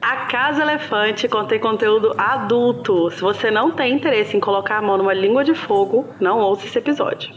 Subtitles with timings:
[0.00, 3.10] A Casa Elefante contém conteúdo adulto.
[3.10, 6.66] Se você não tem interesse em colocar a mão numa língua de fogo, não ouça
[6.66, 7.34] esse episódio.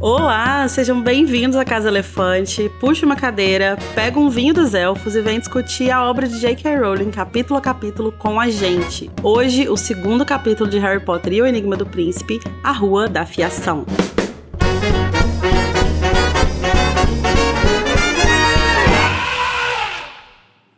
[0.00, 2.70] Olá, sejam bem-vindos à Casa Elefante.
[2.80, 6.76] Puxa uma cadeira, pega um vinho dos elfos e vem discutir a obra de J.K.
[6.76, 9.10] Rowling capítulo a capítulo com a gente.
[9.22, 13.26] Hoje, o segundo capítulo de Harry Potter e o Enigma do Príncipe, A Rua da
[13.26, 13.84] Fiação.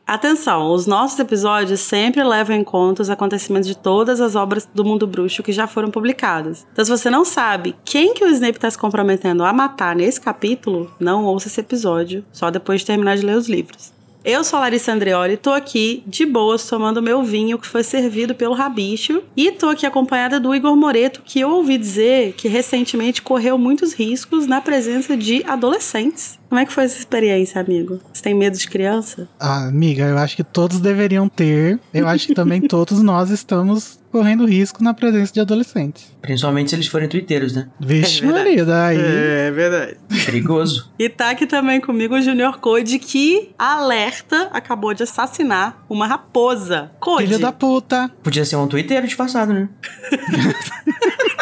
[0.09, 4.83] Atenção, os nossos episódios sempre levam em conta os acontecimentos de todas as obras do
[4.83, 6.66] mundo bruxo que já foram publicadas.
[6.73, 10.19] Então, se você não sabe quem que o Snape está se comprometendo a matar nesse
[10.19, 13.93] capítulo, não ouça esse episódio só depois de terminar de ler os livros.
[14.25, 18.35] Eu sou a Larissa Andreoli, tô aqui de boas tomando meu vinho que foi servido
[18.35, 23.23] pelo Rabicho e tô aqui acompanhada do Igor Moreto, que eu ouvi dizer que recentemente
[23.23, 26.38] correu muitos riscos na presença de adolescentes.
[26.48, 28.01] Como é que foi essa experiência, amigo?
[28.12, 29.29] Você tem medo de criança?
[29.38, 31.79] Ah, amiga, eu acho que todos deveriam ter.
[31.93, 36.10] Eu acho que também todos nós estamos correndo risco na presença de adolescentes.
[36.23, 37.69] Principalmente se eles forem twitteiros, né?
[37.79, 38.99] Vixe, é Maria, daí.
[38.99, 39.96] É verdade.
[40.24, 40.91] Perigoso.
[40.99, 46.91] e tá aqui também comigo o Junior Code, que, alerta, acabou de assassinar uma raposa.
[46.99, 47.26] Code.
[47.26, 48.10] Filho da puta.
[48.23, 49.69] Podia ser um twitteiro disfarçado, né?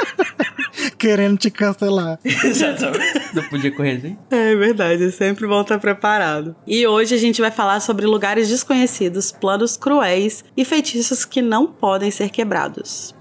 [0.99, 2.19] Querendo te cancelar.
[2.25, 3.35] Exatamente.
[3.35, 4.17] Não podia correr assim?
[4.31, 6.57] É verdade, sempre bom estar preparado.
[6.67, 11.67] E hoje a gente vai falar sobre lugares desconhecidos, planos cruéis e feitiços que não
[11.67, 13.15] podem ser quebrados.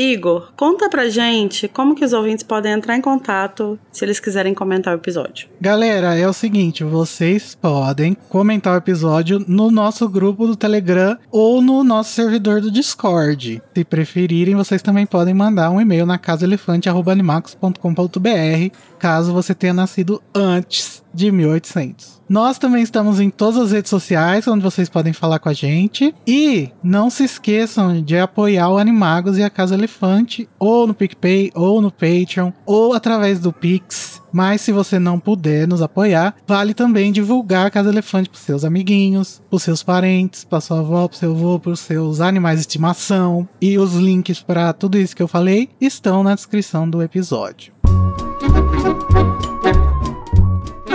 [0.00, 4.54] Igor, conta pra gente como que os ouvintes podem entrar em contato se eles quiserem
[4.54, 5.46] comentar o episódio.
[5.60, 11.60] Galera, é o seguinte, vocês podem comentar o episódio no nosso grupo do Telegram ou
[11.60, 13.60] no nosso servidor do Discord.
[13.74, 21.04] Se preferirem, vocês também podem mandar um e-mail na casaelefante@animacos.com.br, caso você tenha nascido antes
[21.12, 22.19] de 1800.
[22.30, 26.14] Nós também estamos em todas as redes sociais, onde vocês podem falar com a gente.
[26.24, 31.50] E não se esqueçam de apoiar o Animagos e a Casa Elefante, ou no PicPay,
[31.56, 34.22] ou no Patreon, ou através do Pix.
[34.32, 38.64] Mas se você não puder nos apoiar, vale também divulgar a Casa Elefante para seus
[38.64, 43.48] amiguinhos, para seus parentes, para sua avó, para seu avô, para seus animais de estimação.
[43.60, 47.72] E os links para tudo isso que eu falei estão na descrição do episódio.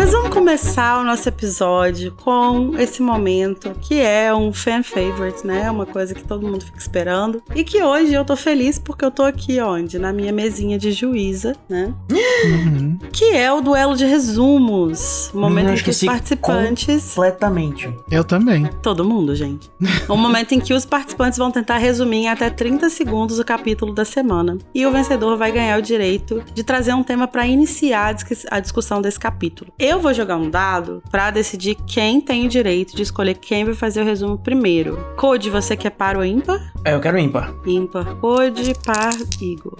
[0.05, 5.71] Mas vamos começar o nosso episódio com esse momento que é um fan favorite, né?
[5.71, 7.41] Uma coisa que todo mundo fica esperando.
[7.55, 9.97] E que hoje eu tô feliz porque eu tô aqui onde?
[9.97, 11.91] Na minha mesinha de juíza, né?
[12.11, 12.99] Uhum.
[13.11, 15.31] Que é o duelo de resumos.
[15.33, 17.15] O momento em que os participantes.
[17.15, 17.91] Completamente.
[18.11, 18.69] Eu também.
[18.83, 19.71] Todo mundo, gente.
[20.07, 23.91] o momento em que os participantes vão tentar resumir em até 30 segundos o capítulo
[23.91, 24.59] da semana.
[24.71, 28.45] E o vencedor vai ganhar o direito de trazer um tema para iniciar a dis-
[28.51, 29.73] a discussão desse capítulo.
[29.79, 33.73] Eu vou jogar um dado para decidir quem tem o direito de escolher quem vai
[33.73, 34.97] fazer o resumo primeiro.
[35.15, 36.73] Code, você quer par ou ímpar?
[36.83, 37.53] É, eu quero ímpar.
[37.65, 38.15] Ímpar.
[38.15, 39.77] Code, par, Igor.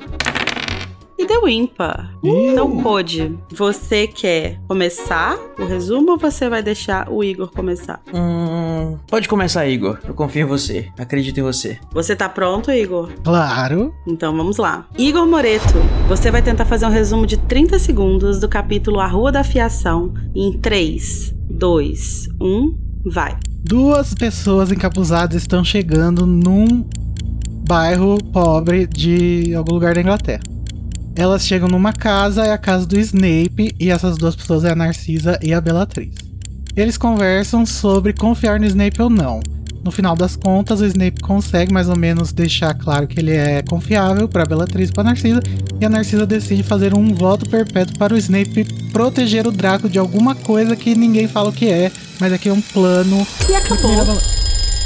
[1.18, 2.12] E deu ímpar.
[2.22, 8.02] Então, Code, você quer começar o resumo ou você vai deixar o Igor começar?
[8.14, 9.98] Hum, pode começar, Igor.
[10.06, 10.90] Eu confio em você.
[11.00, 11.80] Acredito em você.
[11.94, 13.10] Você tá pronto, Igor?
[13.24, 13.94] Claro.
[14.06, 14.88] Então vamos lá.
[14.98, 15.76] Igor Moreto,
[16.10, 20.14] você vai tentar fazer um resumo de 30 segundos do capítulo A Rua da Fiação
[20.36, 23.38] em 3, 2, 1, vai.
[23.64, 26.86] Duas pessoas encapuzadas estão chegando num
[27.68, 30.42] bairro pobre de algum lugar da Inglaterra.
[31.16, 34.76] Elas chegam numa casa, é a casa do Snape, e essas duas pessoas é a
[34.76, 36.14] Narcisa e a Bellatrix.
[36.76, 39.40] Eles conversam sobre confiar no Snape ou não.
[39.82, 43.62] No final das contas, o Snape consegue mais ou menos deixar claro que ele é
[43.62, 45.40] confiável para Bellatrix e para Narcisa,
[45.80, 49.98] e a Narcisa decide fazer um voto perpétuo para o Snape proteger o Draco de
[49.98, 53.26] alguma coisa que ninguém fala o que é, mas aqui é um plano.
[53.50, 54.45] E acabou.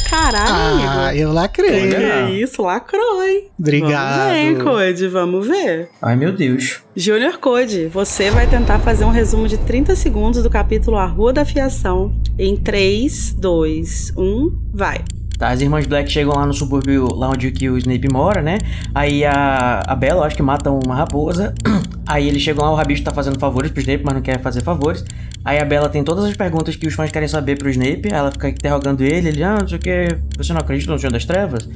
[0.09, 1.94] Caralho, Ah, eu lacrei.
[1.94, 2.28] Olha.
[2.28, 3.47] Que isso, lacrou, hein?
[3.59, 4.30] Obrigado.
[4.30, 5.90] Vamos ver, Code, vamos ver.
[6.02, 6.82] Ai, meu Deus.
[6.96, 11.32] Junior Code, você vai tentar fazer um resumo de 30 segundos do capítulo A Rua
[11.32, 15.03] da Fiação em 3, 2, 1, vai.
[15.40, 18.58] Tá, as irmãs Black chegam lá no subúrbio, lá onde que o Snape mora, né?
[18.94, 21.53] Aí a, a Bella, acho que mata uma raposa.
[22.06, 24.62] Aí eles chegam lá, o Rabicho tá fazendo favores pro Snape, mas não quer fazer
[24.62, 25.06] favores.
[25.46, 28.09] Aí a Bella tem todas as perguntas que os fãs querem saber pro Snape.
[28.12, 31.12] Ela fica interrogando ele, ele, ah, não sei o que, você não acredita no Senhor
[31.14, 31.70] das Trevas?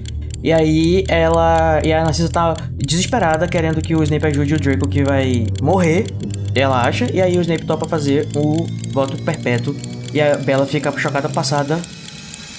[0.44, 1.80] E aí ela.
[1.86, 6.08] E a Narcisa tá desesperada, querendo que o Snape ajude o Draco que vai morrer.
[6.54, 7.10] Ela acha.
[7.14, 9.74] E aí o Snape topa fazer o voto perpétuo.
[10.14, 11.80] E a Bella fica chocada passada,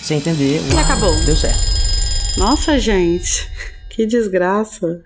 [0.05, 0.61] sem entender.
[0.73, 1.15] E acabou.
[1.25, 1.75] Deu certo.
[2.37, 3.49] Nossa, gente.
[3.89, 5.03] Que desgraça.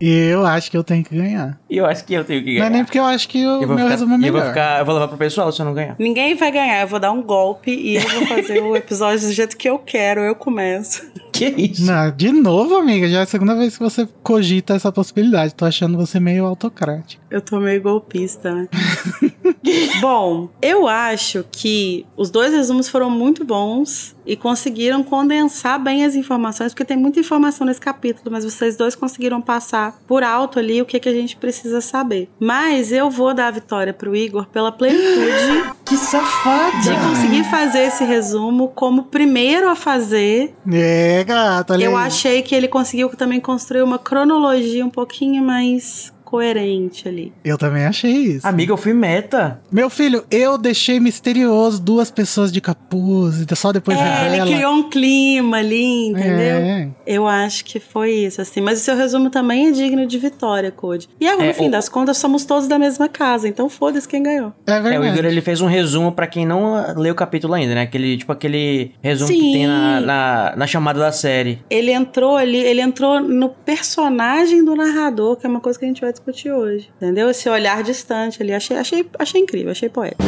[0.00, 1.58] Eu acho que eu tenho que ganhar.
[1.70, 2.60] E eu acho que eu tenho que ganhar.
[2.60, 4.18] Não é nem porque eu acho que o Eu vou meu ficar- resumo é eu
[4.20, 4.40] melhor.
[4.40, 5.96] vou, ficar, eu vou levar pro pessoal se eu não ganhar.
[5.98, 9.32] Ninguém vai ganhar, eu vou dar um golpe e eu vou fazer o episódio do
[9.32, 11.02] jeito que eu quero, eu começo.
[11.34, 11.84] Que isso?
[11.84, 15.52] Não, de novo, amiga, já é a segunda vez que você cogita essa possibilidade.
[15.52, 17.20] Tô achando você meio autocrático.
[17.28, 18.68] Eu tô meio golpista, né?
[20.00, 26.14] Bom, eu acho que os dois resumos foram muito bons e conseguiram condensar bem as
[26.14, 30.80] informações, porque tem muita informação nesse capítulo, mas vocês dois conseguiram passar por alto ali
[30.80, 32.28] o que, que a gente precisa saber.
[32.38, 36.78] Mas eu vou dar a vitória pro Igor pela plenitude Que safada!
[36.80, 40.54] de conseguir fazer esse resumo como o primeiro a fazer.
[40.70, 41.23] É,
[41.72, 47.32] olha Eu achei que ele conseguiu também construir uma cronologia um pouquinho mais coerente ali.
[47.44, 48.46] Eu também achei isso.
[48.46, 49.60] Amiga, eu fui meta.
[49.70, 54.48] Meu filho, eu deixei misterioso duas pessoas de capuz, e só depois É, revela.
[54.48, 56.56] ele criou um clima ali, entendeu?
[56.58, 56.88] É.
[57.06, 58.60] Eu acho que foi isso, assim.
[58.60, 61.08] Mas o seu resumo também é digno de vitória, Code.
[61.20, 64.22] E no É, fim o- das contas, somos todos da mesma casa, então foda-se quem
[64.22, 64.52] ganhou.
[64.66, 65.06] É É, o verdade.
[65.18, 67.82] Igor ele fez um resumo pra quem não leu o capítulo ainda, né?
[67.82, 69.38] Aquele, tipo aquele resumo Sim.
[69.40, 71.60] que tem na, na, na chamada da série.
[71.70, 75.88] Ele entrou ali, ele entrou no personagem do narrador, que é uma coisa que a
[75.88, 76.90] gente vai discutir hoje.
[76.96, 77.30] Entendeu?
[77.30, 78.52] Esse olhar distante ali.
[78.52, 80.22] Achei, achei, achei incrível, achei poético.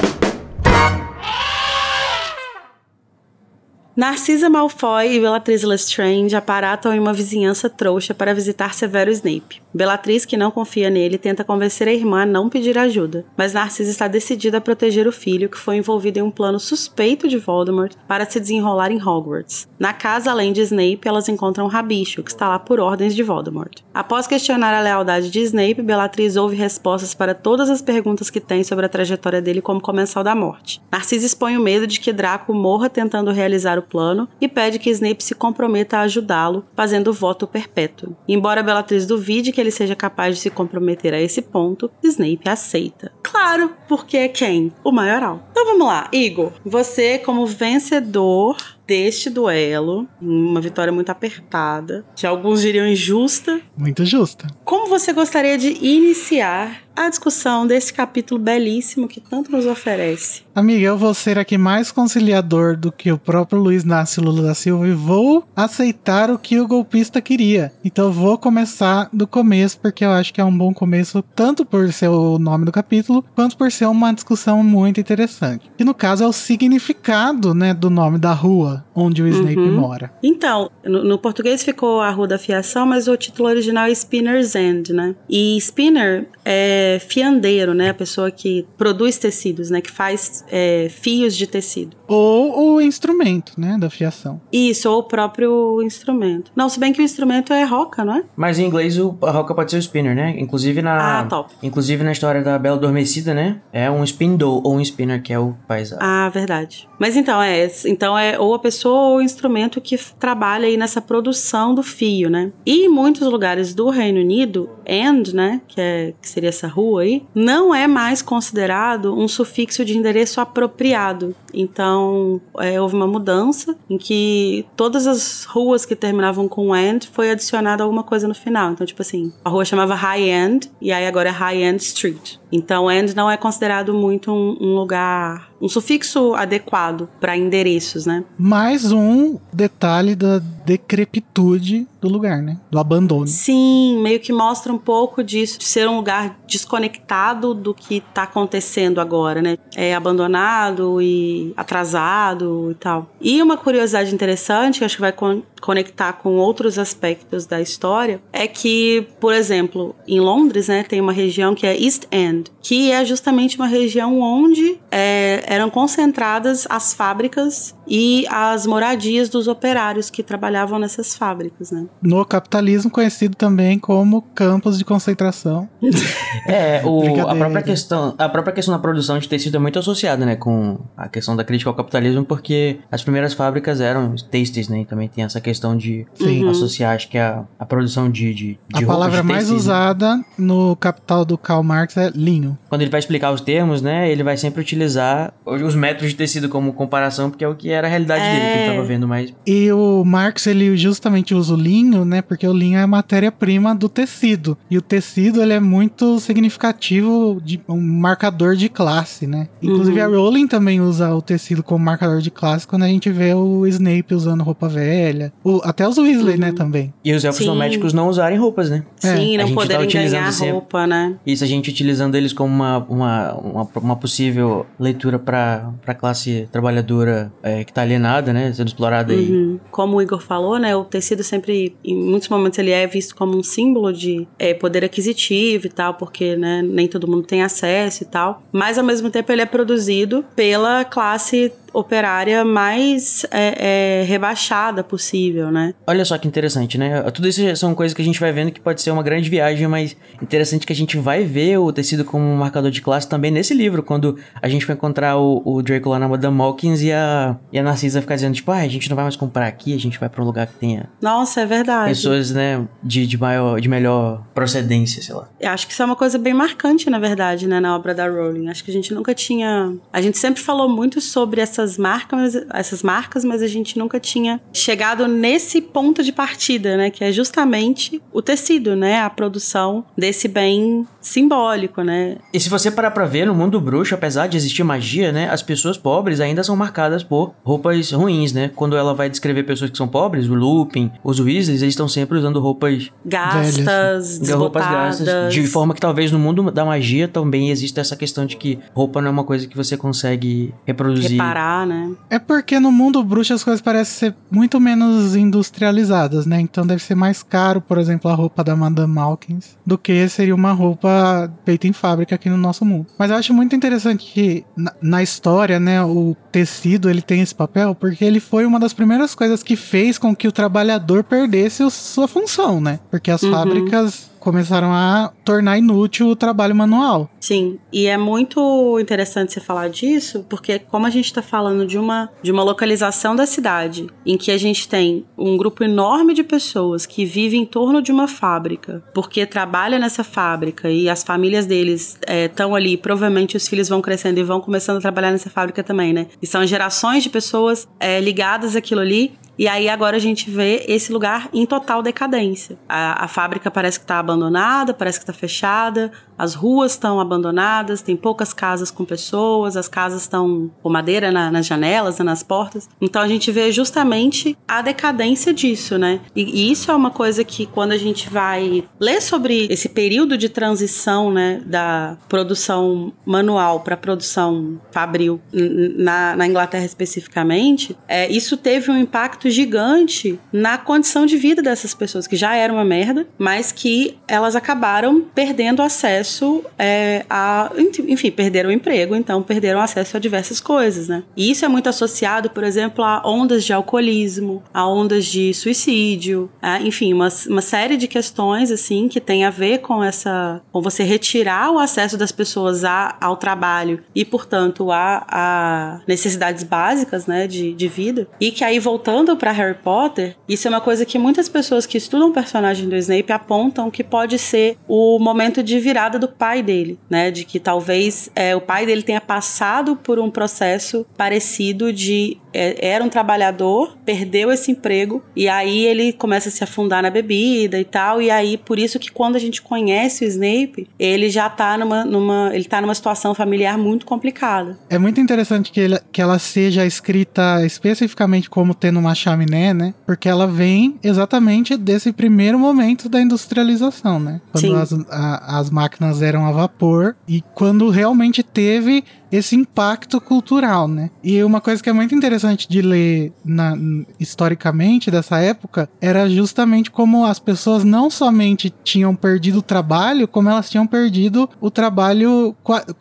[3.97, 9.63] Narcisa Malfoy e Bellatrix Lestrange aparatam em uma vizinhança trouxa para visitar Severo Snape.
[9.77, 13.91] Bellatrix, que não confia nele, tenta convencer a irmã a não pedir ajuda, mas Narcisa
[13.91, 17.93] está decidida a proteger o filho, que foi envolvido em um plano suspeito de Voldemort
[18.09, 19.69] para se desenrolar em Hogwarts.
[19.79, 23.83] Na casa, além de Snape, elas encontram Rabicho, que está lá por ordens de Voldemort.
[23.93, 28.65] Após questionar a lealdade de Snape, Bellatrix ouve respostas para todas as perguntas que tem
[28.65, 30.81] sobre a trajetória dele como comensal da morte.
[30.91, 34.89] Narcisa expõe o medo de que Draco morra tentando realizar o plano e pede que
[34.89, 38.17] Snape se comprometa a ajudá-lo, fazendo voto perpétuo.
[38.27, 43.13] Embora Bellatrix duvide que ele seja capaz de se comprometer a esse ponto, Snape aceita.
[43.23, 44.73] Claro, porque é quem?
[44.83, 45.47] O maioral.
[45.51, 46.53] Então vamos lá, Igor.
[46.65, 48.57] Você, como vencedor
[48.87, 54.47] deste duelo, uma vitória muito apertada, que alguns diriam injusta, Muito justa.
[54.65, 60.43] como você gostaria de iniciar a discussão desse capítulo belíssimo que tanto nos oferece?
[60.55, 64.55] Amiga, eu vou ser aqui mais conciliador do que o próprio Luiz Nácio Lula da
[64.55, 67.71] Silva e vou aceitar o que o golpista queria.
[67.85, 71.67] Então eu vou começar do começo, porque eu acho que é um bom começo, tanto
[71.67, 75.71] por ser o nome do capítulo, quanto por ser uma discussão muito interessante.
[75.77, 79.81] Que no caso é o significado, né, do nome da rua onde o Snape Uhum.
[79.81, 80.13] mora.
[80.23, 84.55] Então, no, no português ficou a Rua da Fiação, mas o título original é Spinner's
[84.55, 85.15] End, né?
[85.29, 87.91] E spinner é fiandeiro, né?
[87.91, 89.81] A pessoa que produz tecidos, né?
[89.81, 91.97] Que faz é, fios de tecido.
[92.09, 94.41] Ou o instrumento, né, da fiação.
[94.53, 96.53] Isso, ou o próprio instrumento.
[96.55, 98.25] Não, se bem que o instrumento é roca, não é?
[98.37, 100.37] Mas em inglês o, a roca pode ser o spinner, né?
[100.39, 101.21] Inclusive na.
[101.21, 101.53] Ah, top.
[101.63, 103.61] Inclusive na história da Bela Adormecida, né?
[103.73, 105.99] É um spindle ou um spinner, que é o paisagem.
[106.01, 106.89] Ah, verdade.
[106.99, 111.73] Mas então é, então é ou a pessoa ou instrumento que trabalha aí nessa produção
[111.73, 112.51] do fio, né?
[112.67, 117.03] E em muitos lugares do Reino Unido, end, né, que, é, que seria essa rua
[117.03, 121.35] aí, não é mais considerado um sufixo de endereço apropriado.
[121.55, 127.31] Então é, houve uma mudança em que todas as ruas que terminavam com end foi
[127.31, 128.73] adicionada alguma coisa no final.
[128.73, 132.37] Então tipo assim, a rua chamava High End e aí agora é High End Street.
[132.51, 138.25] Então end não é considerado muito um, um lugar, um sufixo adequado para endereços, né?
[138.39, 142.59] Mais um detalhe da decrepitude do lugar, né?
[142.71, 143.27] Do abandono.
[143.27, 148.23] Sim, meio que mostra um pouco disso, de ser um lugar desconectado do que tá
[148.23, 149.57] acontecendo agora, né?
[149.75, 153.11] É abandonado e atrasado e tal.
[153.21, 158.21] E uma curiosidade interessante, que acho que vai con- conectar com outros aspectos da história,
[158.33, 162.91] é que, por exemplo, em Londres, né, tem uma região que é East End, que
[162.91, 170.11] é justamente uma região onde é, eram concentradas as fábricas e as moradias dos operários
[170.11, 171.87] que trabalhavam nessas fábricas, né?
[172.03, 175.69] No capitalismo, conhecido também como campos de concentração.
[176.47, 180.25] É, o, a, própria questão, a própria questão da produção de tecido é muito associada,
[180.25, 184.81] né, com a questão da crítica ao capitalismo, porque as primeiras fábricas eram têxteis, né,
[184.81, 186.45] e também tem essa questão de Sim.
[186.45, 186.51] Uhum.
[186.51, 190.77] associar, acho que a, a produção de, de, de A palavra de mais usada no
[190.77, 192.57] capital do Karl Marx é linho.
[192.69, 196.49] Quando ele vai explicar os termos, né, ele vai sempre utilizar os métodos de tecido
[196.49, 198.75] como comparação, porque é o que era a realidade dele que ele É.
[198.75, 202.23] tava vendo, mas E o Marx, ele justamente usa o linho, né?
[202.23, 204.57] Porque o linho é a matéria-prima do tecido.
[204.71, 209.49] E o tecido, ele é muito significativo, de, um marcador de classe, né?
[209.63, 210.07] Inclusive Uhum.
[210.07, 213.67] a Rowling também usa o tecido como marcador de classe quando a gente vê o
[213.67, 215.33] Snape usando roupa velha.
[215.45, 216.93] O- até os Weasley, né, também.
[217.05, 217.47] E os elfos Sim.
[217.47, 218.85] domésticos não usarem roupas, né?
[219.03, 221.15] É, Sim, a não gente tá poderem utilizando ganhar sempre- roupa, né?
[221.27, 226.49] Isso a gente utilizando eles como uma, uma, uma, uma possível leitura pra, pra classe
[226.51, 228.53] trabalhadora é, que tá alienada, né?
[228.53, 229.31] Sendo explorada aí.
[229.31, 229.61] Uhum.
[229.71, 233.37] Como o Igor falou, né, o tecido sempre, em muitos momentos, ele é visto como
[233.37, 238.03] um símbolo de é, poder aquisitivo e tal, porque né, nem todo mundo tem acesso
[238.03, 238.43] e tal.
[238.53, 245.51] Mas ao mesmo tempo ele é produzido pela classe operária mais é, é, rebaixada possível,
[245.51, 245.75] né?
[245.87, 247.03] Olha só que interessante, né?
[247.11, 249.69] Tudo isso são coisas que a gente vai vendo que pode ser uma grande viagem,
[249.69, 253.31] mas interessante que a gente vai ver o tecido como um marcador de classe também
[253.31, 256.93] nesse livro, quando a gente vai encontrar o, o Draco lá na Madame Hawkins e
[256.93, 259.75] a, e a Narcisa ficar dizendo, tipo, ah, a gente não vai mais comprar aqui,
[259.75, 261.91] a gente vai pra um lugar que tenha Nossa, é verdade.
[261.91, 265.29] pessoas, né, de, de, maior, de melhor procedência, sei lá.
[265.39, 268.09] Eu acho que isso é uma coisa bem marcante, na verdade, né, na obra da
[268.09, 268.49] Rowling.
[268.49, 269.75] Acho que a gente nunca tinha.
[269.93, 274.41] A gente sempre falou muito sobre essas marcas, essas marcas, mas a gente nunca tinha
[274.53, 276.91] chegado nesse ponto de partida, né?
[276.91, 279.01] Que é justamente o tecido, né?
[279.01, 282.17] A produção desse bem simbólico, né?
[282.33, 285.43] E se você parar pra ver, no mundo bruxo, apesar de existir magia, né, as
[285.43, 288.51] pessoas pobres ainda são marcadas por roupas ruins, né?
[288.55, 292.19] Quando ela vai descrever pessoas que são pobres, o Lupin, os Weasleys, eles estão sempre
[292.19, 295.01] usando roupas, Gastas, roupas desbotadas.
[295.01, 298.59] gastas, de forma que talvez no mundo da magia também exista essa questão de que
[298.75, 301.13] roupa não é uma coisa que você consegue reproduzir.
[301.13, 301.93] Reparar, né?
[302.11, 306.41] É porque no mundo bruxo as coisas parecem ser muito menos industrializadas, né?
[306.41, 310.35] Então deve ser mais caro, por exemplo, a roupa da Madame Hawkins do que seria
[310.35, 312.87] uma roupa feita em fábrica aqui no nosso mundo.
[312.99, 317.35] Mas eu acho muito interessante que na, na história, né, o tecido ele tem esse
[317.35, 321.63] papel porque ele foi uma das primeiras coisas que fez com que o trabalhador perdesse
[321.63, 322.81] o- sua função, né?
[322.91, 323.31] Porque as Uhum.
[323.31, 327.09] fábricas começaram a tornar inútil o trabalho manual.
[327.21, 331.79] Sim, e é muito interessante você falar disso, porque como a gente está falando de
[331.79, 336.25] uma, de uma localização da cidade, em que a gente tem um grupo enorme de
[336.25, 341.47] pessoas que vivem em torno de uma fábrica, porque trabalha nessa fábrica e as famílias
[341.47, 345.63] deles estão ali, provavelmente os filhos vão crescendo e vão começando a trabalhar nessa fábrica
[345.63, 346.09] também, né?
[346.21, 350.65] E são gerações de pessoas é, ligadas àquilo ali, e aí agora a gente vê
[350.69, 352.57] esse lugar em total decadência.
[352.69, 357.83] A, a fábrica parece que está abandonada, parece que está fechada, as ruas estão abandonadas,
[357.83, 362.69] tem poucas casas com pessoas, as casas estão com madeira na- nas janelas, nas portas.
[362.81, 366.01] Então a gente vê justamente a decadência disso, né?
[366.15, 370.17] E, e isso é uma coisa que quando a gente vai ler sobre esse período
[370.17, 378.37] de transição, né, da produção manual para produção fabril na, na Inglaterra especificamente, é, isso
[378.37, 383.07] teve um impacto gigante na condição de vida dessas pessoas, que já era uma merda,
[383.19, 387.51] mas que elas acabaram perdendo acesso é, a.
[387.89, 391.03] Enfim, perderam o emprego, então perderam acesso a diversas coisas, né?
[391.17, 396.31] E isso é muito associado, por exemplo, a ondas de alcoolismo, a ondas de suicídio,
[396.43, 400.41] é, enfim, uma, uma série de questões, assim, que tem a ver com essa.
[400.53, 406.43] com você retirar o acesso das pessoas a, ao trabalho e, portanto, a, a necessidades
[406.43, 408.09] básicas, né, de, de vida.
[408.21, 411.77] E que aí, voltando para Harry Potter, isso é uma coisa que muitas pessoas que
[411.79, 416.43] estudam o personagem do Snape apontam que pode ser o momento de virada do pai
[416.43, 417.11] dele, né?
[417.11, 422.69] De que talvez é, o pai dele tenha passado por um processo parecido de é,
[422.69, 427.59] era um trabalhador, perdeu esse emprego e aí ele começa a se afundar na bebida
[427.59, 428.03] e tal.
[428.03, 431.85] E aí por isso que quando a gente conhece o Snape, ele já tá numa,
[431.85, 434.59] numa ele tá numa situação familiar muito complicada.
[434.69, 439.73] É muito interessante que, ele- que ela seja escrita especificamente como tendo uma chaminé, né?
[439.87, 444.21] Porque ela vem exatamente desse primeiro momento da industrialização, né?
[444.33, 448.83] Quando as, a- as máquinas eram a vapor e quando realmente teve
[449.13, 450.91] esse impacto cultural, né?
[451.05, 453.57] E uma coisa que é muito interessante de ler na-
[454.01, 460.29] historicamente dessa época era justamente como as pessoas não somente tinham perdido o trabalho, como
[460.29, 462.35] elas tinham perdido o trabalho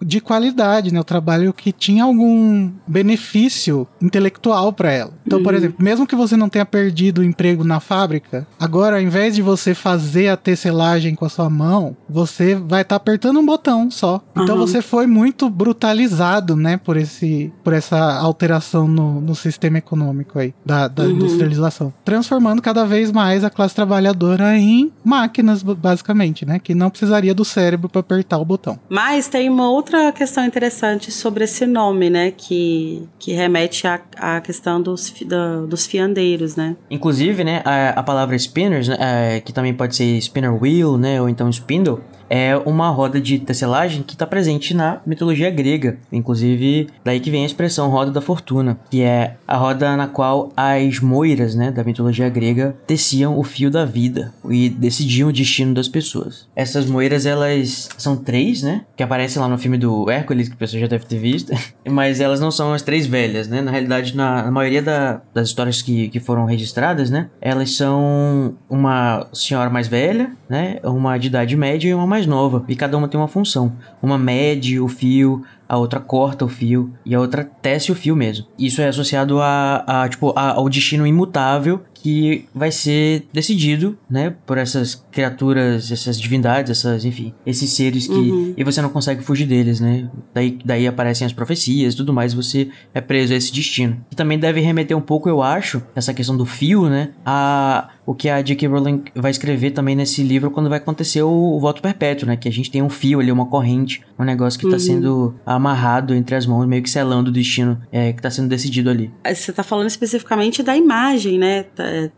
[0.04, 1.00] de qualidade, né?
[1.00, 5.14] O trabalho que tinha algum benefício intelectual para ela.
[5.26, 5.58] Então, por Uhum.
[5.60, 9.36] exemplo, mesmo que que você não tenha perdido o emprego na fábrica, agora ao invés
[9.36, 13.46] de você fazer a tecelagem com a sua mão, você vai estar tá apertando um
[13.46, 14.22] botão só.
[14.32, 14.66] Então uhum.
[14.66, 16.15] você foi muito brutalizado,
[16.56, 21.12] né, por esse por essa alteração no, no sistema econômico aí da, da uhum.
[21.12, 27.34] industrialização, transformando cada vez mais a classe trabalhadora em máquinas basicamente, né, que não precisaria
[27.34, 28.80] do cérebro para apertar o botão.
[28.90, 34.42] Mas tem uma outra questão interessante sobre esse nome, né, que que remete à, à
[34.42, 36.76] questão dos, da, dos fiandeiros, né?
[36.90, 41.22] Inclusive, né, a, a palavra spinners, né, é, que também pode ser spinner wheel, né,
[41.22, 45.98] ou então spindle, é uma roda de tecelagem que está presente na mitologia grega.
[46.12, 50.52] Inclusive, daí que vem a expressão roda da fortuna, que é a roda na qual
[50.56, 55.74] as moiras né, da mitologia grega teciam o fio da vida e decidiam o destino
[55.74, 56.48] das pessoas.
[56.56, 58.82] Essas moiras, elas são três, né?
[58.96, 61.54] Que aparecem lá no filme do Hércules, que a pessoa já deve ter visto,
[61.88, 63.62] mas elas não são as três velhas, né?
[63.62, 67.30] Na realidade, na, na maioria da, das histórias que, que foram registradas, né?
[67.42, 70.80] Elas são uma senhora mais velha, né?
[70.84, 73.74] Uma de idade média e uma mais nova, e cada uma tem uma função.
[74.02, 78.16] Uma mede o fio, a outra corta o fio e a outra tece o fio
[78.16, 78.46] mesmo.
[78.58, 84.32] Isso é associado a, a tipo, a, ao destino imutável que vai ser decidido, né,
[84.46, 88.54] por essas criaturas, essas divindades, essas, enfim, esses seres que uhum.
[88.56, 90.08] e você não consegue fugir deles, né?
[90.32, 94.06] Daí, daí aparecem as profecias, tudo mais, você é preso a esse destino.
[94.12, 98.14] E também deve remeter um pouco, eu acho, essa questão do fio, né, a o
[98.14, 98.68] que a J.K.
[98.68, 102.38] Rowling vai escrever também nesse livro quando vai acontecer o, o voto perpétuo, né?
[102.38, 104.78] Que a gente tem um fio ali, uma corrente, um negócio que tá uhum.
[104.78, 108.48] tá sendo amarrado entre as mãos, meio que selando o destino é, que tá sendo
[108.48, 109.12] decidido ali.
[109.26, 111.66] Você tá falando especificamente da imagem, né?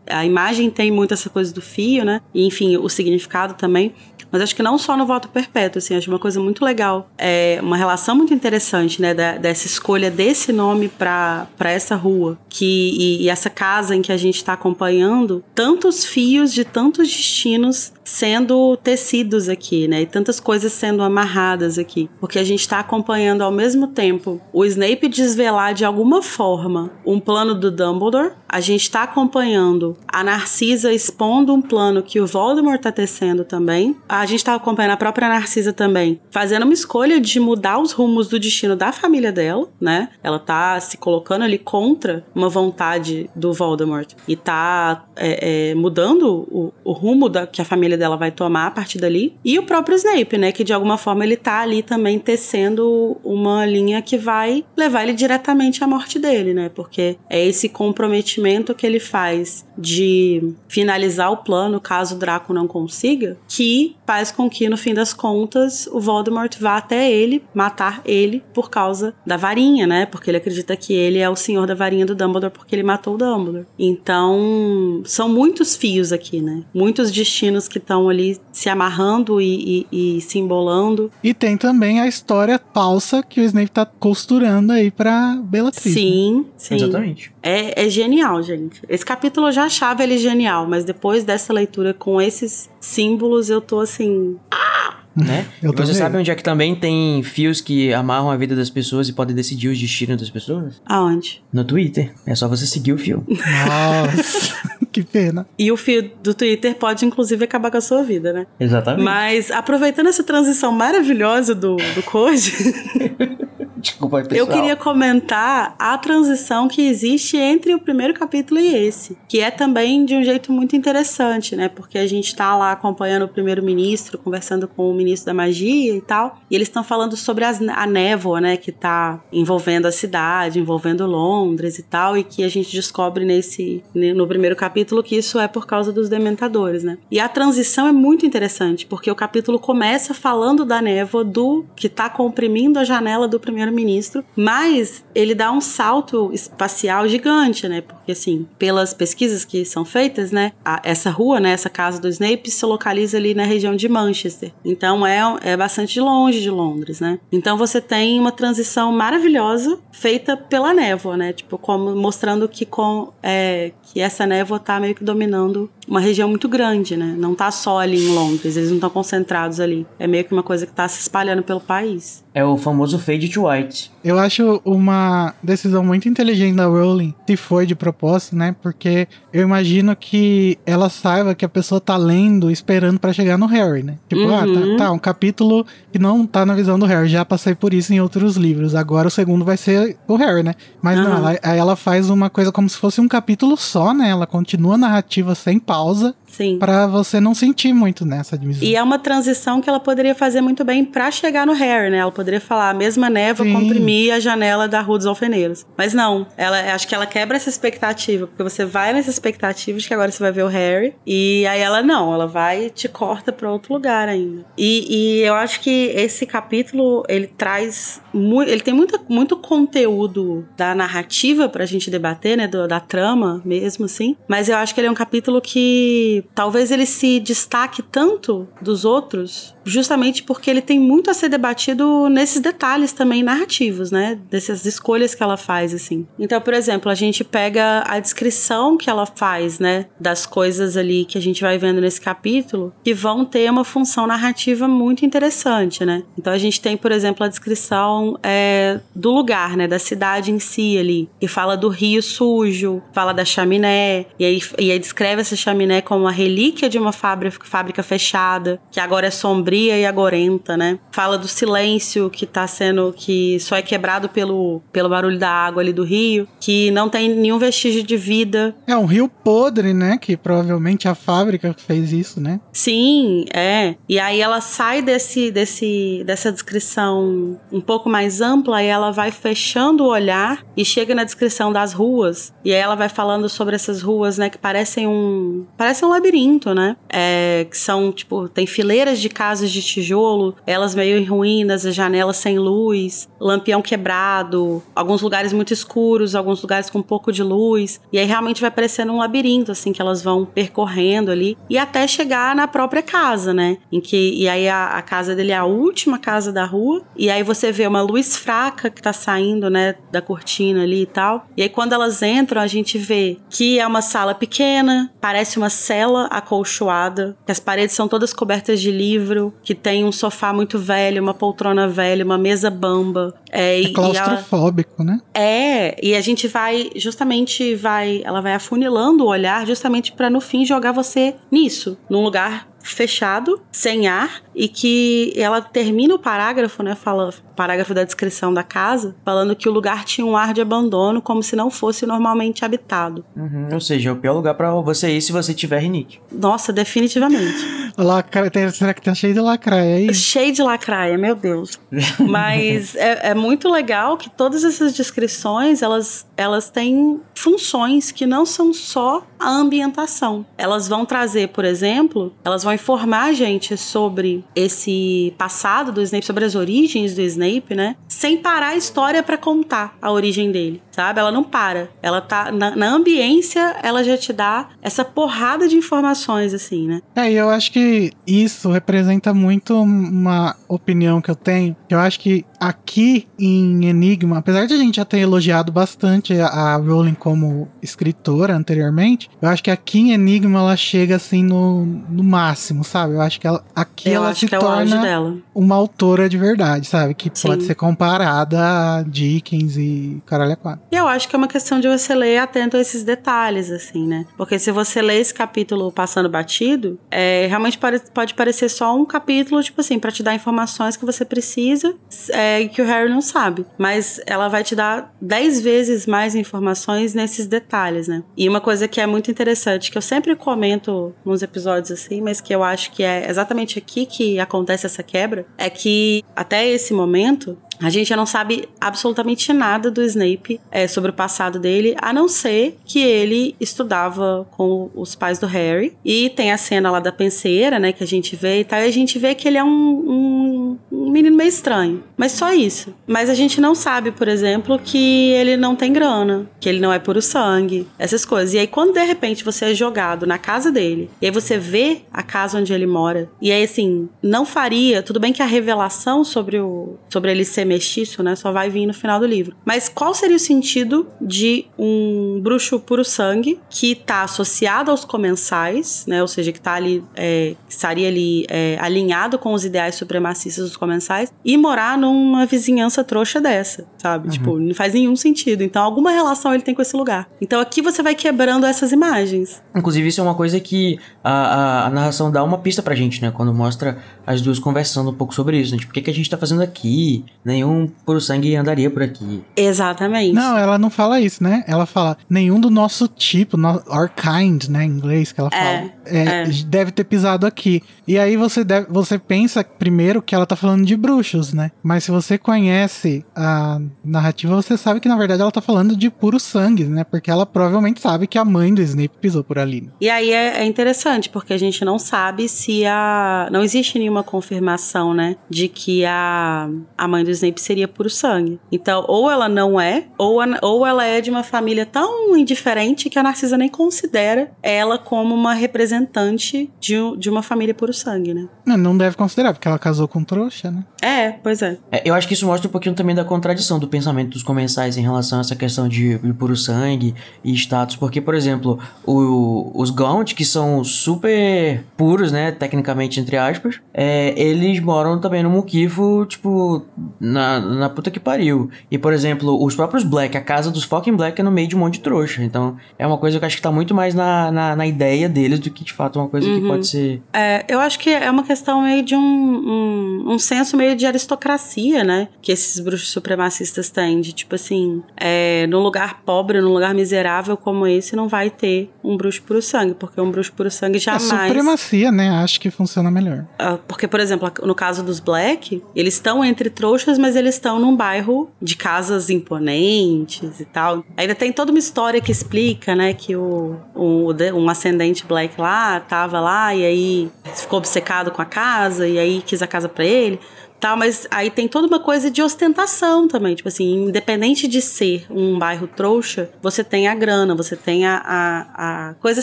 [0.04, 2.20] Tá, a imagem tem muito essa coisa do fio, né?
[2.34, 3.94] E, enfim, o significado também.
[4.30, 7.10] Mas acho que não só no voto perpétuo, assim, acho uma coisa muito legal.
[7.16, 12.90] É uma relação muito interessante, né, da, dessa escolha desse nome para essa rua, que
[12.98, 17.92] e, e, essa casa em que a gente está acompanhando, tantos fios de tantos destinos
[18.08, 23.42] sendo tecidos aqui, né, e tantas coisas sendo amarradas aqui, porque a gente está acompanhando
[23.42, 28.82] ao mesmo tempo o Snape desvelar de alguma forma um plano do Dumbledore, a gente
[28.82, 34.42] está acompanhando a Narcisa expondo um plano que o Voldemort está tecendo também, a gente
[34.42, 38.74] tá acompanhando a própria Narcisa também, fazendo uma escolha de mudar os rumos do destino
[38.74, 40.08] da família dela, né?
[40.22, 46.46] Ela tá se colocando ali contra uma vontade do Voldemort e tá é, é, mudando
[46.50, 49.36] o, o rumo da, que a família dela vai tomar a partir dali.
[49.44, 50.52] E o próprio Snape, né?
[50.52, 55.12] Que de alguma forma ele tá ali também tecendo uma linha que vai levar ele
[55.12, 56.70] diretamente à morte dele, né?
[56.74, 62.66] Porque é esse comprometimento que ele faz de finalizar o plano caso o Draco não
[62.66, 68.00] consiga, que faz com que, no fim das contas, o Voldemort vá até ele, matar
[68.04, 70.06] ele por causa da varinha, né?
[70.06, 73.14] Porque ele acredita que ele é o senhor da varinha do Dumbledore porque ele matou
[73.14, 73.66] o Dumbledore.
[73.78, 76.64] Então, são muitos fios aqui, né?
[76.74, 81.10] Muitos destinos que estão ali se amarrando e, e, e se embolando.
[81.24, 85.94] E tem também a história falsa que o Snape tá costurando aí pra Bellatrix.
[85.94, 86.44] Sim, né?
[86.58, 86.74] sim.
[86.74, 87.32] Exatamente.
[87.42, 88.82] É, é genial, gente.
[88.88, 93.60] Esse capítulo eu já achava ele genial, mas depois dessa leitura com esses símbolos, eu
[93.60, 94.36] tô assim.
[94.50, 94.98] Ah!
[95.16, 95.48] Né?
[95.60, 98.70] Eu e você sabe onde é que também tem fios que amarram a vida das
[98.70, 100.80] pessoas e podem decidir os destinos das pessoas?
[100.86, 101.42] Aonde?
[101.52, 102.14] No Twitter.
[102.24, 103.26] É só você seguir o fio.
[103.26, 104.54] Nossa,
[104.98, 105.46] que pena.
[105.58, 108.46] E o fio do Twitter pode, inclusive, acabar com a sua vida, né?
[108.58, 109.04] Exatamente.
[109.04, 112.52] Mas, aproveitando essa transição maravilhosa do, do Code.
[113.80, 114.38] Desculpa, pessoal.
[114.38, 119.50] Eu queria comentar a transição que existe entre o primeiro capítulo e esse, que é
[119.50, 121.68] também de um jeito muito interessante, né?
[121.68, 126.00] Porque a gente tá lá acompanhando o primeiro-ministro, conversando com o ministro da magia e
[126.00, 130.58] tal, e eles estão falando sobre as, a névoa, né, que tá envolvendo a cidade,
[130.58, 135.38] envolvendo Londres e tal, e que a gente descobre nesse no primeiro capítulo que isso
[135.38, 136.98] é por causa dos dementadores, né?
[137.10, 141.88] E a transição é muito interessante, porque o capítulo começa falando da névoa do que
[141.88, 147.82] tá comprimindo a janela do primeiro primeiro-ministro, mas ele dá um salto espacial gigante, né?
[148.08, 152.08] Porque assim, pelas pesquisas que são feitas, né, a, essa rua, né, essa casa do
[152.08, 154.50] Snape se localiza ali na região de Manchester.
[154.64, 157.18] Então é, é bastante longe de Londres, né?
[157.30, 161.34] Então você tem uma transição maravilhosa feita pela névoa, né?
[161.34, 166.28] Tipo, como mostrando que com é, que essa névoa tá meio que dominando uma região
[166.28, 167.14] muito grande, né?
[167.18, 169.86] Não tá só ali em Londres, eles não estão concentrados ali.
[169.98, 172.24] É meio que uma coisa que tá se espalhando pelo país.
[172.34, 173.90] É o famoso fade to white.
[174.04, 178.54] Eu acho uma decisão muito inteligente da Rowling, se foi de propósito propósito, né?
[178.62, 183.46] Porque eu imagino que ela saiba que a pessoa tá lendo esperando para chegar no
[183.46, 183.96] Harry, né?
[184.08, 184.34] Tipo, uhum.
[184.34, 184.76] ah, tá, uhum.
[184.76, 187.08] tá, um capítulo que não tá na visão do Harry.
[187.08, 188.74] Já passei por isso em outros livros.
[188.74, 190.54] Agora o segundo vai ser o Harry, né?
[190.80, 191.04] Mas uhum.
[191.04, 194.08] não, ela, aí ela faz uma coisa como se fosse um capítulo só, né?
[194.08, 196.14] Ela continua a narrativa sem pausa.
[196.30, 196.58] Sim.
[196.58, 198.66] Pra você não sentir muito nessa divisão.
[198.66, 201.98] E é uma transição que ela poderia fazer muito bem para chegar no Harry, né?
[201.98, 203.52] Ela poderia falar a mesma névoa Sim.
[203.52, 205.66] comprimir a janela da Rua dos Alfeneiros.
[205.76, 209.86] Mas não, ela acho que ela quebra essa expectativa, porque você vai nessa expectativa de
[209.86, 212.88] que agora você vai ver o Harry, e aí ela não, ela vai e te
[212.88, 214.44] corta para outro lugar ainda.
[214.56, 220.46] E, e, eu acho que esse capítulo, ele traz muito, ele tem muito, muito conteúdo
[220.56, 224.80] da narrativa pra gente debater, né, do, da trama mesmo, assim, mas eu acho que
[224.80, 230.62] ele é um capítulo que talvez ele se destaque tanto dos outros justamente porque ele
[230.62, 234.18] tem muito a ser debatido nesses detalhes também narrativos, né?
[234.30, 236.06] Dessas escolhas que ela faz, assim.
[236.18, 239.86] Então, por exemplo, a gente pega a descrição que ela faz, né?
[240.00, 244.06] Das coisas ali que a gente vai vendo nesse capítulo, que vão ter uma função
[244.06, 246.02] narrativa muito interessante, né?
[246.18, 249.68] Então, a gente tem, por exemplo, a descrição é, do lugar, né?
[249.68, 254.40] Da cidade em si ali, que fala do rio sujo, fala da chaminé, e aí,
[254.58, 259.06] e aí descreve essa chaminé como uma relíquia de uma fábrica, fábrica fechada, que agora
[259.06, 260.78] é sombria e agorenta, né?
[260.90, 265.62] Fala do silêncio que tá sendo que só é quebrado pelo, pelo barulho da água
[265.62, 268.56] ali do rio, que não tem nenhum vestígio de vida.
[268.66, 269.98] É um rio podre, né?
[269.98, 272.40] Que provavelmente a fábrica fez isso, né?
[272.52, 273.74] Sim, é.
[273.88, 279.10] E aí ela sai desse, desse dessa descrição um pouco mais ampla e ela vai
[279.10, 282.32] fechando o olhar e chega na descrição das ruas.
[282.44, 286.54] E aí ela vai falando sobre essas ruas, né, que parecem um parecem um labirinto,
[286.54, 286.76] né?
[286.88, 291.74] É, que são tipo tem fileiras de casas de tijolo, elas meio em ruínas, as
[291.74, 297.22] janelas sem luz, lampião quebrado, alguns lugares muito escuros, alguns lugares com um pouco de
[297.22, 297.80] luz.
[297.92, 301.36] E aí realmente vai parecendo um labirinto, assim, que elas vão percorrendo ali.
[301.50, 303.58] E até chegar na própria casa, né?
[303.70, 306.82] Em que, e aí a, a casa dele é a última casa da rua.
[306.96, 310.86] E aí você vê uma luz fraca que tá saindo, né, da cortina ali e
[310.86, 311.26] tal.
[311.36, 315.50] E aí quando elas entram, a gente vê que é uma sala pequena, parece uma
[315.50, 320.58] cela acolchoada, que as paredes são todas cobertas de livro, que tem um sofá muito
[320.58, 323.14] velho, uma poltrona velha, uma mesa bamba.
[323.30, 325.00] É, é claustrofóbico, né?
[325.14, 330.20] É, e a gente vai justamente vai, ela vai afunilando o olhar justamente para no
[330.20, 336.62] fim jogar você nisso, num lugar fechado, sem ar, e que ela termina o parágrafo,
[336.62, 336.74] né?
[336.74, 341.00] Fala, parágrafo da descrição da casa, falando que o lugar tinha um ar de abandono,
[341.00, 343.04] como se não fosse normalmente habitado.
[343.16, 346.00] Uhum, ou seja, é o pior lugar para você ir se você tiver rinite.
[346.10, 347.36] Nossa, definitivamente.
[347.78, 348.30] Lacra...
[348.52, 349.94] Será que tá cheio de lacraia aí?
[349.94, 351.60] Cheio de lacraia, meu Deus.
[352.00, 358.26] Mas é, é, muito legal que todas essas descrições, elas, elas têm funções que não
[358.26, 360.24] são só a ambientação.
[360.36, 366.06] Elas vão trazer, por exemplo, elas vão informar a gente sobre esse passado do Snape,
[366.06, 367.76] sobre as origens do Snape, né?
[367.88, 371.00] Sem parar a história para contar a origem dele, sabe?
[371.00, 371.68] Ela não para.
[371.82, 376.80] Ela tá na, na, ambiência, ela já te dá essa porrada de informações assim, né?
[376.94, 381.56] É, e eu acho que isso representa muito uma opinião que eu tenho.
[381.68, 386.54] Eu acho que aqui em Enigma, apesar de a gente já ter elogiado bastante a
[386.56, 392.04] Rowling como escritora anteriormente, eu acho que aqui em Enigma ela chega assim no, no
[392.04, 392.94] máximo, sabe?
[392.94, 396.94] Eu acho que ela, aqui eu ela se é torna uma autora de verdade, sabe?
[396.94, 397.28] Que Sim.
[397.28, 400.67] pode ser comparada a Dickens e caralho a quatro.
[400.70, 403.86] E eu acho que é uma questão de você ler atento a esses detalhes, assim,
[403.86, 404.04] né?
[404.16, 408.84] Porque se você lê esse capítulo passando batido, é, realmente pode, pode parecer só um
[408.84, 411.74] capítulo, tipo assim, para te dar informações que você precisa.
[412.10, 413.46] É, que o Harry não sabe.
[413.56, 418.02] Mas ela vai te dar dez vezes mais informações nesses detalhes, né?
[418.16, 422.20] E uma coisa que é muito interessante, que eu sempre comento nos episódios assim, mas
[422.20, 426.74] que eu acho que é exatamente aqui que acontece essa quebra, é que até esse
[426.74, 431.92] momento a gente não sabe absolutamente nada do Snape é, sobre o passado dele, a
[431.92, 435.76] não ser que ele estudava com os pais do Harry.
[435.84, 438.64] E tem a cena lá da penseira, né, que a gente vê e tal, e
[438.64, 441.82] a gente vê que ele é um, um, um menino meio estranho.
[441.96, 442.74] Mas só isso.
[442.86, 446.72] Mas a gente não sabe, por exemplo, que ele não tem grana, que ele não
[446.72, 448.34] é puro sangue, essas coisas.
[448.34, 451.82] E aí, quando de repente você é jogado na casa dele, e aí você vê
[451.92, 456.04] a casa onde ele mora, e aí assim, não faria, tudo bem que a revelação
[456.04, 459.34] sobre, o, sobre ele ser mestiço, né, só vai vir no final do livro.
[459.44, 465.84] Mas qual seria o sentido de um bruxo puro sangue que tá associado aos comensais,
[465.88, 470.44] né, ou seja, que tá ali, é, estaria ali é, alinhado com os ideais supremacistas
[470.44, 474.06] dos comensais, e morar numa vizinhança trouxa dessa, sabe?
[474.06, 474.12] Uhum.
[474.12, 475.42] Tipo, não faz nenhum sentido.
[475.42, 477.08] Então, alguma relação ele tem com esse lugar.
[477.20, 479.42] Então, aqui você vai quebrando essas imagens.
[479.56, 483.00] Inclusive, isso é uma coisa que a, a, a narração dá uma pista pra gente,
[483.00, 483.10] né?
[483.10, 485.58] Quando mostra as duas conversando um pouco sobre isso, né?
[485.58, 487.04] Tipo, o que, que a gente tá fazendo aqui?
[487.38, 489.22] Nenhum puro sangue andaria por aqui.
[489.36, 490.12] Exatamente.
[490.12, 491.44] Não, ela não fala isso, né?
[491.46, 494.64] Ela fala nenhum do nosso tipo, no, our kind, né?
[494.64, 495.70] Em inglês que ela É, fala.
[495.86, 496.24] É, é.
[496.46, 497.62] Deve ter pisado aqui.
[497.86, 501.50] E aí você, deve, você pensa primeiro que ela tá falando de bruxos, né?
[501.62, 505.90] Mas se você conhece a narrativa, você sabe que na verdade ela tá falando de
[505.90, 506.84] puro sangue, né?
[506.84, 509.62] Porque ela provavelmente sabe que a mãe do Snape pisou por ali.
[509.62, 509.68] né?
[509.80, 513.28] E aí é, é interessante, porque a gente não sabe se a.
[513.30, 515.16] Não existe nenhuma confirmação, né?
[515.28, 518.38] De que a, a mãe do Snape seria puro sangue.
[518.50, 522.88] Então, ou ela não é, ou, a- ou ela é de uma família tão indiferente
[522.90, 528.14] que a Narcisa nem considera ela como uma representante de, de uma família puro sangue,
[528.14, 528.28] né?
[528.46, 530.64] Não, não deve considerar, porque ela casou com um trouxa, né?
[530.82, 531.58] É, pois é.
[531.70, 534.76] É, eu acho que isso mostra um pouquinho também da contradição do pensamento dos comensais
[534.76, 537.76] em relação a essa questão de, de puro sangue e status.
[537.76, 544.14] Porque, por exemplo, o- os Gaunt, que são super puros, né, tecnicamente, entre aspas, é,
[544.20, 546.62] eles moram também no Mukifo, tipo,
[547.00, 548.50] na, na puta que pariu.
[548.70, 551.56] E, por exemplo, os próprios Black, a casa dos fucking Black é no meio de
[551.56, 552.22] um monte de trouxa.
[552.22, 555.08] Então, é uma coisa que eu acho que tá muito mais na, na, na ideia
[555.08, 556.48] deles do que, de fato, uma coisa que Uhum.
[556.48, 557.02] pode ser...
[557.12, 560.86] É, eu acho que é uma questão meio de um, um, um senso meio de
[560.86, 562.08] aristocracia, né?
[562.22, 564.00] Que esses bruxos supremacistas têm.
[564.00, 568.70] De tipo assim, é, num lugar pobre, num lugar miserável como esse, não vai ter
[568.82, 569.74] um bruxo puro sangue.
[569.74, 571.02] Porque um bruxo puro sangue A jamais.
[571.02, 572.10] supremacia, né?
[572.10, 573.26] Acho que funciona melhor.
[573.38, 577.58] Ah, Porque, por exemplo, no caso dos Black, eles estão entre trouxas, mas eles estão
[577.58, 580.84] num bairro de casas imponentes e tal.
[580.96, 585.80] Ainda tem toda uma história que explica, né, que o, o um ascendente Black lá
[585.80, 589.84] tava lá e aí ficou obcecado com a casa e aí quis a casa pra
[589.84, 590.18] ele.
[590.60, 593.34] Tal, mas aí tem toda uma coisa de ostentação também.
[593.34, 598.02] Tipo assim, independente de ser um bairro trouxa, você tem a grana, você tem a,
[598.04, 599.22] a, a coisa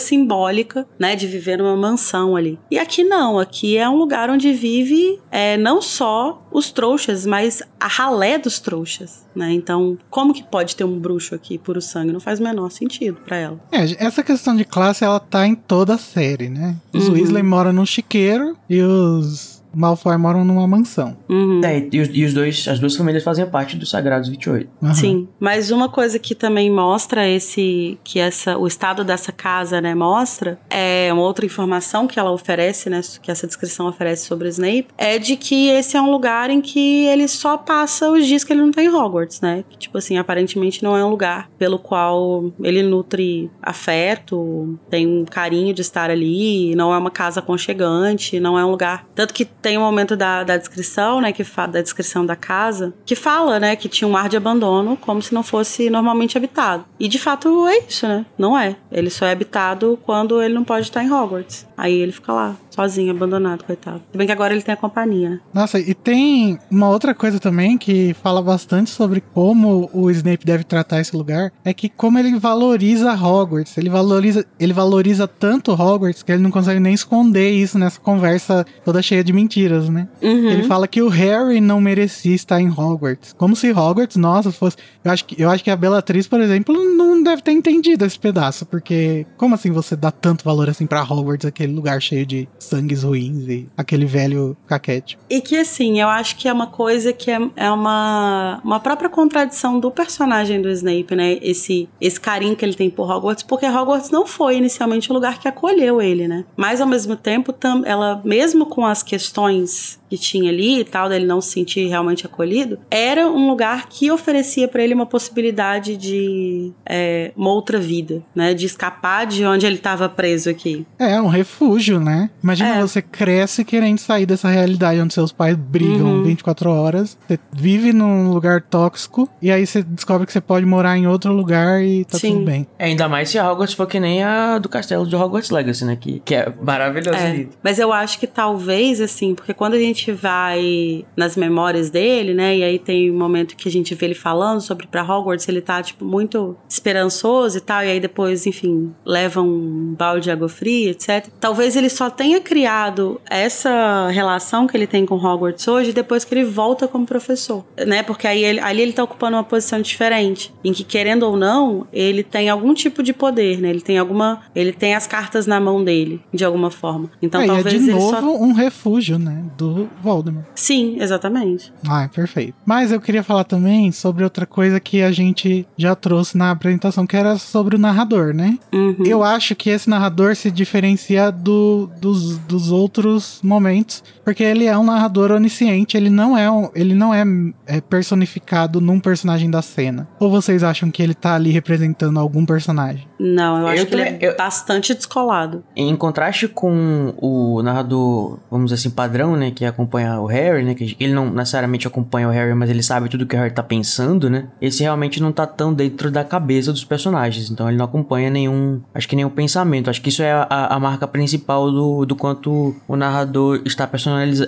[0.00, 2.58] simbólica, né, de viver numa mansão ali.
[2.70, 7.62] E aqui não, aqui é um lugar onde vive é, não só os trouxas, mas
[7.78, 9.52] a ralé dos trouxas, né?
[9.52, 12.12] Então, como que pode ter um bruxo aqui puro sangue?
[12.12, 13.60] Não faz o menor sentido pra ela.
[13.70, 16.76] É, essa questão de classe, ela tá em toda a série, né?
[16.94, 17.14] Os Uhum.
[17.14, 21.16] Weasley moram num chiqueiro e os Malfoy moram numa mansão.
[21.28, 21.60] Uhum.
[21.62, 24.68] É, e, os, e os dois, as duas famílias fazem parte dos Sagrados 28.
[24.82, 24.94] Aham.
[24.94, 29.94] Sim, mas uma coisa que também mostra esse que essa o estado dessa casa, né,
[29.94, 34.50] mostra é uma outra informação que ela oferece, né, que essa descrição oferece sobre o
[34.50, 38.44] Snape, é de que esse é um lugar em que ele só passa os dias
[38.44, 39.64] que ele não tá em Hogwarts, né?
[39.68, 45.24] Que, tipo assim, aparentemente não é um lugar pelo qual ele nutre afeto, tem um
[45.24, 49.06] carinho de estar ali, não é uma casa aconchegante, não é um lugar.
[49.14, 52.94] Tanto que tem um momento da, da descrição, né, que fala da descrição da casa,
[53.04, 56.84] que fala, né, que tinha um ar de abandono, como se não fosse normalmente habitado.
[57.00, 58.24] E de fato é isso, né?
[58.38, 58.76] Não é.
[58.92, 61.65] Ele só é habitado quando ele não pode estar em Hogwarts.
[61.76, 64.02] Aí ele fica lá, sozinho, abandonado, coitado.
[64.10, 65.40] Se bem que agora ele tem a companhia, né?
[65.52, 70.64] Nossa, e tem uma outra coisa também que fala bastante sobre como o Snape deve
[70.64, 76.22] tratar esse lugar, é que como ele valoriza Hogwarts, ele valoriza, ele valoriza tanto Hogwarts
[76.22, 80.08] que ele não consegue nem esconder isso nessa conversa toda cheia de mentiras, né?
[80.22, 80.50] Uhum.
[80.50, 83.34] Ele fala que o Harry não merecia estar em Hogwarts.
[83.36, 84.76] Como se Hogwarts, nossa, fosse.
[85.04, 88.18] Eu acho que, eu acho que a Bellatrix, por exemplo, não deve ter entendido esse
[88.18, 88.64] pedaço.
[88.66, 93.02] Porque como assim você dá tanto valor assim pra Hogwarts, aquele lugar cheio de sangues
[93.02, 95.18] ruins e aquele velho caquete?
[95.28, 99.10] E que assim, eu acho que é uma coisa que é, é uma, uma própria
[99.10, 101.38] contradição do personagem do Snape, né?
[101.42, 105.38] Esse, esse carinho que ele tem por Hogwarts, porque Hogwarts não foi inicialmente o lugar
[105.38, 106.44] que acolheu ele, né?
[106.56, 111.24] Mas ao mesmo tempo, ela, mesmo com as questões que tinha ali e tal, dele
[111.26, 116.72] não se sentir realmente acolhido, era um lugar que oferecia para ele uma possibilidade de
[116.88, 118.54] é, uma outra vida, né?
[118.54, 120.86] De escapar de onde ele estava preso aqui.
[120.98, 122.30] É, um refúgio, né?
[122.42, 122.80] Imagina É.
[122.80, 126.22] você cresce querendo sair dessa realidade onde seus pais brigam Uhum.
[126.24, 130.96] 24 horas, você vive num lugar tóxico e aí você descobre que você pode morar
[130.96, 132.32] em outro lugar e tá Sim.
[132.34, 132.66] tudo bem.
[132.78, 135.84] É, ainda mais se a Hogwarts for que nem a do castelo de Hogwarts Legacy,
[135.84, 135.96] né?
[135.96, 137.48] Que, que é maravilhoso É, ali.
[137.62, 142.56] mas eu acho que talvez, assim, porque quando a gente vai nas memórias dele, né,
[142.56, 145.60] e aí tem um momento que a gente vê ele falando sobre pra Hogwarts, ele
[145.60, 150.48] tá, tipo, muito esperançoso e tal, e aí depois, enfim, leva um balde de água
[150.48, 151.26] fria, etc.
[151.40, 156.34] Talvez ele só tenha criado essa relação que ele tem com Hogwarts hoje depois que
[156.34, 160.52] ele volta como professor, né, porque aí ele, ali ele tá ocupando uma posição diferente,
[160.64, 164.42] em que, querendo ou não, ele tem algum tipo de poder, né, ele tem alguma,
[164.54, 167.10] ele tem as cartas na mão dele, de alguma forma.
[167.20, 169.44] Então é, e é talvez de ele novo só um refúgio, né?
[169.56, 170.44] Do, do Voldemort.
[170.54, 171.72] Sim, exatamente.
[171.88, 172.54] Ah, perfeito.
[172.64, 177.06] Mas eu queria falar também sobre outra coisa que a gente já trouxe na apresentação,
[177.06, 178.58] que era sobre o narrador, né?
[178.72, 179.04] Uhum.
[179.04, 184.76] Eu acho que esse narrador se diferencia do, dos, dos outros momentos, porque ele é
[184.76, 187.24] um narrador onisciente, ele não é, um, ele não é,
[187.66, 190.08] é personificado num personagem da cena.
[190.18, 193.06] Ou vocês acham que ele tá ali representando algum personagem?
[193.18, 195.64] Não, eu acho Eu que ele também- é eu- bastante descolado.
[195.74, 200.74] Em contraste com o narrador, vamos dizer assim, padrão, né, que acompanha o Harry, né,
[200.74, 203.62] que ele não necessariamente acompanha o Harry, mas ele sabe tudo que o Harry tá
[203.62, 204.48] pensando, né?
[204.60, 208.80] Esse realmente não tá tão dentro da cabeça dos personagens, então ele não acompanha nenhum,
[208.94, 209.90] acho que nenhum pensamento.
[209.90, 213.88] Acho que isso é a, a marca principal do, do quanto o narrador está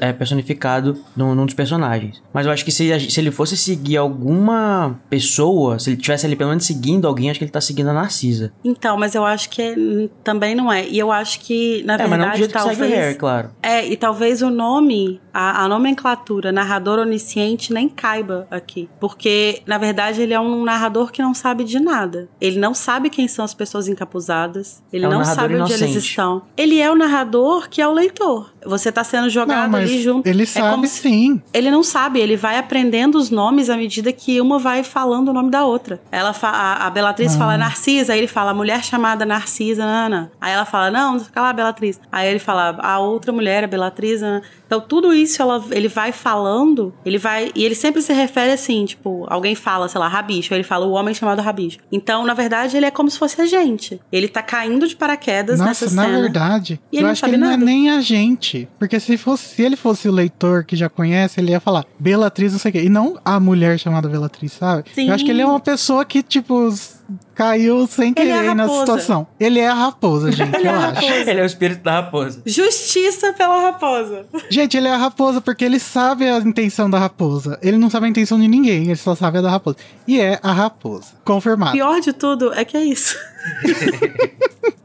[0.01, 2.23] é, personificado num, num dos personagens.
[2.33, 6.37] Mas eu acho que se, se ele fosse seguir alguma pessoa, se ele tivesse ali
[6.37, 8.53] pelo menos seguindo alguém, acho que ele tá seguindo a Narcisa.
[8.65, 10.87] Então, mas eu acho que também não é.
[10.87, 13.01] E eu acho que, na é, mas não do verdade, jeito que segue o talvez.
[13.01, 13.51] Harry, claro.
[13.63, 18.89] É, e talvez o nome, a, a nomenclatura narrador onisciente nem caiba aqui.
[19.01, 22.29] Porque, na verdade, ele é um narrador que não sabe de nada.
[22.41, 24.83] Ele não sabe quem são as pessoas encapuzadas.
[24.93, 25.99] Ele É um não sabe onde eles inocente.
[26.11, 26.43] estão.
[26.57, 28.51] Ele é o narrador que é o leitor.
[28.69, 30.27] Você tá sendo jogado Não, ali junto.
[30.27, 31.43] ele É sabe se- sim.
[31.53, 35.33] Ele não sabe, ele vai aprendendo os nomes à medida que uma vai falando o
[35.33, 36.01] nome da outra.
[36.13, 37.39] Ela fa- a, a Belatriz Ah.
[37.39, 40.31] fala Narcisa, aí ele fala mulher chamada Narcisa, Ana.
[40.41, 42.01] Aí ela fala, não, fica lá, Belatriz.
[42.13, 44.43] Aí ele fala, a outra mulher, a Belatriz, Ana.
[44.67, 47.51] Então tudo isso ela, ele vai falando, ele vai.
[47.55, 50.87] E ele sempre se refere assim, tipo, alguém fala, sei lá, rabicho, aí ele fala
[50.87, 51.79] o homem chamado rabicho.
[51.91, 54.01] Então, na verdade, ele é como se fosse a gente.
[54.13, 56.21] Ele tá caindo de paraquedas Nossa, nessa na cena.
[56.21, 57.65] verdade, E ele eu não acho que ele não é nada.
[57.65, 58.58] nem a gente.
[58.79, 62.53] Porque se, fosse, se ele fosse o leitor que já conhece, ele ia falar Belatriz,
[62.53, 62.83] não sei o quê.
[62.83, 64.85] E não a mulher chamada Belatriz, sabe?
[64.95, 65.09] Sim.
[65.09, 66.73] Eu acho que ele é uma pessoa que, tipo,
[67.35, 68.81] caiu sem Ele é querer nessa raposa.
[68.81, 69.27] situação.
[69.39, 70.87] Ele é a raposa, gente, Ele é eu a acho.
[71.07, 71.31] raposa.
[71.31, 72.43] Ele é o espírito da raposa.
[72.45, 74.27] Justiça pela raposa.
[74.51, 77.59] Gente, ele é a raposa porque ele sabe a intenção da raposa.
[77.63, 79.77] Ele não sabe a intenção de ninguém, ele só sabe a da raposa.
[80.07, 81.09] E é a raposa.
[81.25, 81.73] Confirmado.
[81.73, 83.17] pior de tudo é que é isso.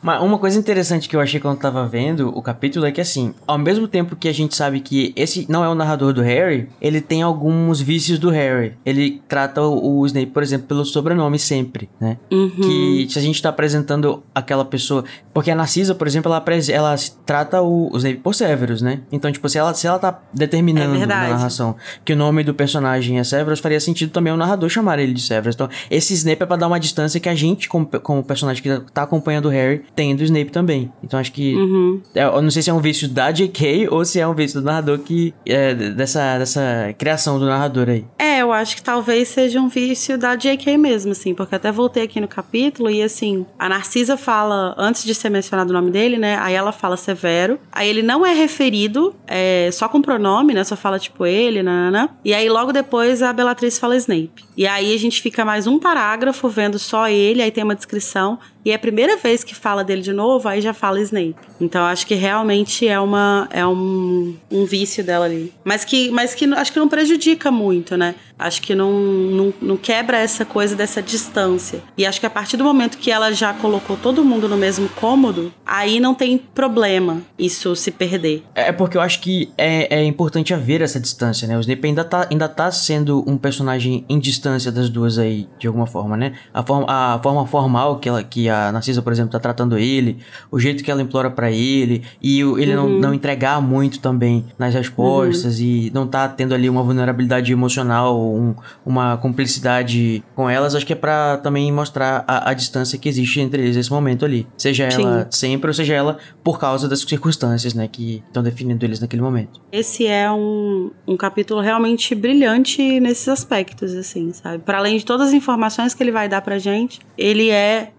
[0.01, 2.99] Mas uma coisa interessante que eu achei quando eu tava vendo o capítulo é que,
[2.99, 6.21] assim, ao mesmo tempo que a gente sabe que esse não é o narrador do
[6.21, 8.73] Harry, ele tem alguns vícios do Harry.
[8.86, 12.12] Ele trata o, o Snape, por exemplo, pelo sobrenome sempre, né?
[12.32, 12.49] Uhum.
[12.49, 15.04] Que se a gente tá apresentando aquela pessoa.
[15.34, 16.95] Porque a Narcisa, por exemplo, ela, ela
[17.26, 19.02] trata o, o Snape por Severus, né?
[19.12, 22.54] Então, tipo, se ela, se ela tá determinando É na narração que o nome do
[22.54, 25.56] personagem é Severus, faria sentido também o narrador chamar ele de Severus.
[25.56, 28.80] Então, esse Snape é pra dar uma distância que a gente, como, como personagem que
[28.91, 30.91] tá acompanhando o Harry, tem do Snape também.
[31.04, 31.56] Então, acho que.
[31.56, 32.02] Uhum.
[32.13, 33.88] é, Eu não sei se é um vício da J.K.
[33.89, 35.34] ou se é um vício do narrador que.
[35.45, 38.06] É, dessa, dessa criação do narrador aí.
[38.17, 40.78] É, eu acho que talvez seja um vício da J.K.
[40.78, 45.13] mesmo, assim, porque até voltei aqui no capítulo e, assim, a Narcisa fala, antes de
[45.15, 49.15] ser mencionado o nome dele, né, aí ela fala Severo, aí ele não é referido,
[49.27, 53.33] é só com pronome, né, só fala, tipo, ele, nanana, e aí logo depois a
[53.33, 54.45] Bellatrix fala Snape.
[54.55, 58.37] E aí a gente fica mais um parágrafo vendo só ele, aí tem uma descrição,
[58.65, 61.36] e é a primeira vez que fala dele de novo, aí já fala Snape.
[61.60, 65.54] Então acho que realmente é uma é um, um vício dela ali.
[65.63, 68.15] Mas que, mas que acho que não prejudica muito, né?
[68.38, 71.82] Acho que não, não, não quebra essa coisa dessa distância.
[71.97, 74.89] E acho que a partir do momento que ela já colocou todo mundo no mesmo
[74.89, 78.43] cômodo, aí não tem problema isso se perder.
[78.56, 81.58] É porque eu acho que é, é importante haver essa distância, né?
[81.58, 85.67] O Snape ainda tá, ainda tá sendo um personagem em distância das duas aí, de
[85.67, 86.34] alguma forma, né?
[86.54, 90.17] A forma, a forma formal que, ela, que Narcisa, por exemplo, tá tratando ele,
[90.51, 94.73] o jeito que ela implora pra ele, e ele não, não entregar muito também nas
[94.73, 100.85] respostas, e não tá tendo ali uma vulnerabilidade emocional, um- uma cumplicidade com elas, acho
[100.85, 104.47] que é pra também mostrar a, a distância que existe entre eles nesse momento ali.
[104.57, 105.03] Seja Sim.
[105.03, 109.21] ela sempre, ou seja ela por causa das circunstâncias, né, que estão definindo eles naquele
[109.21, 109.61] momento.
[109.71, 114.59] Esse é um, um capítulo realmente brilhante nesses aspectos, assim, sabe?
[114.63, 117.91] Para além de todas as informações que ele vai dar pra gente, ele é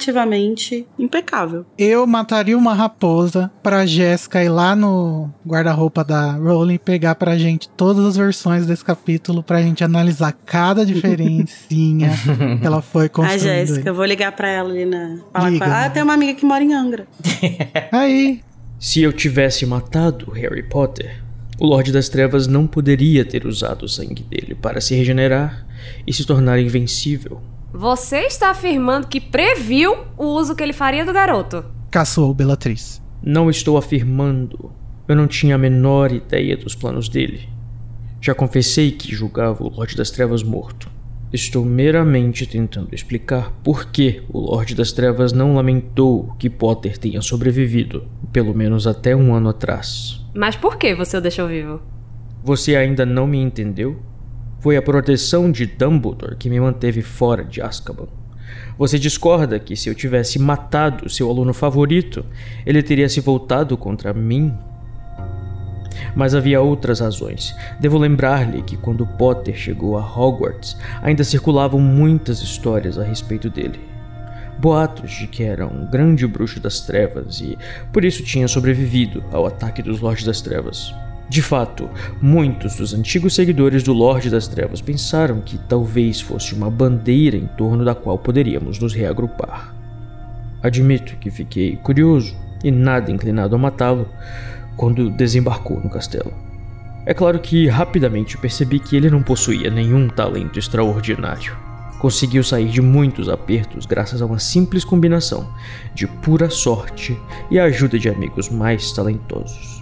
[0.00, 1.64] narrativamente impecável.
[1.76, 7.36] Eu mataria uma raposa pra Jéssica ir lá no guarda-roupa da Rowling e pegar pra
[7.36, 12.10] gente todas as versões desse capítulo pra gente analisar cada diferencinha
[12.60, 13.42] que ela foi A construindo.
[13.42, 15.18] Jéssica, eu vou ligar pra ela ali na.
[15.32, 15.80] Falar Liga, com ela.
[15.80, 15.90] Ah, né?
[15.90, 17.06] tem uma amiga que mora em Angra.
[17.92, 18.40] Aí,
[18.78, 21.22] Se eu tivesse matado Harry Potter,
[21.58, 25.66] o Lorde das Trevas não poderia ter usado o sangue dele para se regenerar
[26.06, 27.40] e se tornar invencível.
[27.72, 31.64] Você está afirmando que previu o uso que ele faria do garoto.
[31.90, 33.00] caçoou Belatriz.
[33.22, 34.72] Não estou afirmando.
[35.06, 37.48] Eu não tinha a menor ideia dos planos dele.
[38.20, 40.90] Já confessei que julgava o Lorde das Trevas morto.
[41.32, 47.22] Estou meramente tentando explicar por que o Lorde das Trevas não lamentou que Potter tenha
[47.22, 50.20] sobrevivido, pelo menos até um ano atrás.
[50.34, 51.80] Mas por que você o deixou vivo?
[52.42, 53.96] Você ainda não me entendeu?
[54.60, 58.08] Foi a proteção de Dumbledore que me manteve fora de Azkaban.
[58.76, 62.24] Você discorda que se eu tivesse matado seu aluno favorito,
[62.66, 64.52] ele teria se voltado contra mim?
[66.14, 67.54] Mas havia outras razões.
[67.80, 73.80] Devo lembrar-lhe que quando Potter chegou a Hogwarts, ainda circulavam muitas histórias a respeito dele.
[74.58, 77.56] Boatos de que era um grande bruxo das trevas e
[77.90, 80.94] por isso tinha sobrevivido ao ataque dos Lordes das Trevas.
[81.30, 81.88] De fato,
[82.20, 87.46] muitos dos antigos seguidores do Lorde das Trevas pensaram que talvez fosse uma bandeira em
[87.56, 89.72] torno da qual poderíamos nos reagrupar.
[90.60, 94.08] Admito que fiquei curioso e nada inclinado a matá-lo
[94.76, 96.34] quando desembarcou no castelo.
[97.06, 101.56] É claro que rapidamente percebi que ele não possuía nenhum talento extraordinário.
[102.00, 105.48] Conseguiu sair de muitos apertos graças a uma simples combinação
[105.94, 107.16] de pura sorte
[107.52, 109.79] e a ajuda de amigos mais talentosos.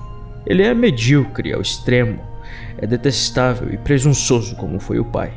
[0.49, 2.19] Ele é medíocre ao extremo,
[2.79, 5.31] é detestável e presunçoso como foi o pai.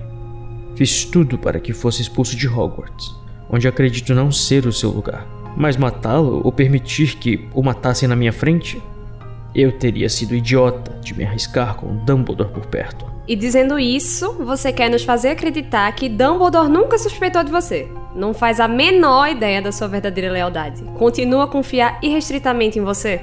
[0.78, 3.14] Fiz tudo para que fosse expulso de Hogwarts,
[3.50, 5.28] onde acredito não ser o seu lugar.
[5.58, 8.82] Mas matá-lo ou permitir que o matassem na minha frente?
[9.54, 13.06] Eu teria sido idiota de me arriscar com Dumbledore por perto.
[13.28, 17.86] E dizendo isso, você quer nos fazer acreditar que Dumbledore nunca suspeitou de você.
[18.16, 20.82] Não faz a menor ideia da sua verdadeira lealdade.
[20.98, 23.22] Continua a confiar irrestritamente em você.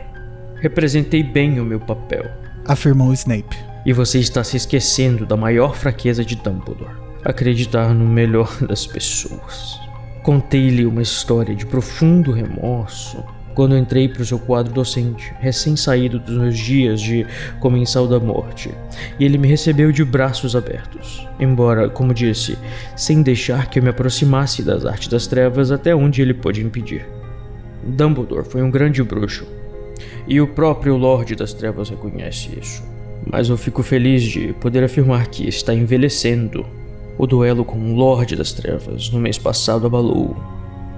[0.61, 2.25] Representei bem o meu papel.
[2.67, 3.57] Afirmou Snape.
[3.87, 9.81] E você está se esquecendo da maior fraqueza de Dumbledore: acreditar no melhor das pessoas.
[10.23, 16.37] Contei-lhe uma história de profundo remorso quando entrei para o seu quadro docente, recém-saído dos
[16.37, 17.27] meus dias de
[17.59, 18.71] comensal da morte,
[19.19, 22.57] e ele me recebeu de braços abertos, embora, como disse,
[22.95, 27.05] sem deixar que eu me aproximasse das artes das trevas até onde ele pôde impedir.
[27.83, 29.45] Dumbledore foi um grande bruxo,
[30.29, 32.83] e o próprio Lorde das Trevas reconhece isso.
[33.27, 36.67] Mas eu fico feliz de poder afirmar que está envelhecendo.
[37.17, 40.37] O duelo com o Lorde das Trevas no mês passado abalou.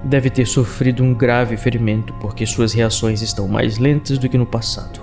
[0.03, 4.45] Deve ter sofrido um grave ferimento porque suas reações estão mais lentas do que no
[4.45, 4.99] passado.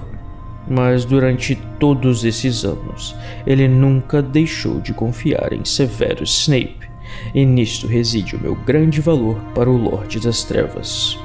[0.69, 3.17] Mas durante todos esses anos,
[3.47, 6.91] ele nunca deixou de confiar em Severus Snape,
[7.35, 11.19] e nisto reside o meu grande valor para o Lorde das Trevas.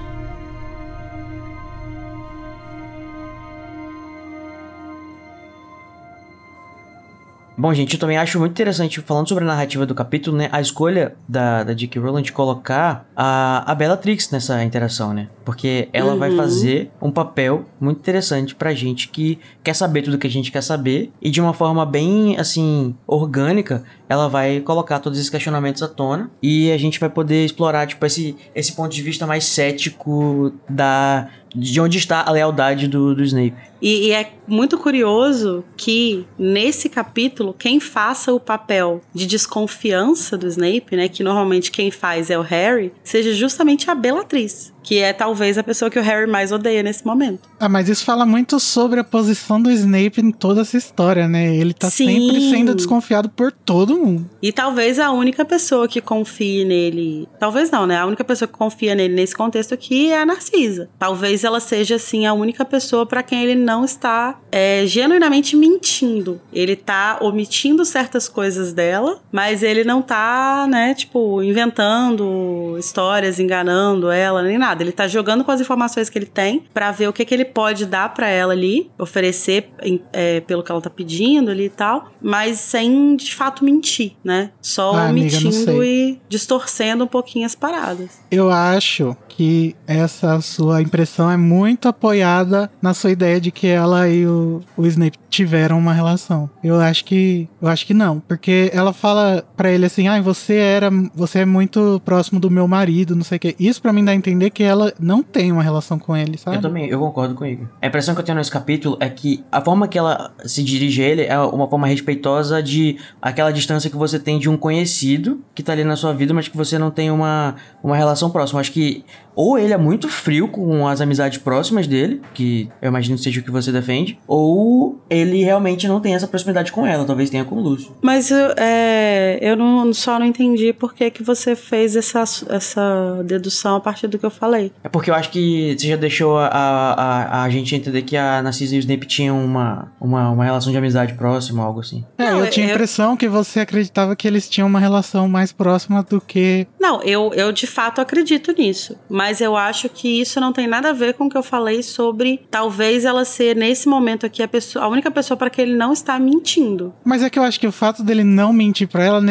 [7.55, 10.49] Bom, gente, eu também acho muito interessante, falando sobre a narrativa do capítulo, né?
[10.51, 11.73] A escolha da, da.
[11.95, 15.27] Rowling de colocar a, a Bellatrix nessa interação, né?
[15.45, 16.19] Porque ela uhum.
[16.19, 20.51] vai fazer um papel muito interessante pra gente que quer saber tudo que a gente
[20.51, 23.83] quer saber e de uma forma bem, assim, orgânica,
[24.13, 28.05] ela vai colocar todos esses questionamentos à tona e a gente vai poder explorar, tipo,
[28.05, 33.23] esse, esse ponto de vista mais cético da de onde está a lealdade do, do
[33.23, 33.53] Snape.
[33.79, 40.47] E, e, é muito curioso que nesse capítulo quem faça o papel de desconfiança do
[40.47, 45.13] Snape, né, que normalmente quem faz é o Harry, seja justamente a Bellatrix que é
[45.13, 47.49] talvez a pessoa que o Harry mais odeia nesse momento.
[47.59, 51.55] Ah, mas isso fala muito sobre a posição do Snape em toda essa história, né?
[51.55, 52.07] Ele tá Sim.
[52.07, 54.29] sempre sendo desconfiado por todo mundo.
[54.41, 57.97] E talvez a única pessoa que confie nele, talvez não, né?
[57.97, 60.89] A única pessoa que confia nele nesse contexto aqui é a Narcisa.
[60.99, 66.41] Talvez ela seja assim a única pessoa para quem ele não está é, genuinamente mentindo.
[66.51, 74.11] Ele tá omitindo certas coisas dela, mas ele não tá, né, tipo, inventando histórias, enganando
[74.11, 74.83] ela, nem nada nada.
[74.83, 77.45] Ele tá jogando com as informações que ele tem para ver o que, que ele
[77.45, 79.69] pode dar para ela ali, oferecer
[80.11, 84.51] é, pelo que ela tá pedindo ali e tal, mas sem de fato mentir, né?
[84.61, 88.19] Só ah, omitindo amiga, e distorcendo um pouquinho as paradas.
[88.31, 94.07] Eu acho que essa sua impressão é muito apoiada na sua ideia de que ela
[94.09, 96.49] e o, o Snape tiveram uma relação.
[96.63, 100.55] Eu acho que eu acho que não, porque ela fala para ele assim: "Ah, você
[100.55, 103.55] era, você é muito próximo do meu marido, não sei o quê".
[103.59, 106.57] Isso para mim dá a entender que ela não tem uma relação com ele, sabe?
[106.57, 107.67] Eu também, eu concordo com ele.
[107.81, 111.01] A impressão que eu tenho nesse capítulo é que a forma que ela se dirige
[111.01, 115.41] a ele é uma forma respeitosa de aquela distância que você tem de um conhecido
[115.55, 118.59] que tá ali na sua vida, mas que você não tem uma, uma relação próxima.
[118.59, 119.03] Acho que
[119.35, 123.39] ou ele é muito frio com as amizades próximas dele, que eu imagino que seja
[123.39, 127.45] o que você defende, ou ele realmente não tem essa proximidade com ela, talvez tenha
[127.45, 127.95] com o Lúcio.
[128.01, 133.75] Mas é, eu não, só não entendi por que, que você fez essa, essa dedução
[133.75, 134.71] a partir do que eu falei.
[134.83, 138.41] É porque eu acho que você já deixou a, a, a gente entender que a
[138.41, 142.03] Narcisa e o Snape tinham uma, uma, uma relação de amizade próxima, algo assim.
[142.17, 145.51] É, não, eu tinha a impressão que você acreditava que eles tinham uma relação mais
[145.51, 146.67] próxima do que.
[146.79, 148.97] Não, eu, eu de fato acredito nisso.
[149.09, 151.41] Mas mas eu acho que isso não tem nada a ver com o que eu
[151.41, 155.61] falei sobre talvez ela ser nesse momento aqui a, pessoa, a única pessoa para que
[155.61, 156.93] ele não está mentindo.
[157.05, 159.21] Mas é que eu acho que o fato dele não mentir para ela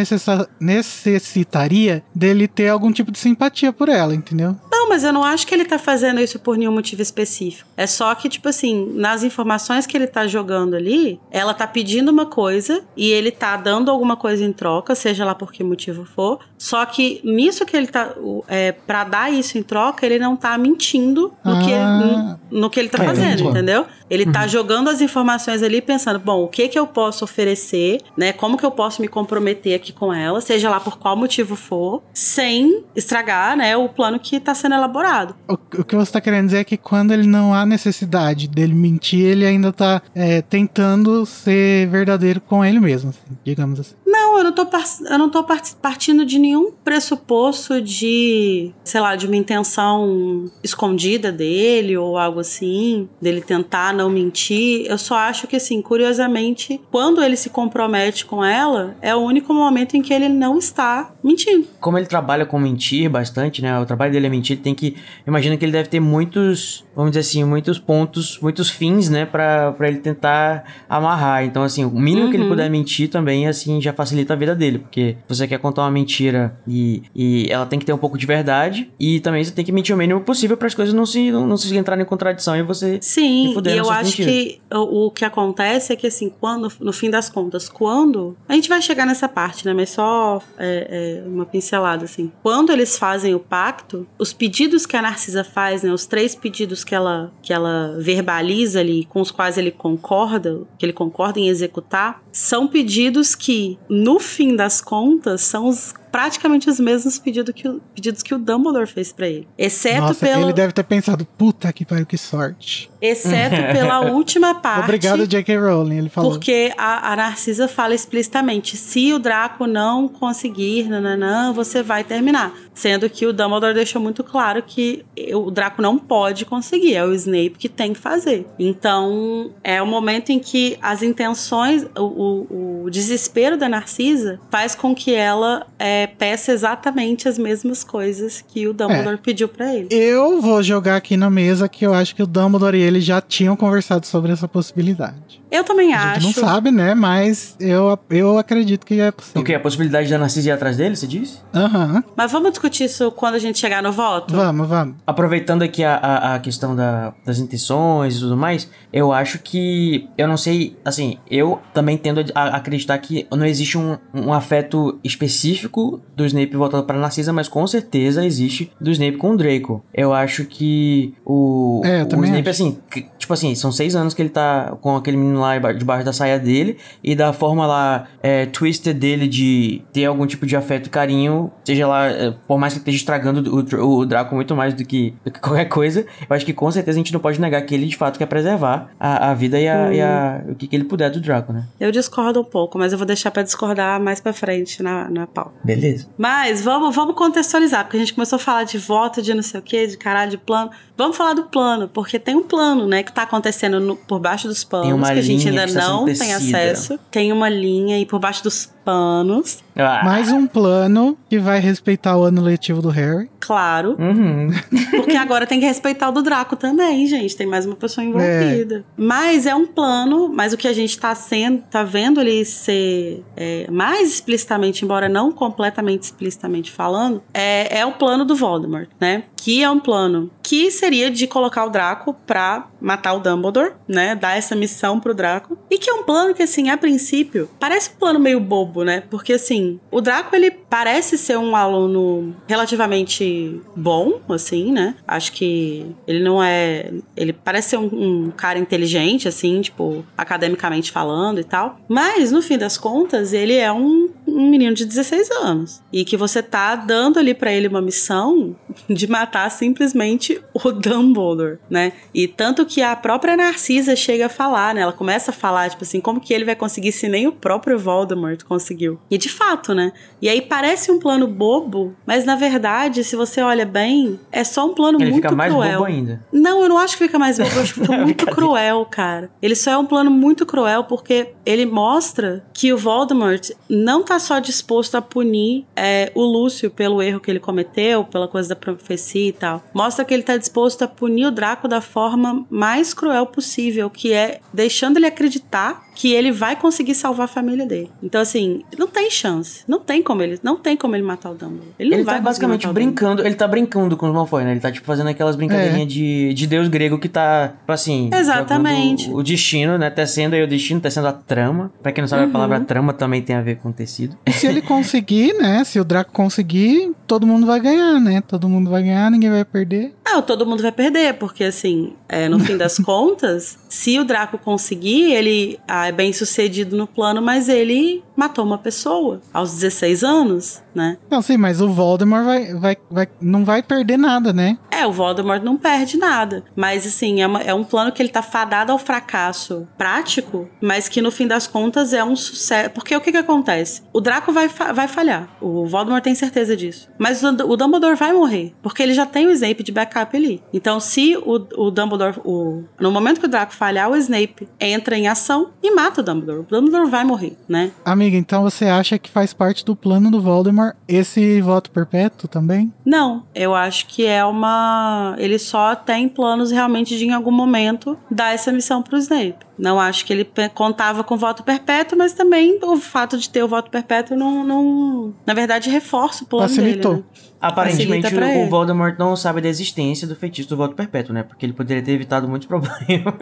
[0.59, 4.57] necessitaria dele ter algum tipo de simpatia por ela, entendeu?
[4.83, 7.69] Não, mas eu não acho que ele tá fazendo isso por nenhum motivo específico.
[7.77, 12.11] É só que, tipo assim, nas informações que ele tá jogando ali, ela tá pedindo
[12.11, 16.07] uma coisa e ele tá dando alguma coisa em troca, seja lá por que motivo
[16.07, 16.41] for.
[16.57, 18.15] Só que nisso que ele tá.
[18.49, 21.61] É, pra dar isso em troca, ele não tá mentindo no, ah.
[21.61, 23.87] que, no, no, que ele tá é, fazendo, entendeu?
[24.09, 24.49] Ele tá uhum.
[24.49, 28.33] jogando as informações ali pensando, bom, o que que eu posso oferecer, né?
[28.33, 32.03] Como que eu posso me comprometer aqui com ela, seja lá por qual motivo for,
[32.13, 35.35] sem estragar, né, o plano que tá sendo elaborado.
[35.49, 38.75] O, o que você tá querendo dizer é que quando ele não há necessidade dele
[38.75, 43.95] mentir, ele ainda tá é, tentando ser verdadeiro com ele mesmo, assim, digamos assim.
[44.07, 44.67] Não, eu não tô,
[45.11, 45.45] eu não tô
[45.81, 53.09] partindo de nenhum pressuposto de, sei lá, de uma intenção escondida dele ou algo assim,
[53.21, 54.87] dele tentar não mentir.
[54.87, 59.53] Eu só acho que, assim, curiosamente, quando ele se compromete com ela, é o único
[59.53, 61.67] momento em que ele não está mentindo.
[61.81, 63.79] Como ele trabalha com mentir bastante, né?
[63.79, 64.97] O trabalho dele é mentir, tem que.
[65.27, 69.27] Imagina que ele deve ter muitos, vamos dizer assim, muitos pontos, muitos fins, né?
[69.27, 71.45] Pra, pra ele tentar amarrar.
[71.45, 72.31] Então, assim, o mínimo uhum.
[72.31, 72.51] que ele uhum.
[72.51, 74.79] puder mentir também, assim, já facilita a vida dele.
[74.79, 78.27] Porque você quer contar uma mentira e, e ela tem que ter um pouco de
[78.27, 78.91] verdade.
[78.99, 81.47] E também você tem que mentir o mínimo possível para as coisas não se, não,
[81.47, 82.99] não se entrarem em contradição e você.
[83.01, 87.11] Sim, e eu acho que o, o, que acontece é que, assim, quando, no fim
[87.11, 88.37] das contas, quando.
[88.49, 89.73] A gente vai chegar nessa parte, né?
[89.73, 92.31] Mas só é, é, uma pincelada, assim.
[92.43, 95.93] Quando eles fazem o pacto, os pedidos que a Narcisa faz, né?
[95.93, 100.85] Os três pedidos que ela, que ela verbaliza ali, com os quais ele concorda, que
[100.85, 106.79] ele concorda em executar, são pedidos que, no fim das contas, são os praticamente os
[106.79, 109.49] mesmos pedidos que o, pedidos que o Dumbledore fez para ele.
[109.57, 110.43] Exceto Nossa, pelo...
[110.43, 112.91] ele deve ter pensado, puta que pariu, que sorte.
[113.01, 114.85] Exceto pela última parte.
[114.85, 115.57] Obrigado, J.K.
[115.57, 116.33] Rowling, ele falou.
[116.33, 122.53] Porque a, a, Narcisa fala explicitamente, se o Draco não conseguir, nananã, você vai terminar.
[122.75, 125.05] Sendo que o Dumbledore deixou muito claro que
[125.35, 128.47] o Draco não pode conseguir, é o Snape que tem que fazer.
[128.59, 134.75] Então, é o momento em que as intenções, o, o, o desespero da Narcisa faz
[134.75, 139.19] com que ela é, peça exatamente as mesmas coisas que o Dumbledore é.
[139.23, 139.89] pediu para ele.
[139.91, 143.21] Eu vou jogar aqui na mesa que eu acho que o Dumbledore e ele já
[143.21, 145.43] tinham conversado sobre essa possibilidade.
[145.53, 146.27] Eu também a acho.
[146.27, 146.95] não sabe, né?
[146.95, 149.43] Mas eu, eu acredito que é possível.
[149.43, 149.55] O que?
[149.55, 151.41] A possibilidade da Narcisa ir atrás dele, você disse?
[151.55, 151.97] Aham.
[151.97, 152.03] Uhum.
[152.17, 154.35] Mas vamos discutir isso quando a gente chegar no voto?
[154.35, 154.95] Vamos, vamos.
[155.07, 160.09] Aproveitando aqui a, a, a questão da, das intenções e tudo mais, eu acho que.
[160.17, 160.75] Eu não sei.
[160.87, 166.57] Assim, eu também tendo a, acreditar que não existe um, um afeto específico do Snape
[166.57, 169.85] voltado para Narcisa, mas com certeza existe do Snape com o Draco.
[169.93, 172.51] Eu acho que o, é, o Snape, acho.
[172.51, 172.79] assim,
[173.23, 176.39] tipo assim, são seis anos que ele tá com aquele menino lá debaixo da saia
[176.39, 180.91] dele e da forma lá é, twisted dele de ter algum tipo de afeto e
[180.91, 184.85] carinho, seja lá, é, por mais que esteja estragando o, o Draco muito mais do
[184.85, 187.63] que, do que, qualquer coisa, eu acho que com certeza a gente não pode negar
[187.63, 189.93] que ele de fato quer preservar a, a vida e, a, hum.
[189.93, 191.65] e a, o que, que, ele puder do Draco, né?
[191.79, 195.29] Eu discordo um pouco, mas eu vou deixar para discordar mais para frente na, na
[195.29, 195.55] pau.
[195.63, 196.09] Beleza.
[196.19, 199.61] Mas vamos, vamos contextualizar, porque a gente começou a falar de voto, de não sei
[199.61, 200.73] o que, de caralho, de plano.
[201.03, 204.47] Vamos falar do plano, porque tem um plano, né, que tá acontecendo no, por baixo
[204.47, 206.99] dos panos, que a gente ainda não tem acesso.
[207.11, 209.63] Tem uma linha aí por baixo dos panos.
[209.77, 210.03] Ah.
[210.05, 213.31] Mais um plano que vai respeitar o ano letivo do Harry.
[213.41, 213.97] Claro.
[213.99, 214.51] Uhum.
[214.91, 217.37] Porque agora tem que respeitar o do Draco também, gente.
[217.37, 218.79] Tem mais uma pessoa envolvida.
[218.79, 218.83] É.
[218.97, 223.25] Mas é um plano, mas o que a gente tá sendo, tá vendo ele ser
[223.37, 229.25] é, mais explicitamente, embora não completamente explicitamente falando, é, é o plano do Voldemort, né?
[229.37, 234.15] Que é um plano que seria de colocar o Draco pra matar o Dumbledore, né?
[234.15, 235.57] Dar essa missão pro Draco.
[235.71, 239.03] E que é um plano que, assim, a princípio, parece um plano meio bobo, né?
[239.09, 244.97] Porque, assim, o Draco, ele parece ser um aluno relativamente bom, assim, né?
[245.07, 246.91] Acho que ele não é.
[247.17, 251.79] Ele parece ser um, um cara inteligente, assim, tipo, academicamente falando e tal.
[251.89, 254.11] Mas, no fim das contas, ele é um,
[254.43, 255.83] um menino de 16 anos.
[255.93, 258.57] E que você tá dando ali para ele uma missão
[258.89, 261.93] de matar simplesmente o Dumbledore, né?
[262.15, 264.83] E tanto que a própria Narcisa chega a falar, né?
[264.83, 267.79] Ela começa a falar, tipo assim, como que ele vai conseguir se nem o próprio
[267.79, 268.99] Voldemort conseguiu.
[269.11, 269.93] E de fato, né?
[270.21, 274.67] E aí parece um plano bobo, mas na verdade, se você olha bem, é só
[274.67, 275.79] um plano ele muito fica mais cruel.
[275.79, 276.25] Bobo ainda.
[276.33, 279.31] Não, eu não acho que fica mais bobo, eu acho que fica muito cruel, cara.
[279.41, 284.19] Ele só é um plano muito cruel porque ele mostra que o Voldemort não tá
[284.19, 288.49] só só disposto a punir é, o Lúcio pelo erro que ele cometeu, pela coisa
[288.51, 289.63] da profecia e tal.
[289.75, 294.13] Mostra que ele tá disposto a punir o Draco da forma mais cruel possível, que
[294.13, 297.91] é deixando ele acreditar que ele vai conseguir salvar a família dele.
[298.03, 299.63] Então, assim, não tem chance.
[299.69, 301.69] Não tem como ele, não tem como ele matar o Dumbledore.
[301.79, 304.45] Ele não Ele vai tá basicamente matar o brincando, ele tá brincando com os Malfoy,
[304.45, 304.53] né?
[304.53, 308.09] Ele tá, tipo, fazendo aquelas brincadeirinhas de, de deus grego que tá, tipo assim...
[308.13, 309.05] Exatamente.
[309.05, 309.91] jogando O destino, né?
[309.91, 311.71] Tecendo aí o destino, tecendo a trama.
[311.83, 314.12] Pra quem não sabe, a palavra trama também tem a ver com tecido.
[314.27, 315.65] E se ele conseguir, né?
[315.65, 318.21] Se o Draco conseguir, todo mundo vai ganhar, né?
[318.21, 319.95] Todo mundo vai ganhar, ninguém vai perder.
[320.05, 324.37] Não, todo mundo vai perder, porque assim, é, no fim das contas, se o Draco
[324.39, 330.05] conseguir, ele ah, é bem sucedido no plano, mas ele matou uma pessoa aos 16
[330.05, 330.99] anos, né?
[331.11, 334.59] Não, sim, mas o Voldemort vai, vai, vai, não vai perder nada, né?
[334.71, 336.45] É, o Voldemort não perde nada.
[336.55, 340.89] Mas, assim, é, uma- é um plano que ele tá fadado ao fracasso prático, mas
[340.89, 342.71] que no fim das contas é um sucesso.
[342.71, 343.83] Porque o que que acontece?
[343.93, 345.29] O Draco vai, fa- vai falhar.
[345.41, 346.89] O Voldemort tem certeza disso.
[346.99, 348.53] Mas o, o Dumbledore vai morrer.
[348.63, 350.43] Porque ele já tem o Snape de backup ali.
[350.53, 352.02] Então, se o, o Dumbledore.
[352.25, 356.05] O, no momento que o Draco falhar, o Snape entra em ação e mata o
[356.05, 356.41] Dumbledore.
[356.41, 357.71] O Dumbledore vai morrer, né?
[357.85, 362.73] Amiga, então você acha que faz parte do plano do Voldemort esse voto perpétuo também?
[362.85, 365.15] Não, eu acho que é uma.
[365.19, 369.37] Ele só tem planos realmente de em algum momento dar essa missão pro Snape.
[369.59, 373.49] Não acho que ele contava com voto perpétuo, mas também o fato de ter o
[373.49, 374.45] voto perpétuo não.
[374.45, 376.95] não na verdade, reforça o plano Facilitou.
[376.95, 377.07] dele.
[377.15, 377.32] Né?
[377.43, 378.49] Aparentemente, o ele.
[378.49, 381.25] Voldemort não sabe da existência do feitiço do voto perpétuo, né?
[381.25, 383.15] Porque ele poderia ter evitado muitos problemas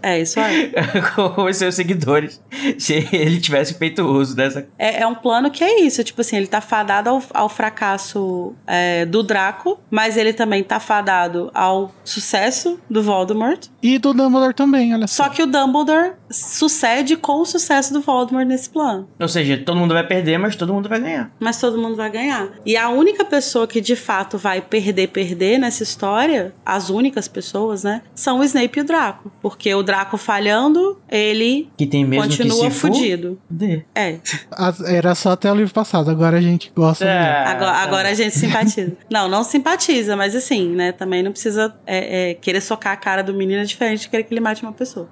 [0.00, 0.72] É, isso aí.
[1.14, 2.40] com os seus seguidores
[2.78, 4.66] se ele tivesse feito uso dessa.
[4.78, 6.04] É, é um plano que é isso.
[6.04, 10.78] Tipo assim, ele tá fadado ao, ao fracasso é, do Draco, mas ele também tá
[10.78, 13.66] fadado ao sucesso do Voldemort.
[13.82, 15.24] E do Dumbledore também, olha só.
[15.24, 19.08] Só que o Dumbledore sucede com o sucesso do Voldemort nesse plano.
[19.20, 21.30] Ou seja, todo mundo vai perder, mas todo mundo vai ganhar.
[21.40, 22.48] mas todo mundo vai ganhar.
[22.66, 27.84] E a única pessoa que de fato vai perder, perder nessa história, as únicas pessoas,
[27.84, 29.30] né, são o Snape e o Draco.
[29.40, 33.38] Porque o Draco falhando, ele Que tem mesmo continua que se fudido.
[33.94, 34.18] É.
[34.50, 37.04] As- Era só até o livro passado, agora a gente gosta.
[37.04, 37.44] É.
[37.46, 38.92] Agora, agora a gente simpatiza.
[39.10, 40.92] não, não simpatiza, mas assim, né?
[40.92, 44.24] Também não precisa é, é, querer socar a cara do menino é diferente de querer
[44.24, 45.08] que ele mate uma pessoa.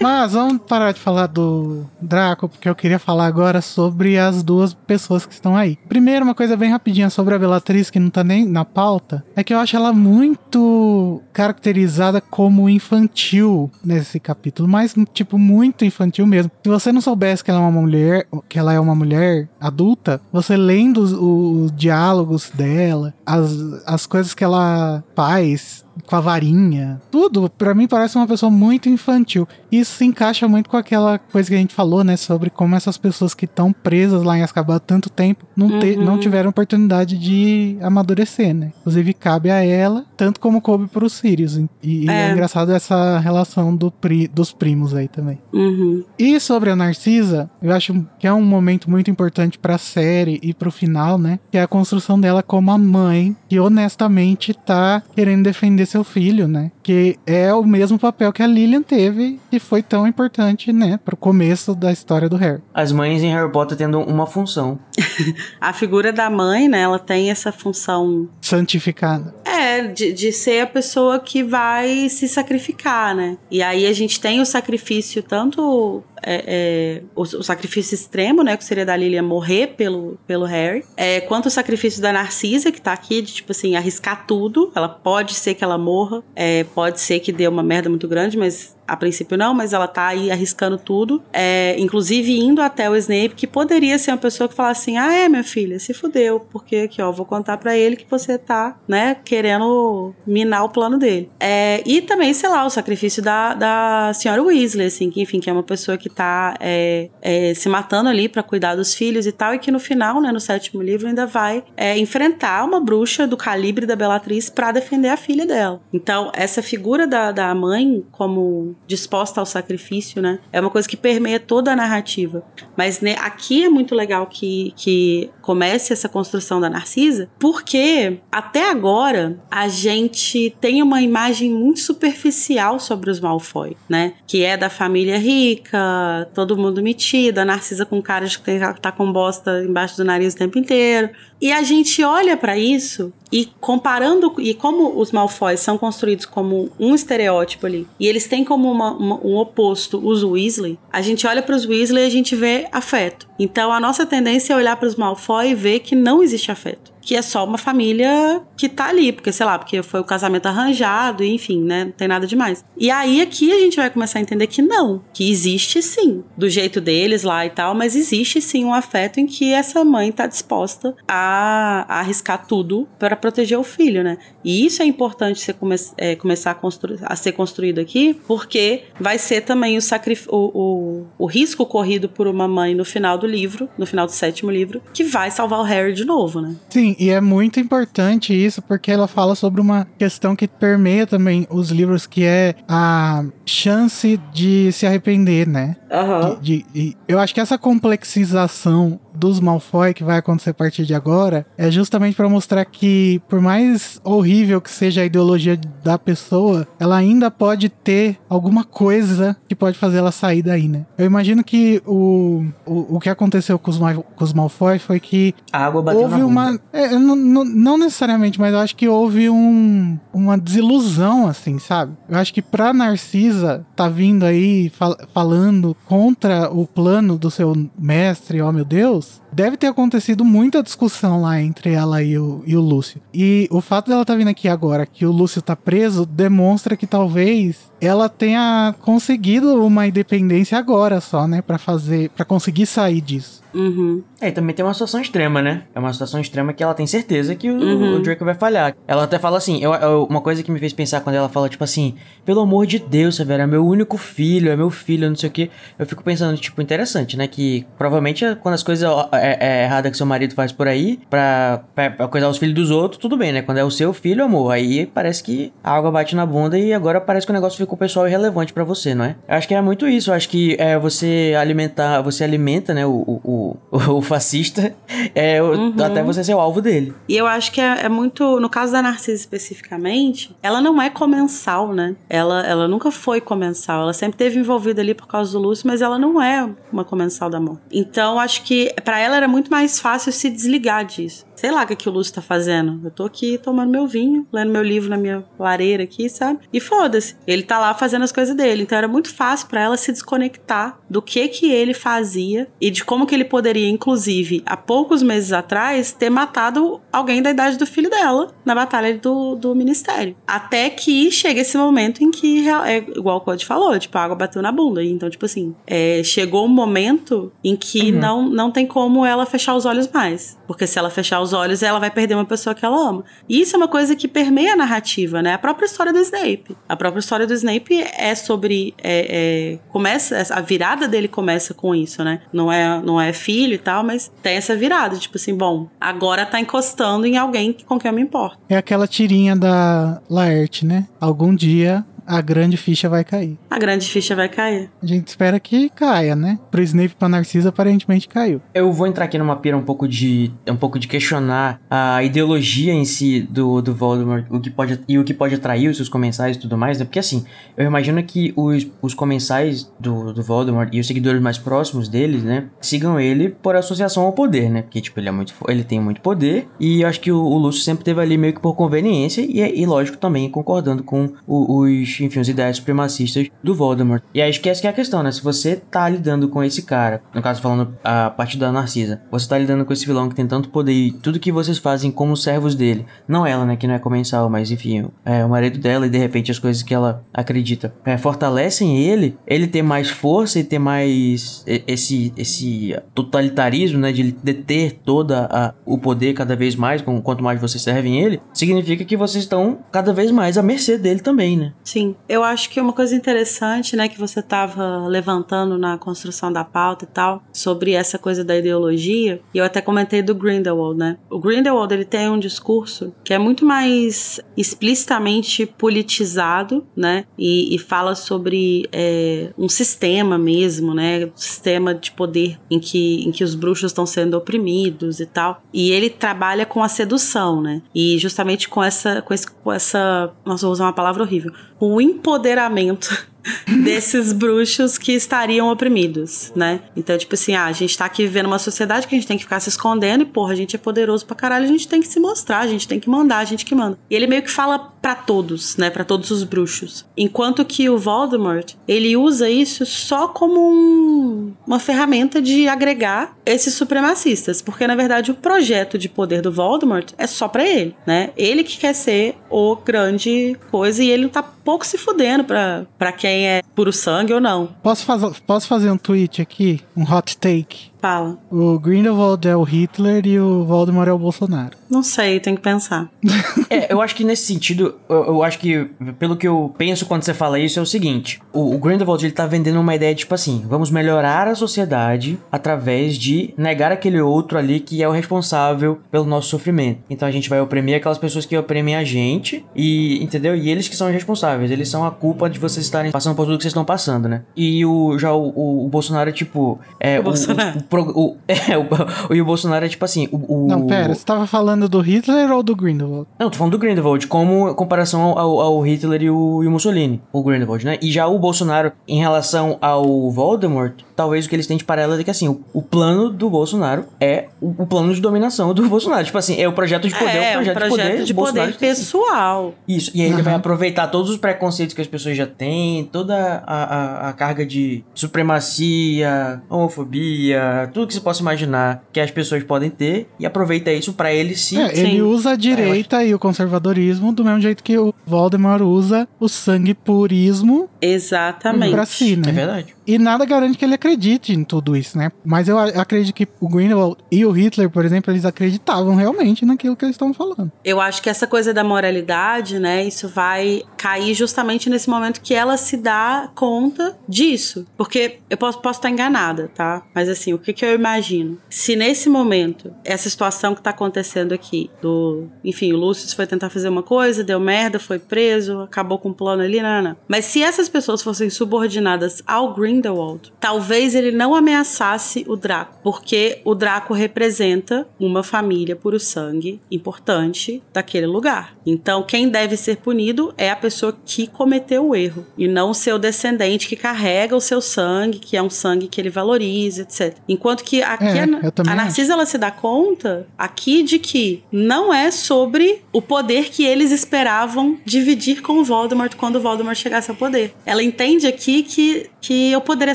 [0.00, 4.74] Mas vamos parar de falar do Draco, porque eu queria falar agora sobre as duas
[4.74, 5.78] pessoas que estão aí.
[5.88, 9.44] Primeiro, uma coisa bem rapidinha sobre a Bellatrix, que não tá nem na pauta, é
[9.44, 16.50] que eu acho ela muito caracterizada como infantil nesse capítulo, mas tipo muito infantil mesmo.
[16.62, 20.20] Se você não soubesse que ela é uma mulher, que ela é uma mulher adulta,
[20.32, 23.52] você lendo os, os diálogos dela, as,
[23.86, 28.88] as coisas que ela faz com a varinha, tudo, pra mim parece uma pessoa muito
[28.88, 29.46] infantil.
[29.70, 32.96] Isso se encaixa muito com aquela coisa que a gente falou, né, sobre como essas
[32.98, 36.04] pessoas que estão presas lá em Azkaban há tanto tempo não, te- Uhum.
[36.04, 38.72] não tiveram oportunidade de amadurecer, né?
[38.80, 41.56] Inclusive cabe a ela, tanto como coube pro Sirius.
[41.56, 42.28] E, e é.
[42.28, 42.32] É.
[42.32, 45.38] engraçado essa relação do pri- dos primos aí também.
[45.52, 46.02] Uhum.
[46.18, 50.52] E sobre a Narcisa, eu acho que é um momento muito importante pra série e
[50.54, 51.38] pro final, né?
[51.50, 56.46] Que é a construção dela como a mãe que honestamente tá querendo defender seu filho,
[56.48, 56.70] né?
[56.82, 60.98] Que é o mesmo papel que a Lilian teve e foi tão importante, né?
[61.04, 62.62] Pro começo da história do Harry.
[62.72, 64.78] As mães em Harry Potter tendo uma função.
[65.60, 66.80] A figura da mãe, né?
[66.80, 69.34] Ela tem essa função Santificada.
[69.44, 73.36] É, de, de ser a pessoa que vai se sacrificar, né?
[73.50, 78.56] E aí a gente tem o sacrifício, tanto é, é, o, o sacrifício extremo, né?
[78.56, 82.80] Que seria da Lilian morrer pelo, pelo Harry, é, quanto o sacrifício da Narcisa, que
[82.80, 84.72] tá aqui, de tipo assim, arriscar tudo.
[84.74, 88.36] Ela pode ser que ela morra, é, pode ser que dê uma merda muito grande,
[88.36, 91.22] mas a princípio não, mas ela tá aí arriscando tudo.
[91.32, 95.12] É, inclusive indo até o Snape, que poderia ser uma pessoa que falasse assim: ah,
[95.12, 98.76] é, minha filha, se fudeu, porque aqui, ó, vou contar pra ele que você tá,
[98.86, 101.30] né, querendo minar o plano dele.
[101.40, 105.48] É, e também, sei lá, o sacrifício da, da senhora Weasley, assim, que enfim, que
[105.48, 109.32] é uma pessoa que tá é, é, se matando ali pra cuidar dos filhos e
[109.32, 113.26] tal, e que no final, né, no sétimo livro, ainda vai é, enfrentar uma bruxa
[113.26, 115.80] do calibre da Bellatrix pra defender a filha dela.
[115.92, 120.96] Então, essa figura da, da mãe como disposta ao sacrifício, né, é uma coisa que
[120.96, 122.42] permeia toda a narrativa.
[122.76, 128.70] Mas né, aqui é muito legal que, que comece essa construção da Narcisa, porque até
[128.70, 134.14] agora a gente tem uma imagem muito superficial sobre os Malfoy, né?
[134.26, 138.60] Que é da família rica, todo mundo metido, a Narcisa com cara de que tem-
[138.80, 141.10] tá com bosta embaixo do nariz o tempo inteiro.
[141.40, 146.70] E a gente olha pra isso E comparando, e como os Malfoys são construídos como
[146.78, 151.26] um estereótipo ali, e eles têm como uma, uma, um oposto os Weasley, a gente
[151.26, 153.26] olha para os Weasley e a gente vê afeto.
[153.36, 156.93] Então a nossa tendência é olhar para os Malfoy e ver que não existe afeto
[157.04, 160.46] que é só uma família que tá ali, porque sei lá, porque foi o casamento
[160.46, 161.84] arranjado, enfim, né?
[161.84, 162.64] Não tem nada demais.
[162.76, 166.48] E aí aqui a gente vai começar a entender que não, que existe sim, do
[166.48, 170.26] jeito deles lá e tal, mas existe sim um afeto em que essa mãe tá
[170.26, 174.18] disposta a, a arriscar tudo para proteger o filho, né?
[174.42, 179.18] E isso é importante ser come, é, começar a, a ser construído aqui, porque vai
[179.18, 179.80] ser também o,
[180.28, 184.12] o, o, o risco corrido por uma mãe no final do livro, no final do
[184.12, 186.54] sétimo livro, que vai salvar o Harry de novo, né?
[186.70, 191.46] Sim, e é muito importante isso porque ela fala sobre uma questão que permeia também
[191.50, 195.76] os livros, que é a chance de se arrepender, né?
[195.90, 196.40] Uhum.
[196.40, 200.84] De, de, de, eu acho que essa complexização dos Malfoy que vai acontecer a partir
[200.84, 205.98] de agora é justamente para mostrar que, por mais horrível que seja a ideologia da
[205.98, 210.86] pessoa, ela ainda pode ter alguma coisa que pode fazer ela sair daí, né?
[210.98, 215.34] Eu imagino que o, o, o que aconteceu com os, com os Malfoy foi que
[215.52, 216.58] a água bateu houve uma.
[216.72, 221.92] É, não, não, não, necessariamente, mas eu acho que houve um, uma desilusão, assim, sabe?
[222.08, 227.54] Eu acho que pra Narcisa tá vindo aí fal falando contra o plano do seu
[227.78, 232.16] mestre, ó oh meu Deus, else deve ter acontecido muita discussão lá entre ela e
[232.16, 233.00] o, e o Lúcio.
[233.12, 236.76] E o fato dela estar tá vindo aqui agora, que o Lúcio tá preso, demonstra
[236.76, 241.42] que talvez ela tenha conseguido uma independência agora só, né?
[241.42, 243.42] para fazer, para conseguir sair disso.
[243.54, 244.02] Uhum.
[244.20, 245.62] É, e também tem uma situação extrema, né?
[245.72, 247.96] É uma situação extrema que ela tem certeza que o, uhum.
[247.96, 248.74] o Draco vai falhar.
[248.86, 251.48] Ela até fala assim, eu, eu, uma coisa que me fez pensar quando ela fala,
[251.48, 255.14] tipo assim, pelo amor de Deus, Severo, é meu único filho, é meu filho, não
[255.14, 255.50] sei o que.
[255.78, 257.28] Eu fico pensando, tipo, interessante, né?
[257.28, 258.88] Que provavelmente quando as coisas
[259.24, 262.54] é, é erradas que seu marido faz por aí, pra, pra, pra coisar os filhos
[262.54, 263.42] dos outros, tudo bem, né?
[263.42, 266.72] Quando é o seu filho, amor, aí parece que a água bate na bunda e
[266.72, 269.16] agora parece que o negócio ficou pessoal irrelevante para você, não é?
[269.28, 270.10] Eu acho que é muito isso.
[270.10, 274.74] Eu acho que é, você alimentar, você alimenta, né, o, o, o, o fascista,
[275.14, 275.74] é, uhum.
[275.82, 276.94] até você ser o alvo dele.
[277.08, 280.90] E eu acho que é, é, muito, no caso da Narcisa especificamente, ela não é
[280.90, 281.96] comensal, né?
[282.08, 283.82] Ela, ela nunca foi comensal.
[283.82, 287.30] Ela sempre teve envolvida ali por causa do Lúcio, mas ela não é uma comensal
[287.30, 287.58] da amor.
[287.70, 291.66] Então, acho que para ela era muito mais fácil se desligar disso sei lá o
[291.66, 292.80] que, que o Lúcio tá fazendo.
[292.84, 296.40] Eu tô aqui tomando meu vinho, lendo meu livro na minha lareira aqui, sabe?
[296.52, 297.16] E foda-se.
[297.26, 298.62] Ele tá lá fazendo as coisas dele.
[298.62, 302.84] Então era muito fácil para ela se desconectar do que que ele fazia e de
[302.84, 307.66] como que ele poderia, inclusive, há poucos meses atrás, ter matado alguém da idade do
[307.66, 310.16] filho dela na batalha do, do ministério.
[310.26, 314.16] Até que chega esse momento em que, é igual o Code falou, tipo, a água
[314.16, 314.82] bateu na bunda.
[314.82, 317.98] Então, tipo assim, é, chegou um momento em que uhum.
[317.98, 320.38] não, não tem como ela fechar os olhos mais.
[320.46, 323.04] Porque se ela fechar os olhos, ela vai perder uma pessoa que ela ama.
[323.28, 325.34] E isso é uma coisa que permeia a narrativa, né?
[325.34, 326.56] A própria história do Snape.
[326.68, 328.74] A própria história do Snape é sobre.
[328.82, 330.22] É, é, começa.
[330.30, 332.20] A virada dele começa com isso, né?
[332.32, 334.96] Não é, não é filho e tal, mas tem essa virada.
[334.96, 338.38] Tipo assim, bom, agora tá encostando em alguém com quem eu me importo.
[338.48, 340.86] É aquela tirinha da Laerte, né?
[341.00, 343.38] Algum dia a grande ficha vai cair.
[343.50, 344.70] A grande ficha vai cair.
[344.82, 346.38] A gente espera que caia, né?
[346.50, 348.40] Pro Snape pra Narcisa aparentemente caiu.
[348.52, 352.72] Eu vou entrar aqui numa pira um pouco de um pouco de questionar a ideologia
[352.72, 355.88] em si do, do Voldemort, o que pode e o que pode atrair os seus
[355.88, 356.84] comensais e tudo mais, né?
[356.84, 357.24] Porque assim,
[357.56, 362.22] eu imagino que os, os comensais do, do Voldemort e os seguidores mais próximos deles,
[362.22, 364.62] né, sigam ele por associação ao poder, né?
[364.62, 367.38] Porque tipo, ele é muito ele tem muito poder e eu acho que o, o
[367.38, 371.60] Lúcio sempre teve ali meio que por conveniência e, e lógico também concordando com o,
[371.60, 374.02] os enfim, os ideais supremacistas do Voldemort.
[374.14, 375.12] E aí esquece que é a questão, né?
[375.12, 379.28] Se você tá lidando com esse cara, no caso falando a partir da Narcisa, você
[379.28, 382.16] tá lidando com esse vilão que tem tanto poder e tudo que vocês fazem como
[382.16, 385.86] servos dele, não ela, né, que não é comensal, mas enfim, é o marido dela
[385.86, 390.38] e de repente as coisas que ela acredita é, fortalecem ele, ele ter mais força
[390.38, 396.56] e ter mais esse esse totalitarismo, né, de deter toda a, o poder cada vez
[396.56, 400.42] mais, com, quanto mais vocês servem ele, significa que vocês estão cada vez mais à
[400.42, 401.52] mercê dele também, né?
[401.62, 401.83] Sim.
[402.08, 406.84] Eu acho que uma coisa interessante, né, que você estava levantando na construção da pauta
[406.84, 410.96] e tal, sobre essa coisa da ideologia, e eu até comentei do Grindelwald, né?
[411.10, 417.04] O Grindelwald, ele tem um discurso que é muito mais explicitamente politizado, né?
[417.18, 421.06] E, e fala sobre é, um sistema mesmo, né?
[421.06, 425.42] Um sistema de poder em que, em que os bruxos estão sendo oprimidos e tal.
[425.52, 427.62] E ele trabalha com a sedução, né?
[427.74, 431.32] E justamente com essa, com, esse, com essa, nossa, vou usar uma palavra horrível,
[431.64, 433.06] o empoderamento
[433.46, 436.60] desses bruxos que estariam oprimidos, né?
[436.76, 439.16] Então, tipo assim, ah, a gente tá aqui vivendo uma sociedade que a gente tem
[439.16, 441.80] que ficar se escondendo e, porra, a gente é poderoso pra caralho, a gente tem
[441.80, 443.78] que se mostrar, a gente tem que mandar, a gente que manda.
[443.90, 445.70] E ele meio que fala para todos, né?
[445.70, 446.84] Para todos os bruxos.
[446.96, 453.54] Enquanto que o Voldemort, ele usa isso só como um, uma ferramenta de agregar esses
[453.54, 458.10] supremacistas, porque na verdade o projeto de poder do Voldemort é só para ele, né?
[458.16, 462.92] Ele que quer ser o grande coisa e ele tá pouco se fudendo pra, pra
[462.92, 464.48] quem é puro sangue ou não.
[464.62, 466.60] Posso, faz, posso fazer um tweet aqui?
[466.76, 467.70] Um hot take?
[467.84, 468.16] Fala.
[468.30, 471.54] O Grindelwald é o Hitler e o Voldemort é o Bolsonaro.
[471.68, 472.88] Não sei, tem que pensar.
[473.50, 475.68] é, eu acho que nesse sentido, eu, eu, acho que,
[475.98, 479.12] pelo que eu penso quando você fala isso, é o seguinte: o, o Grindelwald ele
[479.12, 484.38] tá vendendo uma ideia tipo assim, vamos melhorar a sociedade através de negar aquele outro
[484.38, 486.80] ali que é o responsável pelo nosso sofrimento.
[486.88, 490.34] Então a gente vai oprimir aquelas pessoas que oprimem a gente, e entendeu?
[490.34, 493.26] E eles que são os responsáveis, eles são a culpa de vocês estarem passando por
[493.26, 494.22] tudo que vocês estão passando, né?
[494.34, 496.58] E o, já o, o, o Bolsonaro é tipo.
[496.80, 497.58] É, o, Bolsonaro.
[497.58, 500.08] O, o, é, o, e o Bolsonaro é tipo assim.
[500.10, 503.06] O, Não, pera, você tava falando do Hitler ou do Grindelwald?
[503.18, 507.00] Não, tô falando do Grindelwald, como comparação ao, ao Hitler e o, e o, Mussolini,
[507.12, 507.78] o Grindelwald, né?
[507.80, 512.00] E já o Bolsonaro, em relação ao Voldemort, talvez o que eles têm de paralelo
[512.00, 515.66] é que assim, o, o plano do Bolsonaro é o, o, plano de dominação do
[515.68, 516.04] Bolsonaro.
[516.04, 518.52] Tipo assim, é o projeto de poder, é, o projeto, um projeto de poder, de
[518.52, 519.54] poder pessoal.
[519.66, 520.14] Isso, e aí uhum.
[520.14, 524.12] ele vai aproveitar todos os preconceitos que as pessoas já têm, toda a, a, a
[524.12, 530.26] carga de supremacia, homofobia, tudo que você possa imaginar que as pessoas podem ter e
[530.26, 531.58] aproveita isso para ele se.
[531.60, 535.62] É, ele usa a direita é, e o conservadorismo do mesmo jeito que o Voldemort
[535.62, 537.68] usa o sangue purismo.
[537.80, 538.72] Exatamente.
[538.72, 539.28] Pra si, né?
[539.28, 539.73] É verdade.
[539.86, 542.10] E nada garante que ele acredite em tudo isso, né?
[542.24, 546.76] Mas eu acredito que o Grindelwald e o Hitler, por exemplo, eles acreditavam realmente naquilo
[546.76, 547.50] que eles estavam falando.
[547.64, 552.34] Eu acho que essa coisa da moralidade, né, isso vai cair justamente nesse momento que
[552.34, 554.66] ela se dá conta disso.
[554.76, 556.82] Porque eu posso, posso estar enganada, tá?
[556.94, 558.38] Mas assim, o que, que eu imagino?
[558.48, 562.26] Se nesse momento, essa situação que tá acontecendo aqui, do.
[562.42, 566.14] Enfim, o Lúcio foi tentar fazer uma coisa, deu merda, foi preso, acabou com o
[566.14, 566.96] plano ali, não.
[567.08, 572.78] Mas se essas pessoas fossem subordinadas ao Grindelwald, Grindelwald, talvez ele não ameaçasse o Draco,
[572.82, 578.56] porque o Draco representa uma família puro sangue importante daquele lugar.
[578.64, 582.74] Então, quem deve ser punido é a pessoa que cometeu o erro e não o
[582.74, 587.16] seu descendente que carrega o seu sangue, que é um sangue que ele valoriza, etc.
[587.28, 591.92] Enquanto que aqui é, a, a Narcisa ela se dá conta aqui de que não
[591.92, 597.10] é sobre o poder que eles esperavam dividir com o Voldemort quando o Voldemort chegasse
[597.10, 597.54] ao poder.
[597.66, 599.94] Ela entende aqui que, que poder é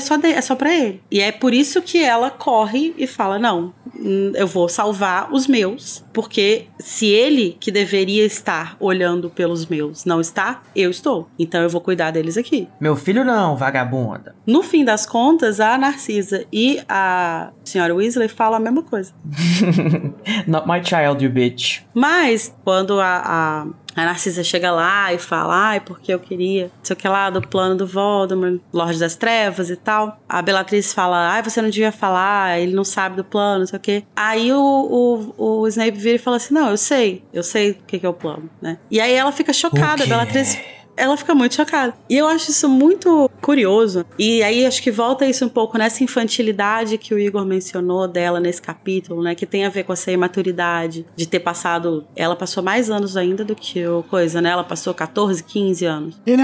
[0.00, 1.02] só, de, é só pra ele.
[1.10, 5.46] E é por isso que ela corre e fala: não, hum, eu vou salvar os
[5.46, 11.28] meus, porque se ele, que deveria estar olhando pelos meus, não está, eu estou.
[11.38, 12.68] Então eu vou cuidar deles aqui.
[12.80, 14.34] Meu filho não, vagabunda.
[14.46, 19.12] No fim das contas, a Narcisa e a senhora Weasley falam a mesma coisa.
[20.46, 21.82] Not my child, you bitch.
[21.94, 26.84] Mas, quando a, a a Narcisa chega lá e fala, ai, porque eu queria, não
[26.84, 30.20] sei o que lá, do plano do Voldemort, Lorde das Trevas e tal.
[30.28, 33.76] A Bellatrix fala, ai, você não devia falar, ele não sabe do plano, não sei
[33.78, 34.04] o que.
[34.14, 37.74] Aí o, o, o Snape vira e fala assim, não, eu sei, eu sei o
[37.86, 38.78] que, que é o plano, né?
[38.90, 40.56] E aí ela fica chocada, a Bellatrix
[41.00, 41.94] ela fica muito chocada.
[42.08, 44.04] E eu acho isso muito curioso.
[44.18, 48.38] E aí acho que volta isso um pouco nessa infantilidade que o Igor mencionou dela
[48.38, 49.34] nesse capítulo, né?
[49.34, 52.06] Que tem a ver com essa imaturidade de ter passado.
[52.14, 54.50] Ela passou mais anos ainda do que o coisa, né?
[54.50, 56.20] Ela passou 14, 15 anos.
[56.26, 56.36] E.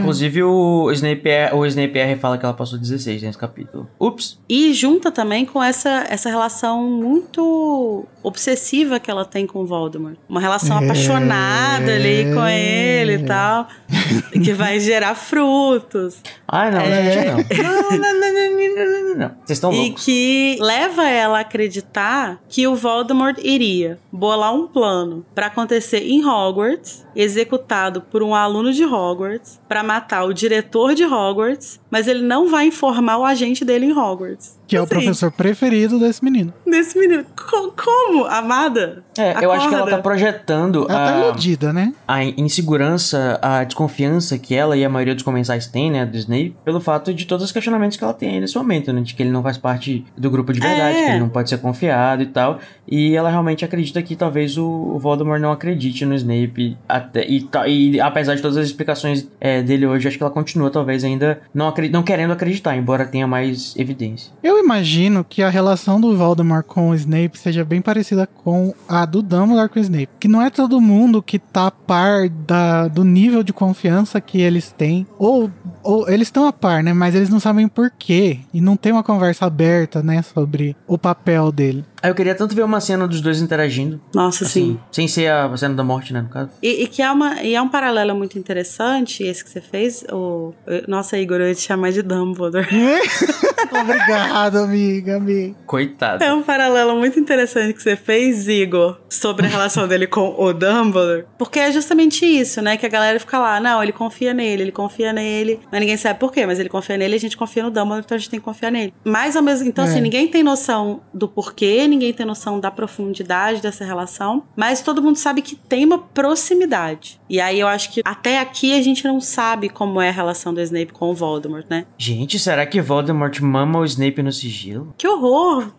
[0.00, 3.88] Inclusive o Snape, o Snape R fala que ela passou 16 nesse capítulo.
[3.98, 4.38] Ups.
[4.48, 10.16] E junta também com essa, essa relação muito obsessiva que ela tem com o Voldemort.
[10.28, 10.84] Uma relação é...
[10.84, 13.68] apaixonada ali com ele e tal.
[14.32, 16.18] que vai gerar frutos.
[16.46, 17.12] Ah, não, é...
[17.12, 17.72] gente, não.
[17.72, 19.28] não, não, não, não, não, não.
[19.44, 20.02] Vocês estão loucos.
[20.02, 26.02] E que leva ela a acreditar que o Voldemort iria bolar um plano para acontecer
[26.06, 32.06] em Hogwarts, executado por um aluno de Hogwarts, para matar o diretor de Hogwarts, mas
[32.06, 34.59] ele não vai informar o agente dele em Hogwarts.
[34.70, 36.52] Que é o professor preferido desse menino.
[36.64, 37.24] Desse menino.
[37.34, 39.02] Co como, amada?
[39.18, 39.44] É, Acorda.
[39.44, 41.92] eu acho que ela tá projetando ela tá a, tá iludida, né?
[42.06, 46.54] a insegurança, a desconfiança que ela e a maioria dos comensais têm, né, do Snape,
[46.64, 49.30] pelo fato de todos os questionamentos que ela tem nesse momento, né, de que ele
[49.30, 51.04] não faz parte do grupo de verdade, é.
[51.04, 54.98] que ele não pode ser confiado e tal, e ela realmente acredita que talvez o
[54.98, 59.86] Voldemort não acredite no Snape, até, e, e apesar de todas as explicações é, dele
[59.86, 64.32] hoje, acho que ela continua talvez ainda não, não querendo acreditar, embora tenha mais evidência.
[64.42, 69.04] Eu imagino que a relação do Voldemort com o Snape seja bem parecida com a
[69.04, 70.08] do Dumbledore com o Snape.
[70.18, 74.40] Que não é todo mundo que tá a par da, do nível de confiança que
[74.40, 75.06] eles têm.
[75.18, 75.50] Ou,
[75.82, 76.92] ou eles estão a par, né?
[76.92, 78.40] Mas eles não sabem por quê.
[78.52, 80.22] E não tem uma conversa aberta, né?
[80.22, 81.84] Sobre o papel dele.
[82.02, 84.00] Aí eu queria tanto ver uma cena dos dois interagindo.
[84.14, 84.80] Nossa, assim, sim.
[84.90, 86.50] Sem ser a cena da morte, né, no caso.
[86.62, 90.04] E, e que é, uma, e é um paralelo muito interessante, esse que você fez.
[90.10, 90.52] O,
[90.88, 92.66] nossa, Igor, eu ia te chamar de Dumbledore.
[93.72, 95.54] Obrigado, amiga, amiga.
[95.66, 96.22] Coitado.
[96.24, 100.52] É um paralelo muito interessante que você fez, Igor, sobre a relação dele com o
[100.52, 101.24] Dumbledore.
[101.38, 102.76] Porque é justamente isso, né?
[102.76, 105.60] Que a galera fica lá, não, ele confia nele, ele confia nele.
[105.70, 108.02] Mas ninguém sabe por quê, mas ele confia nele e a gente confia no Dumbledore,
[108.04, 108.92] então a gente tem que confiar nele.
[109.04, 109.88] Mas ao mesmo Então, É.
[109.88, 115.02] assim, ninguém tem noção do porquê, ninguém tem noção da profundidade dessa relação, mas todo
[115.02, 117.20] mundo sabe que tem uma proximidade.
[117.28, 120.54] E aí eu acho que até aqui a gente não sabe como é a relação
[120.54, 121.84] do Snape com o Voldemort, né?
[121.98, 124.94] Gente, será que Voldemort mama o Snape no sigilo?
[124.96, 125.70] Que horror!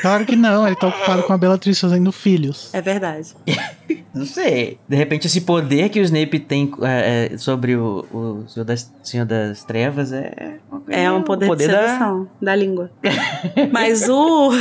[0.00, 2.72] Claro que não, ele tá ocupado com a Bellatrix fazendo filhos.
[2.74, 3.34] É verdade.
[4.14, 4.78] Não sei.
[4.88, 8.92] De repente, esse poder que o Snape tem é, é, sobre o, o Senhor, das,
[9.02, 10.58] Senhor das Trevas é.
[10.88, 12.54] É um poder, poder de da- da...
[12.54, 12.90] língua.
[13.72, 14.52] Mas o.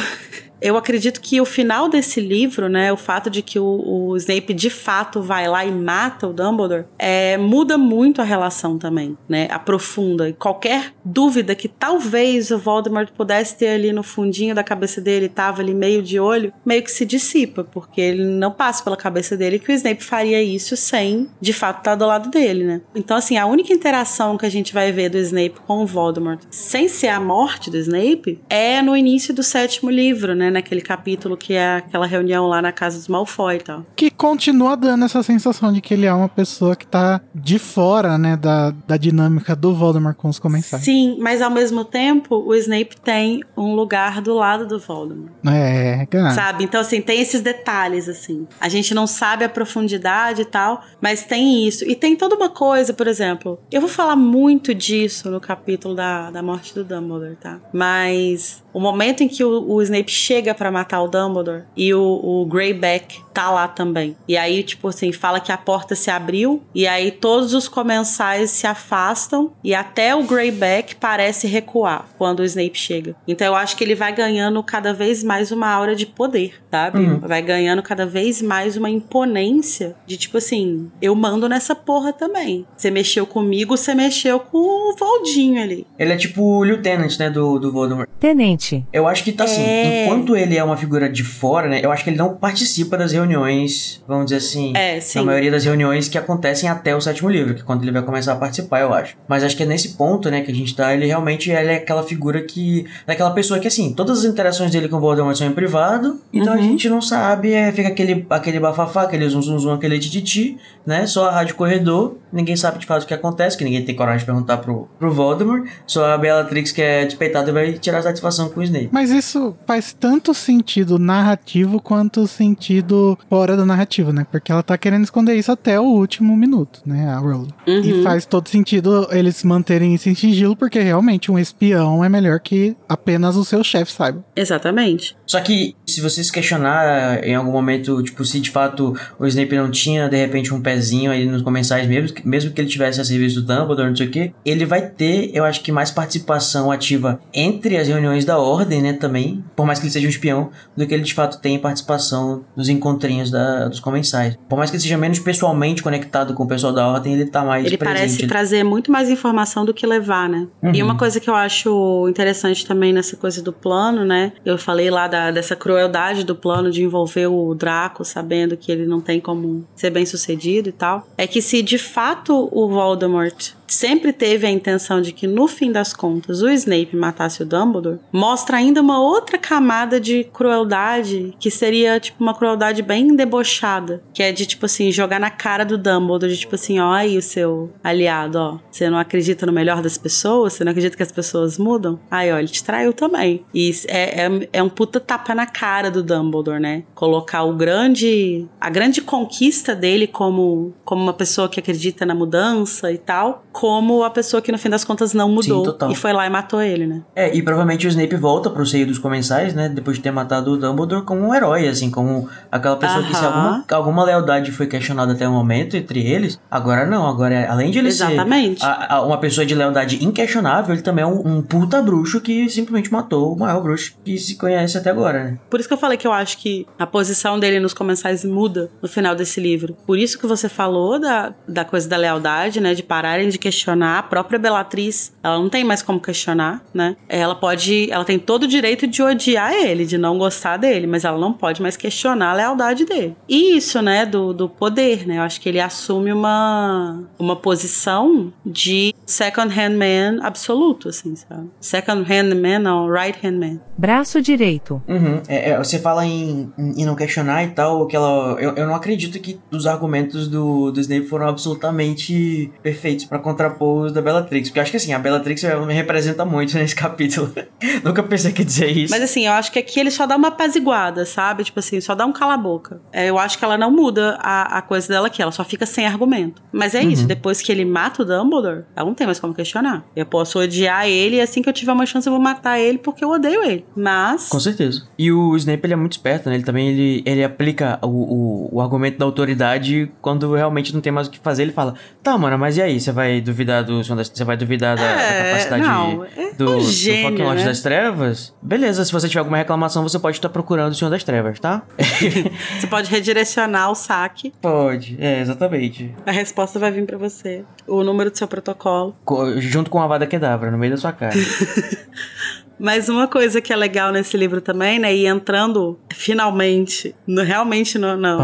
[0.64, 4.53] Eu acredito que o final desse livro, né, o fato de que o, o Snape
[4.53, 9.49] de fato vai lá e mata o Dumbledore, é, muda muito a relação também, né,
[9.51, 10.30] aprofunda.
[10.30, 15.28] E qualquer dúvida que talvez o Voldemort pudesse ter ali no fundinho da cabeça dele,
[15.28, 19.36] tava ali meio de olho, meio que se dissipa, porque ele não passa pela cabeça
[19.36, 22.82] dele que o Snape faria isso sem, de fato, estar do lado dele, né.
[22.95, 26.39] Então, assim, a única interação que a gente vai ver do Snape com o Voldemort,
[26.49, 30.52] sem ser a morte do Snape, é no início do sétimo livro, né?
[30.53, 33.85] Naquele capítulo que é aquela reunião lá na casa dos Malfoy e tal.
[33.95, 38.17] Que continua dando essa sensação de que ele é uma pessoa que tá de fora,
[38.17, 40.83] né, da, da dinâmica do Voldemort com os comensais.
[40.83, 45.31] Sim, mas ao mesmo tempo, o Snape tem um lugar do lado do Voldemort.
[45.45, 46.31] É, cara.
[46.31, 46.63] Sabe?
[46.63, 48.47] Então, assim, tem esses detalhes, assim.
[48.59, 51.83] A gente não sabe a profundidade e tal, mas tem isso.
[51.85, 56.31] E tem toda uma coisa, por exemplo, eu vou falar muito disso no capítulo da,
[56.31, 57.59] da morte do Dumbledore, tá?
[57.73, 62.01] Mas o momento em que o, o Snape chega pra matar o Dumbledore e o,
[62.01, 64.15] o Greyback tá lá também.
[64.27, 68.49] E aí, tipo assim, fala que a porta se abriu e aí todos os comensais
[68.49, 73.15] se afastam e até o Greyback parece recuar quando o Snape chega.
[73.27, 76.97] Então eu acho que ele vai ganhando cada vez mais uma aura de poder, sabe?
[76.99, 77.19] Uhum.
[77.19, 82.65] Vai ganhando cada vez mais uma imponência de tipo assim, eu mando nessa porra também.
[82.75, 84.57] Você mexeu comigo, você mexeu com
[84.91, 85.85] o Voldinho ali.
[85.97, 88.07] Ele é tipo o Lieutenant, né, do, do Voldemort.
[88.19, 90.05] Tenente, Eu acho que tá assim, É.
[90.05, 93.11] enquanto ele é uma figura de fora, né, eu acho que ele não participa das
[93.11, 95.19] reuniões, vamos dizer assim, É, sim.
[95.19, 98.01] na maioria das reuniões que acontecem até o sétimo livro, que é quando ele vai
[98.01, 99.15] começar a participar, eu acho.
[99.27, 101.75] Mas acho que é nesse ponto, né, que a gente tá, ele realmente ele é
[101.75, 105.47] aquela figura que, daquela pessoa que assim, todas as interações dele com o Voldemort são
[105.47, 106.63] em privado, então a Uhum.
[106.63, 111.05] gente não sabe, é, fica aquele, aquele bafafá, aquele zum zum zum, aquele tititi, né,
[111.07, 114.19] só a rádio corredor, ninguém sabe de fato o que acontece, que ninguém tem coragem
[114.19, 118.49] de perguntar pro, pro Voldemort, só a Bellatrix que é despeitada e vai tirar satisfação
[118.49, 118.89] com o Snape.
[118.91, 124.25] Mas isso faz tanto sentido narrativo quanto sentido fora da narrativa, né?
[124.29, 127.07] Porque ela tá querendo esconder isso até o último minuto, né?
[127.07, 127.53] A Rowling.
[127.67, 127.81] Uhum.
[127.81, 132.39] E faz todo sentido eles manterem isso em sigilo, porque realmente um espião é melhor
[132.39, 134.23] que apenas o seu chefe saiba.
[134.36, 135.15] Exatamente.
[135.25, 139.55] Só que, se você se questionar em algum momento, tipo, se de fato o Snape
[139.55, 143.05] não tinha, de repente, um pezinho aí nos comensais mesmo, mesmo que ele tivesse a
[143.05, 146.71] serviço do Dumbledore, não sei o quê, ele vai ter, eu acho que, mais participação
[146.71, 150.49] ativa entre as reuniões da Ordem, né, também, por mais que ele seja um espião,
[150.75, 154.37] do que ele de fato tem participação nos encontrinhos da, dos comensais.
[154.47, 157.43] Por mais que ele seja menos pessoalmente conectado com o pessoal da Ordem, ele tá
[157.43, 157.97] mais Ele presente.
[157.99, 160.47] parece trazer muito mais informação do que levar, né?
[160.73, 160.89] E Uhum.
[160.89, 164.33] uma coisa que eu acho interessante também nessa coisa do plano, né?
[164.45, 168.86] Eu falei lá da, dessa crueldade do plano de envolver o Draco sabendo que ele
[168.86, 171.05] não tem como ser bem sucedido e tal.
[171.17, 175.71] É que se de fato o Voldemort sempre teve a intenção de que no fim
[175.71, 181.51] das contas o Snape matasse o Dumbledore, mostra ainda uma outra camada de crueldade que
[181.51, 185.78] seria tipo uma crueldade bem debochada, que é de tipo assim jogar na cara do
[185.78, 189.82] Dumbledore, de tipo assim, ó aí o seu aliado, ó, você não acredita no melhor
[189.82, 191.99] das pessoas, você não acredita que as pessoas mudam?
[192.09, 193.45] Aí, ó, ele te traiu também.
[193.53, 196.84] E é, é, é um puta tapa na cara do Dumbledore, né?
[196.93, 202.91] Colocar o grande a grande conquista dele como como uma pessoa que acredita na mudança
[202.91, 206.11] e tal, como a pessoa que no fim das contas não mudou Sim, e foi
[206.11, 207.01] lá e matou ele, né?
[207.16, 209.70] É, e provavelmente o Snape volta pro seio dos comensais, né?
[209.70, 213.24] Depois de ter matado o Dumbledore como um herói, assim, como aquela pessoa que se
[213.24, 217.80] alguma, alguma lealdade foi questionada até o momento entre eles, agora não, agora além de
[217.80, 218.59] ele Exatamente.
[218.59, 222.20] ser a- a- uma pessoa de lealdade inquestionável, ele também é um, um puta bruxo
[222.20, 225.38] que simplesmente matou o maior bruxo que se conhece até agora, né?
[225.49, 228.70] Por isso que eu falei que eu acho que a posição dele nos comensais muda
[228.82, 229.78] no final desse livro.
[229.88, 232.74] Por isso que você falou da, da coisa da lealdade, né?
[232.74, 233.52] De pararem de questionar.
[233.99, 236.95] A própria Bellatriz, ela não tem mais como questionar, né?
[237.07, 237.91] Ela pode.
[237.91, 241.33] Ela tem todo o direito de odiar ele, de não gostar dele, mas ela não
[241.33, 243.15] pode mais questionar a lealdade dele.
[243.27, 244.05] E isso, né?
[244.05, 245.17] Do, do poder, né?
[245.17, 251.49] Eu acho que ele assume uma, uma posição de second hand man absoluto, assim, sabe?
[251.59, 253.59] Second hand man, não, right hand man.
[253.77, 254.81] Braço direito.
[254.87, 255.21] Uhum.
[255.27, 258.67] É, é, você fala em, em, em não questionar e tal, que ela, eu, eu
[258.67, 264.01] não acredito que os argumentos do, do Snape foram absolutamente perfeitos pra contrapor os da
[264.01, 267.34] Bellatrix, porque eu acho que assim, a Bellatrix me representa muito nesse capítulo.
[267.84, 268.91] Nunca pensei que dizer isso.
[268.91, 271.43] Mas assim, eu acho que aqui ele só dá uma apaziguada, sabe?
[271.43, 272.81] Tipo assim, só dá um cala-boca.
[272.91, 275.65] É, eu acho que ela não muda a, a coisa dela aqui, ela só fica
[275.65, 276.41] sem argumento.
[276.51, 279.84] Mas é isso, depois que ele mata o Dumbledore, ela não tem mais como questionar.
[279.95, 282.77] Eu posso odiar ele e assim que eu tiver uma chance eu vou matar ele
[282.77, 283.65] porque eu odeio ele.
[283.75, 284.29] Mas.
[284.29, 284.88] Com certeza.
[284.97, 286.36] E o Snape, ele é muito esperto, né?
[286.36, 290.91] Ele também, ele, ele aplica o, o, o argumento da autoridade quando realmente não tem
[290.91, 291.43] mais o que fazer.
[291.43, 292.79] Ele fala, tá, mano, mas e aí?
[292.79, 293.84] Você vai duvidar do.
[293.84, 297.47] Você vai duvidar da, da É, capacidade não, é do, um do gênio, Lorde né?
[297.47, 298.34] das Trevas?
[298.41, 301.63] Beleza, se você tiver alguma reclamação, você pode estar procurando o Senhor das Trevas, tá?
[302.59, 305.93] Você pode redirecionar o saque, pode, é, exatamente.
[306.05, 307.43] a resposta vai vir pra você.
[307.67, 308.95] O número do seu protocolo.
[309.05, 311.13] Co- junto com a Vada Kedavra, no meio da sua cara.
[312.59, 314.95] Mas uma coisa que é legal nesse livro também, né?
[314.95, 318.17] E entrando finalmente, no, realmente no, no-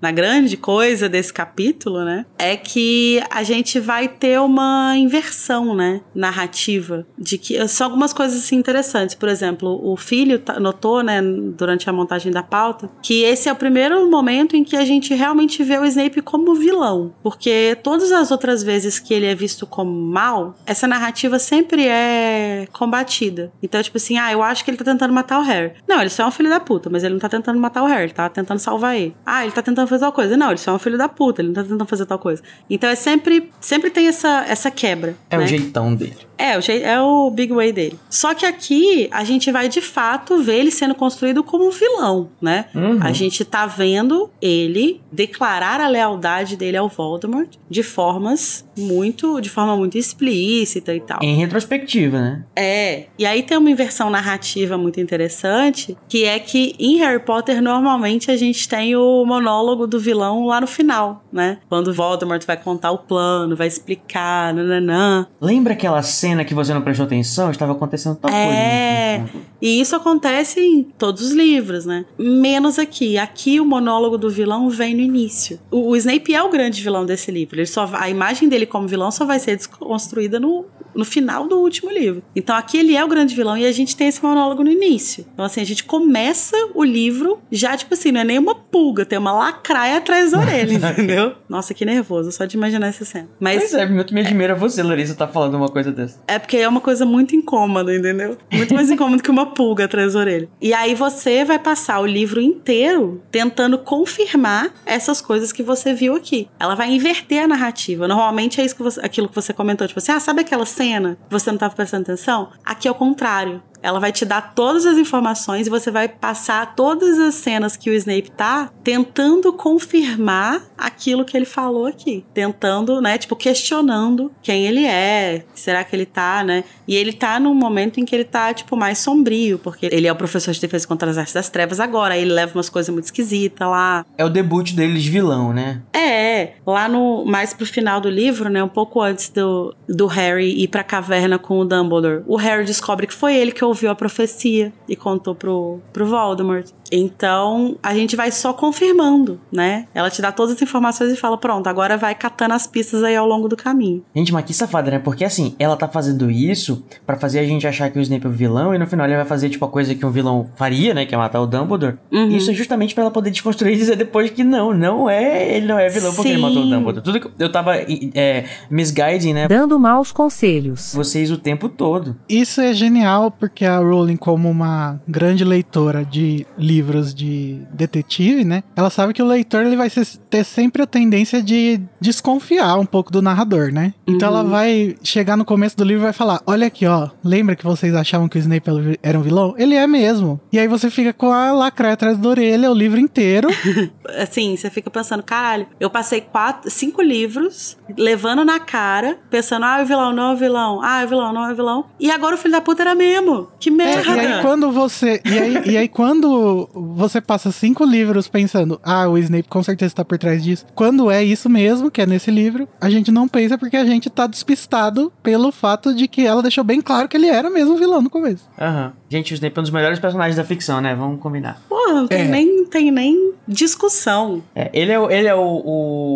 [0.00, 2.24] na grande coisa desse capítulo, né?
[2.38, 6.00] É que a gente vai ter uma inversão, né?
[6.14, 7.06] Narrativa.
[7.18, 9.14] De que são algumas coisas assim, interessantes.
[9.14, 13.56] Por exemplo, o filho notou, né, durante a montagem da pauta, que esse é o
[13.56, 17.12] primeiro momento em que a gente realmente vê o Snape como vilão.
[17.22, 22.68] Porque todas as outras vezes que ele é visto como mal, essa narrativa sempre é
[22.72, 23.45] combatida.
[23.62, 25.72] Então, tipo assim, ah, eu acho que ele tá tentando matar o Harry.
[25.88, 27.86] Não, ele só é um filho da puta, mas ele não tá tentando matar o
[27.86, 29.14] Harry, ele tá tentando salvar ele.
[29.24, 30.36] Ah, ele tá tentando fazer tal coisa.
[30.36, 32.42] Não, ele só é um filho da puta, ele não tá tentando fazer tal coisa.
[32.68, 35.16] Então é sempre, sempre tem essa, essa quebra.
[35.30, 35.44] É né?
[35.44, 36.16] o jeitão dele.
[36.38, 37.98] É, o jei- é o big way dele.
[38.10, 42.28] Só que aqui a gente vai de fato ver ele sendo construído como um vilão,
[42.42, 42.66] né?
[42.74, 42.98] Uhum.
[43.02, 49.48] A gente tá vendo ele declarar a lealdade dele ao Voldemort de formas muito, de
[49.48, 51.20] forma muito explícita e tal.
[51.22, 52.44] Em retrospectiva, né?
[52.54, 57.60] É, e aí tem uma inversão narrativa muito interessante, que é que em Harry Potter
[57.62, 61.58] normalmente a gente tem o monólogo do vilão lá no final, né?
[61.68, 65.26] Quando Voldemort vai contar o plano, vai explicar, nananã.
[65.40, 67.50] Lembra aquela cena que você não prestou atenção?
[67.50, 69.46] Estava acontecendo tal É, coisa.
[69.60, 72.04] E isso acontece em todos os livros, né?
[72.18, 73.18] Menos aqui.
[73.18, 75.58] Aqui o monólogo do vilão vem no início.
[75.70, 77.56] O, o Snape é o grande vilão desse livro.
[77.56, 81.58] Ele só, a imagem dele como vilão só vai ser desconstruída no, no final do
[81.58, 82.22] último livro.
[82.34, 85.26] Então aqui ele é o grande vilão e a gente tem esse monólogo no início.
[85.32, 89.04] Então assim, a gente começa o livro já, tipo assim, não é nem uma pulga,
[89.04, 91.34] tem uma lacraia atrás da orelha, entendeu?
[91.48, 93.28] Nossa, que nervoso, só de imaginar essa cena.
[93.40, 96.20] Mas Pois é, muito me admira você, Larissa, tá falando uma coisa dessa.
[96.26, 98.36] é porque é uma coisa muito incômoda, entendeu?
[98.52, 100.48] Muito mais incômodo que uma pulga atrás da orelha.
[100.60, 106.14] E aí você vai passar o livro inteiro tentando confirmar essas coisas que você viu
[106.14, 106.48] aqui.
[106.58, 108.08] Ela vai inverter a narrativa.
[108.08, 111.18] Normalmente é isso que você, aquilo que você comentou, tipo assim, ah, sabe aquela cena
[111.28, 112.50] que você não estava prestando atenção?
[112.64, 113.62] Aqui é o contrário.
[113.86, 117.88] Ela vai te dar todas as informações e você vai passar todas as cenas que
[117.88, 122.24] o Snape tá tentando confirmar aquilo que ele falou aqui.
[122.34, 126.64] Tentando, né, tipo, questionando quem ele é, será que ele tá, né?
[126.88, 130.12] E ele tá num momento em que ele tá, tipo, mais sombrio, porque ele é
[130.12, 132.92] o professor de defesa contra as artes das trevas agora, aí ele leva umas coisas
[132.92, 134.04] muito esquisitas lá.
[134.18, 135.80] É o debut deles de vilão, né?
[135.92, 140.60] É, lá no mais pro final do livro, né, um pouco antes do, do Harry
[140.60, 143.94] ir pra caverna com o Dumbledore, o Harry descobre que foi ele que ouviu a
[143.94, 146.72] profecia e contou pro, pro Voldemort.
[146.90, 149.86] Então, a gente vai só confirmando, né?
[149.94, 153.16] Ela te dá todas as informações e fala: pronto, agora vai catando as pistas aí
[153.16, 154.02] ao longo do caminho.
[154.14, 154.98] Gente, mas que safada, né?
[154.98, 158.28] Porque assim, ela tá fazendo isso pra fazer a gente achar que o Snape é
[158.28, 160.94] o vilão e no final ele vai fazer, tipo, a coisa que um vilão faria,
[160.94, 161.06] né?
[161.06, 161.96] Que é matar o Dumbledore.
[162.12, 162.30] Uhum.
[162.30, 165.66] Isso é justamente pra ela poder desconstruir e dizer depois que não, não é, ele
[165.66, 166.42] não é vilão porque ele Sim.
[166.42, 167.04] matou o Dumbledore.
[167.04, 169.48] Tudo que eu tava é, misguiding, né?
[169.48, 170.92] Dando maus conselhos.
[170.94, 172.16] Vocês o tempo todo.
[172.28, 178.44] Isso é genial porque a Rowling, como uma grande leitora de livros livros de detetive,
[178.44, 178.62] né?
[178.76, 179.88] Ela sabe que o leitor ele vai
[180.30, 183.94] ter sempre a tendência de desconfiar um pouco do narrador, né?
[184.06, 184.38] Então Uhum.
[184.38, 187.64] ela vai chegar no começo do livro e vai falar: Olha aqui, ó, lembra que
[187.64, 188.70] vocês achavam que o Snape
[189.02, 189.54] era um vilão?
[189.56, 190.38] Ele é mesmo.
[190.52, 193.48] E aí você fica com a lacraia atrás da orelha o livro inteiro.
[194.20, 199.78] Assim, você fica pensando, caralho, eu passei quatro, cinco livros levando na cara, pensando, ah,
[199.80, 201.84] é o vilão, não é o vilão, ah, é o vilão, não é o vilão.
[201.98, 203.48] E agora o filho da puta era mesmo.
[203.58, 204.10] Que É, merda.
[204.16, 205.20] e aí quando você.
[205.24, 209.94] E aí, e aí quando você passa cinco livros pensando, ah, o Snape com certeza
[209.94, 210.66] tá por trás disso.
[210.74, 214.10] Quando é isso mesmo, que é nesse livro, a gente não pensa porque a gente
[214.10, 218.02] tá despistado pelo fato de que ela deixou bem claro que ele era mesmo vilão
[218.02, 218.48] no começo.
[218.60, 218.92] Aham.
[219.08, 220.94] Gente, o Snape é um dos melhores personagens da ficção, né?
[220.94, 221.60] Vamos combinar.
[221.68, 222.24] Porra, não tem, É.
[222.24, 224.42] nem, tem nem discussão.
[224.54, 225.40] É, ele é, o- ele é o,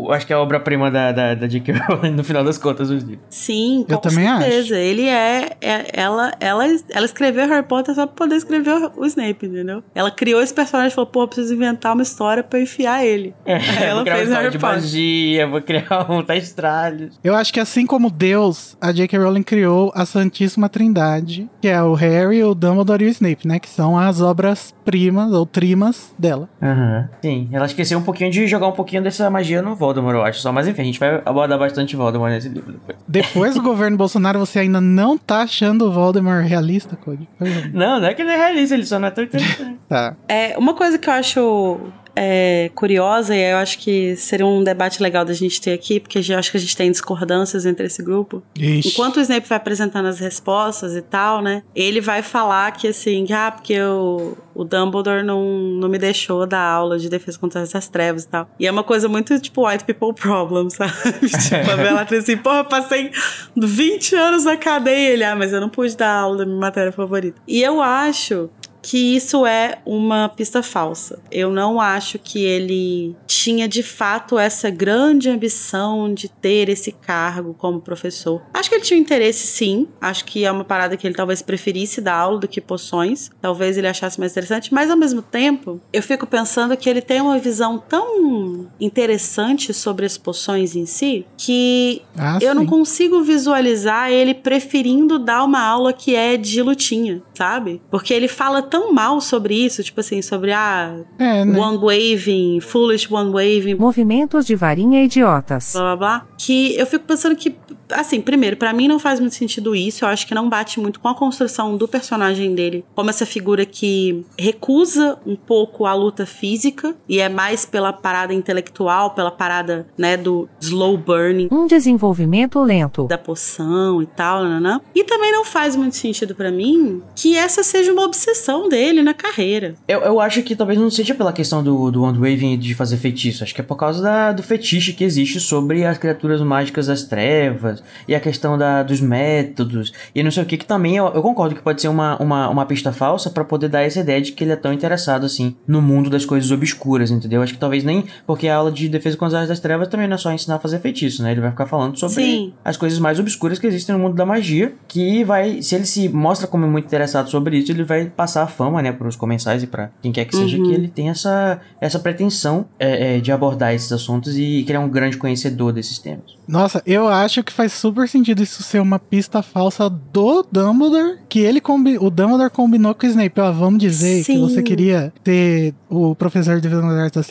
[0.06, 1.72] o- Acho que é a obra-prima da, da, da J.K.
[1.72, 3.24] Rowling no final das contas, os livros.
[3.30, 4.76] Sim, com Eu também certeza.
[4.78, 9.06] Ele é, é- ela, ela, ela escreveu Harry Potter só pra poder escrever o, o
[9.06, 9.82] Snape, entendeu?
[9.94, 13.34] Ela criou esse personagem e falou, pô, eu preciso inventar uma história pra enfiar ele.
[13.44, 14.76] É, Aí ela vou criar uma fez história Harry de Potter.
[14.76, 17.18] magia, vou criar um testralhos.
[17.22, 19.18] Eu acho que assim como Deus, a J.K.
[19.18, 23.58] Rowling criou a Santíssima Trindade, que é o Harry, o Dumbledore e o Snape, né?
[23.58, 26.48] Que são as obras-primas ou trimas dela.
[26.62, 27.08] Aham.
[27.22, 30.40] Sim, ela esqueceu um pouquinho de jogar um pouquinho dessa magia no Voldemort, eu acho
[30.40, 30.52] só.
[30.52, 32.98] Mas enfim, a gente vai abordar bastante Voldemort nesse livro depois.
[33.06, 37.28] Depois do governo Bolsonaro, você ainda não tá achando o Voldemort realista, Cody?
[37.72, 39.78] Não, não é que ele é realista, ele só não é tão interessante.
[39.88, 40.16] Tá.
[40.28, 41.80] É, uma coisa que eu acho
[42.14, 46.20] é, curiosa, e eu acho que seria um debate legal da gente ter aqui, porque
[46.28, 48.42] eu acho que a gente tem discordâncias entre esse grupo.
[48.58, 48.88] Ixi.
[48.88, 51.62] Enquanto o Snape vai apresentando as respostas e tal, né?
[51.74, 56.62] Ele vai falar que assim, ah, porque o, o Dumbledore não, não me deixou dar
[56.62, 58.50] aula de defesa contra as trevas e tal.
[58.58, 60.92] E é uma coisa muito tipo white people problem, sabe?
[61.20, 63.10] tipo, a Bellatrix assim, porra, passei
[63.56, 65.12] 20 anos na cadeia.
[65.12, 67.40] Ele, ah, mas eu não pude dar aula da minha matéria favorita.
[67.46, 68.50] E eu acho
[68.82, 71.20] que isso é uma pista falsa.
[71.30, 77.54] Eu não acho que ele tinha de fato essa grande ambição de ter esse cargo
[77.58, 78.42] como professor.
[78.54, 79.86] Acho que ele tinha um interesse sim.
[80.00, 83.30] Acho que é uma parada que ele talvez preferisse dar aula do que poções.
[83.40, 87.20] Talvez ele achasse mais interessante, mas ao mesmo tempo, eu fico pensando que ele tem
[87.20, 92.68] uma visão tão interessante sobre as poções em si que Ah, eu não sim.
[92.68, 97.80] consigo visualizar ele preferindo dar uma aula que é de lutinha, sabe?
[97.90, 101.58] Porque ele fala tão mal sobre isso, tipo assim, sobre a É, né?
[101.58, 105.72] one waving, foolish one waving, Movimentos de varinha idiotas.
[105.72, 107.54] blá blá blá, que eu fico pensando que,
[107.90, 111.00] assim, primeiro, pra mim não faz muito sentido isso, eu acho que não bate muito
[111.00, 116.24] com a construção do personagem dele, como essa figura que recusa um pouco a luta
[116.26, 122.60] física e é mais pela parada intelectual, pela parada, né, do slow burning Um desenvolvimento
[122.62, 123.04] lento.
[123.06, 124.80] da poção e tal, nanã.
[124.94, 129.14] E também não faz muito sentido pra mim que essa seja uma obsessão dele na
[129.14, 129.74] carreira.
[129.88, 133.42] Eu, eu acho que talvez não seja pela questão do, do Wandwaving de fazer feitiço.
[133.44, 137.04] Acho que é por causa da- do fetiche que existe sobre as criaturas mágicas das
[137.04, 141.06] trevas e a questão da, dos métodos e não sei o que, que também eu,
[141.06, 144.20] eu concordo que pode ser uma, uma, uma pista falsa pra poder dar essa ideia
[144.20, 147.42] de que ele é tão interessado assim no mundo das coisas obscuras, entendeu?
[147.42, 150.06] Acho que talvez nem porque a aula de defesa contra as artes das trevas também
[150.08, 151.32] não é só ensinar a fazer feitiço, né?
[151.32, 152.52] Ele vai ficar falando sobre Sim.
[152.64, 156.08] as coisas mais obscuras que existem no mundo da magia, que vai, se ele se
[156.08, 159.62] mostra como muito interessado sobre isso, ele vai passar a fama, né, para os comensais
[159.62, 160.64] e para quem quer que seja, Uhum.
[160.64, 164.76] que ele tem essa, essa pretensão é, é, de abordar esses assuntos e que ele
[164.76, 166.36] é um grande conhecedor desses temas.
[166.46, 171.38] Nossa, eu acho que faz super sentido isso ser uma pista falsa do Dumbledore, que
[171.38, 173.40] ele combi o Dumbledore combinou com o Snape.
[173.40, 174.40] Ó, vamos dizer que Sim.
[174.40, 177.30] você queria ter o professor de Defesa das Artes.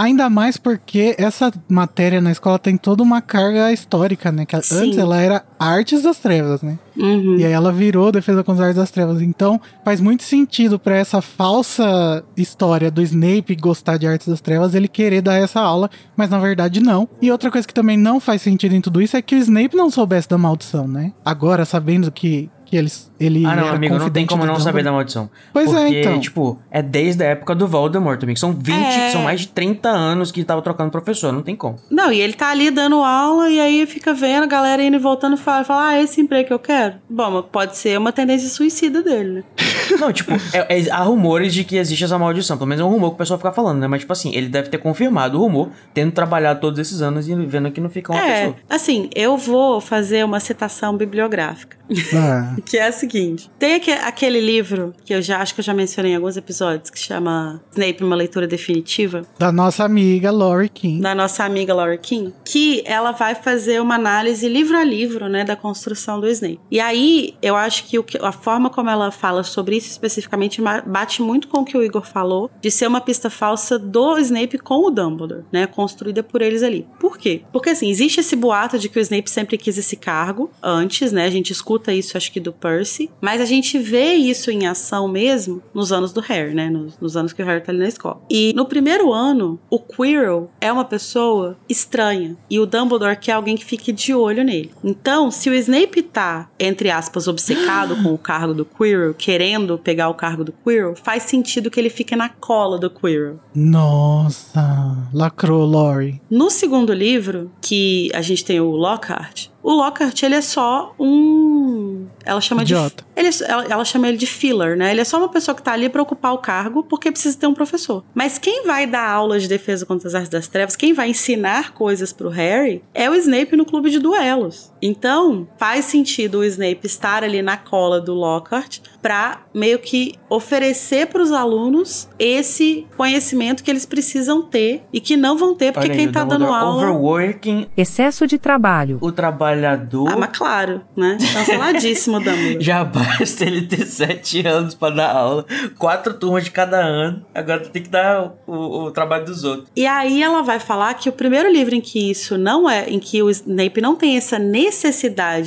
[0.00, 4.46] Ainda mais porque essa matéria na escola tem toda uma carga histórica, né?
[4.46, 6.78] Que antes ela era Artes das Trevas, né?
[6.96, 7.36] Uhum.
[7.36, 9.20] E aí ela virou Defesa contra as Artes das Trevas.
[9.20, 14.74] Então faz muito sentido pra essa falsa história do Snape gostar de Artes das Trevas
[14.74, 17.06] ele querer dar essa aula, mas na verdade não.
[17.20, 19.76] E outra coisa que também não faz sentido em tudo isso é que o Snape
[19.76, 21.12] não soubesse da maldição, né?
[21.22, 24.84] Agora, sabendo que, que eles, ele ah, não, era amigo, não tem como não saber
[24.84, 25.28] da maldição.
[25.52, 26.20] Pois é, Porque, então.
[26.20, 29.10] tipo, é desde a época do Voldemort também, que são 20, É.
[29.10, 31.76] são mais de 30 anos que tava trocando professor, não tem como.
[31.90, 35.00] Não, e ele tá ali dando aula e aí fica vendo a galera indo e
[35.00, 36.94] voltando e fala, fala ah, esse emprego que eu quero.
[37.10, 39.44] Bom, mas pode ser uma tendência suicida dele, né?
[39.98, 42.56] Não, tipo, é- é- há rumores de que existe essa maldição.
[42.56, 43.88] Pelo menos é um rumor que o pessoal fica falando, né?
[43.88, 47.34] Mas, tipo assim, ele deve ter confirmado o rumor, tendo trabalhado todos esses anos e
[47.34, 48.56] vendo que não fica uma é, pessoa.
[48.68, 51.79] assim, eu vou fazer uma citação bibliográfica.
[52.14, 55.64] Ah, Que é a seguinte: tem aque- aquele livro que eu já acho que eu
[55.64, 60.68] já mencionei em alguns episódios, que chama Snape, uma leitura definitiva, da nossa amiga Lori
[60.68, 61.00] King.
[61.00, 65.44] da nossa amiga Laura King, que ela vai fazer uma análise livro a livro, né,
[65.44, 66.60] da construção do Snape.
[66.70, 71.48] E aí, eu acho que, a forma como ela fala sobre isso especificamente bate muito
[71.48, 74.90] com o que o Igor falou, de ser uma pista falsa do Snape com o
[74.90, 76.86] Dumbledore, né, construída por eles ali.
[76.98, 77.42] Por quê?
[77.52, 81.24] Porque assim, existe esse boato de que o Snape sempre quis esse cargo antes, né?
[81.24, 85.08] A gente escuta isso, acho que do Percy, mas a gente vê isso em ação
[85.08, 86.68] mesmo nos anos do Harry, né?
[86.68, 88.20] Nos, nos anos que o Harry tá ali na escola.
[88.30, 93.56] E no primeiro ano, o Quirrell é uma pessoa estranha e o Dumbledore quer alguém
[93.56, 94.70] que fique de olho nele.
[94.82, 100.08] Então, se o Snape tá, entre aspas, obcecado com o cargo do Quirrell, querendo pegar
[100.08, 103.38] o cargo do Quirrell, faz sentido que ele fique na cola do Quirrell.
[103.54, 106.20] Nossa, lacrou Lori.
[106.30, 112.06] No segundo livro, que a gente tem o Lockhart, o Lockhart, ele é só um.
[112.24, 113.04] Ela chama Idiota.
[113.14, 113.20] de.
[113.20, 114.90] Ele é- ela, ela chama ele de filler, né?
[114.90, 117.46] Ele é só uma pessoa que tá ali pra ocupar o cargo porque precisa ter
[117.46, 118.04] um professor.
[118.14, 121.72] Mas quem vai dar aulas de defesa contra as artes das trevas, quem vai ensinar
[121.72, 124.69] coisas pro Harry, é o Snape no clube de duelos.
[124.82, 131.06] Então, faz sentido o Snape estar ali na cola do Lockhart pra meio que oferecer
[131.06, 135.96] pros alunos esse conhecimento que eles precisam ter e que não vão ter porque Olha
[135.96, 136.82] quem o tá dando aula.
[136.82, 138.98] Overworking Excesso de trabalho.
[139.00, 140.08] o trabalhador.
[140.10, 141.16] Ah, mas claro, né?
[141.32, 142.62] Canceladíssimo, Dumbledore.
[142.62, 145.46] Já basta ele ter sete anos pra dar aula,
[145.78, 147.24] quatro turmas de cada ano.
[147.34, 149.68] Agora tem que dar o, o trabalho dos outros.
[149.74, 152.98] E aí ela vai falar que o primeiro livro em que isso não é, em
[152.98, 154.69] que o Snape não tem essa necessidade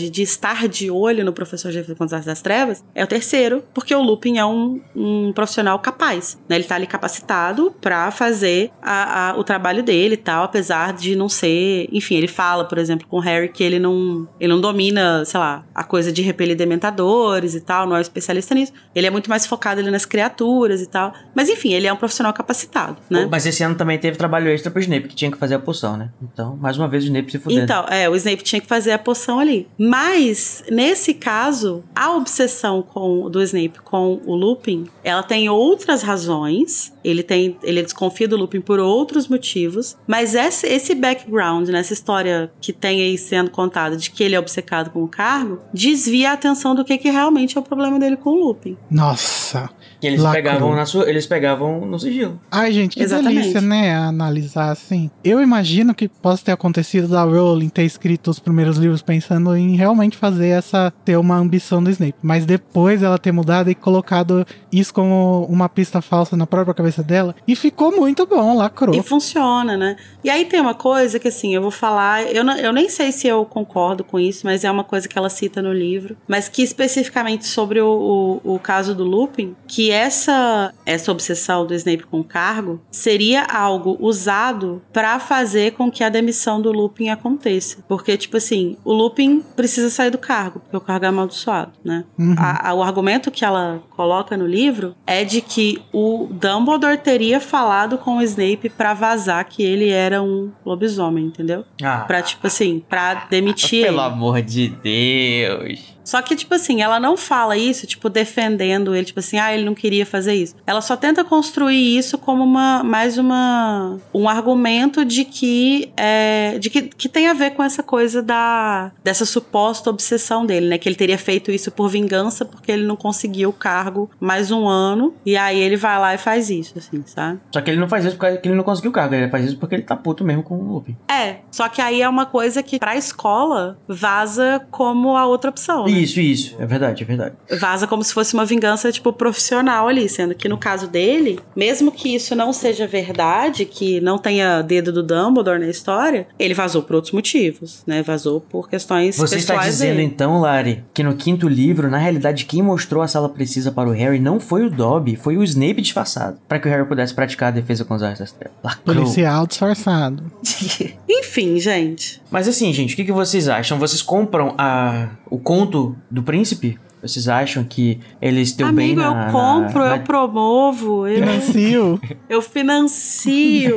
[0.09, 3.93] de estar de olho no professor Defesa contra as das Trevas, é o terceiro, porque
[3.95, 6.55] o Lupin é um, um profissional capaz, né?
[6.55, 11.15] Ele tá ali capacitado pra fazer a- a- o trabalho dele e tal, apesar de
[11.15, 14.61] não ser, enfim, ele fala, por exemplo, com o Harry que ele não, ele não
[14.61, 18.73] domina, sei lá, a coisa de repelir dementadores e tal, não é especialista nisso.
[18.93, 21.13] Ele é muito mais focado ali nas criaturas e tal.
[21.35, 23.27] Mas enfim, ele é um profissional capacitado, né?
[23.29, 25.97] Mas esse ano também teve trabalho extra pro Snape, que tinha que fazer a poção,
[25.97, 26.09] né?
[26.21, 27.61] Então, mais uma vez o Snape se fudendo.
[27.63, 29.67] Então, é, o Snape tinha que fazer a poção ali.
[29.77, 36.93] Mas, nesse caso, a obsessão com, do Snape com o Lupin, ela tem outras razões.
[37.03, 37.57] Ele tem.
[37.63, 39.97] Ele desconfia do Lupin por outros motivos.
[40.07, 44.35] Mas esse, esse background, né, essa história que tem aí sendo contada de que ele
[44.35, 47.99] é obcecado com o cargo, desvia a atenção do que, que realmente é o problema
[47.99, 48.77] dele com o Lupin.
[48.89, 49.69] Nossa.
[50.03, 50.43] Que eles Lacrou.
[50.43, 52.37] pegavam, na sua, eles pegavam no sigilo.
[52.51, 53.39] Ai, gente, que Exatamente.
[53.39, 53.95] delícia, né?
[53.95, 55.09] Analisar assim.
[55.23, 59.77] Eu imagino que possa ter acontecido da Rowling ter escrito os primeiros livros pensando em
[59.77, 60.91] realmente fazer essa.
[61.05, 62.15] ter uma ambição do Snape.
[62.21, 67.01] Mas depois ela ter mudado e colocado isso como uma pista falsa na própria cabeça
[67.01, 67.33] dela.
[67.47, 68.93] E ficou muito bom, lacrou.
[68.93, 69.95] E funciona, né?
[70.21, 73.13] E aí tem uma coisa que, assim, eu vou falar, eu, não- eu nem sei
[73.13, 76.49] se eu concordo com isso, mas é uma coisa que ela cita no livro, mas
[76.49, 82.03] que especificamente sobre o, o, o caso do Lupin, que essa, essa obsessão do Snape
[82.03, 87.77] com o cargo seria algo usado pra fazer com que a demissão do Lupin aconteça.
[87.87, 92.03] Porque, tipo assim, o Lupin precisa sair do cargo, porque o cargo é amaldiçoado, né?
[92.17, 92.35] Uhum.
[92.37, 97.39] A- a- o argumento que ela coloca no livro é de que o Dumbledore teria
[97.39, 101.63] falado com o Snape pra vazar que ele era um lobisomem, entendeu?
[101.81, 104.05] Ah, Pra, tipo assim, pra demitir pelo ele.
[104.05, 105.93] amor de Deus.
[106.03, 109.63] Só que, tipo assim, ela não fala isso, tipo, defendendo ele, tipo assim, ah, ele
[109.63, 110.53] não queria fazer isso.
[110.67, 116.69] Ela só tenta construir isso como uma, mais uma, um argumento de que, é, de
[116.69, 120.77] que, que tem a ver com essa coisa da, dessa suposta obsessão dele, né?
[120.77, 124.67] Que ele teria feito isso por vingança porque ele não conseguiu o cargo mais um
[124.67, 127.39] ano, e aí ele vai lá e faz isso, assim, sabe?
[127.51, 129.57] Só que ele não faz isso porque ele não conseguiu o cargo, ele faz isso
[129.57, 130.95] porque ele tá puto mesmo com o Lupin.
[131.09, 135.85] É, só que aí é uma coisa que pra escola vaza como a outra opção,
[135.85, 135.91] né?
[135.91, 136.55] Isso, isso.
[136.59, 137.35] É verdade, é verdade.
[137.59, 141.91] vaza como se fosse uma vingança, tipo, profissional ali, sendo que no caso dele, mesmo
[141.91, 146.81] que isso não seja verdade, que não tenha dedo do Dumbledore na história, ele vazou
[146.81, 148.01] por outros motivos, né?
[148.03, 150.03] Vazou por questões Você está pessoais dizendo dele.
[150.03, 153.91] então, Lari, que no quinto livro, na realidade, quem mostrou a sala precisa para o
[153.91, 156.37] Harry não foi o Dobby, foi o Snape disfarçado.
[156.47, 158.57] Para que o Harry pudesse praticar a defesa com os artes das trevas.
[158.63, 158.95] Lacrou.
[158.95, 160.23] Policial disfarçado.
[161.09, 162.21] Enfim, gente.
[162.29, 163.79] Mas assim, gente, o que, que vocês acham?
[163.79, 166.79] Vocês compram a, o conto do príncipe?
[167.03, 169.27] Vocês acham que eles deu bem Amigo, na...
[169.27, 172.01] eu compro, na, eu promovo, eu, Financio.
[172.29, 173.75] eu financio,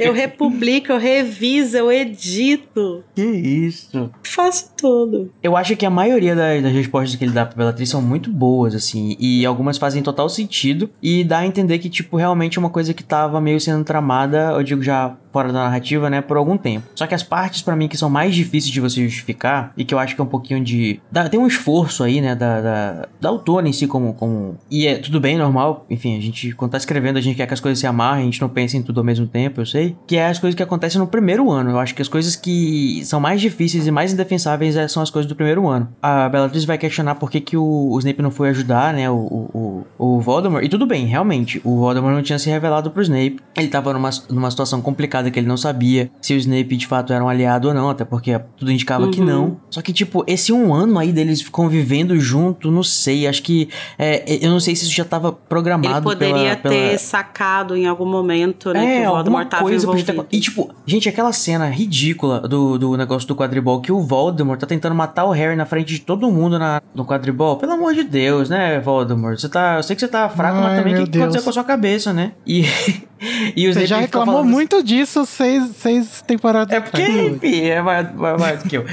[0.00, 3.04] eu republico, eu reviso, eu edito.
[3.14, 4.10] Que isso?
[4.22, 5.30] Faço tudo.
[5.42, 8.30] Eu acho que a maioria da- das respostas que ele dá pra Bellatrix são muito
[8.30, 12.60] boas, assim, e algumas fazem total sentido, e dá a entender que, tipo, realmente é
[12.60, 16.36] uma coisa que tava meio sendo tramada, eu digo já fora da narrativa, né, por
[16.36, 16.86] algum tempo.
[16.94, 19.92] Só que as partes para mim que são mais difíceis de você justificar e que
[19.92, 23.08] eu acho que é um pouquinho de dá, tem um esforço aí, né, da, da,
[23.20, 25.84] da autora em si como como e é tudo bem normal.
[25.90, 28.24] Enfim, a gente quando tá escrevendo a gente quer que as coisas se amarrem, a
[28.26, 29.96] gente não pensa em tudo ao mesmo tempo, eu sei.
[30.06, 31.70] Que é as coisas que acontecem no primeiro ano.
[31.70, 35.10] Eu acho que as coisas que são mais difíceis e mais indefensáveis é, são as
[35.10, 35.88] coisas do primeiro ano.
[36.00, 39.16] A Bellatrix vai questionar por que, que o, o Snape não foi ajudar, né, o,
[39.16, 40.64] o, o Voldemort.
[40.64, 43.40] E tudo bem, realmente, o Voldemort não tinha se revelado pro Snape.
[43.56, 47.12] Ele tava numa, numa situação complicada que ele não sabia se o Snape de fato
[47.12, 49.10] era um aliado ou não, até porque tudo indicava uhum.
[49.10, 49.56] que não.
[49.70, 53.68] Só que, tipo, esse um ano aí deles convivendo junto, não sei, acho que.
[53.98, 55.96] É, eu não sei se isso já tava programado.
[55.96, 58.98] Ele poderia pela, ter sacado em algum momento, né?
[58.98, 60.12] É, que o Voldemort tava coisa envolvido.
[60.12, 60.26] ter...
[60.32, 64.66] E, tipo, gente, aquela cena ridícula do, do negócio do quadribol que o Voldemort tá
[64.66, 67.56] tentando matar o Harry na frente de todo mundo na, no quadribol.
[67.56, 69.38] Pelo amor de Deus, né, Voldemort?
[69.38, 69.76] Você tá.
[69.76, 71.52] Eu sei que você tá fraco, Ai, mas também o que, que aconteceu com a
[71.52, 72.32] sua cabeça, né?
[72.46, 72.64] E.
[73.56, 74.50] e Você já reclamou falando...
[74.50, 78.84] muito disso seis, seis temporadas É porque, enfim, é mais, mais, que eu.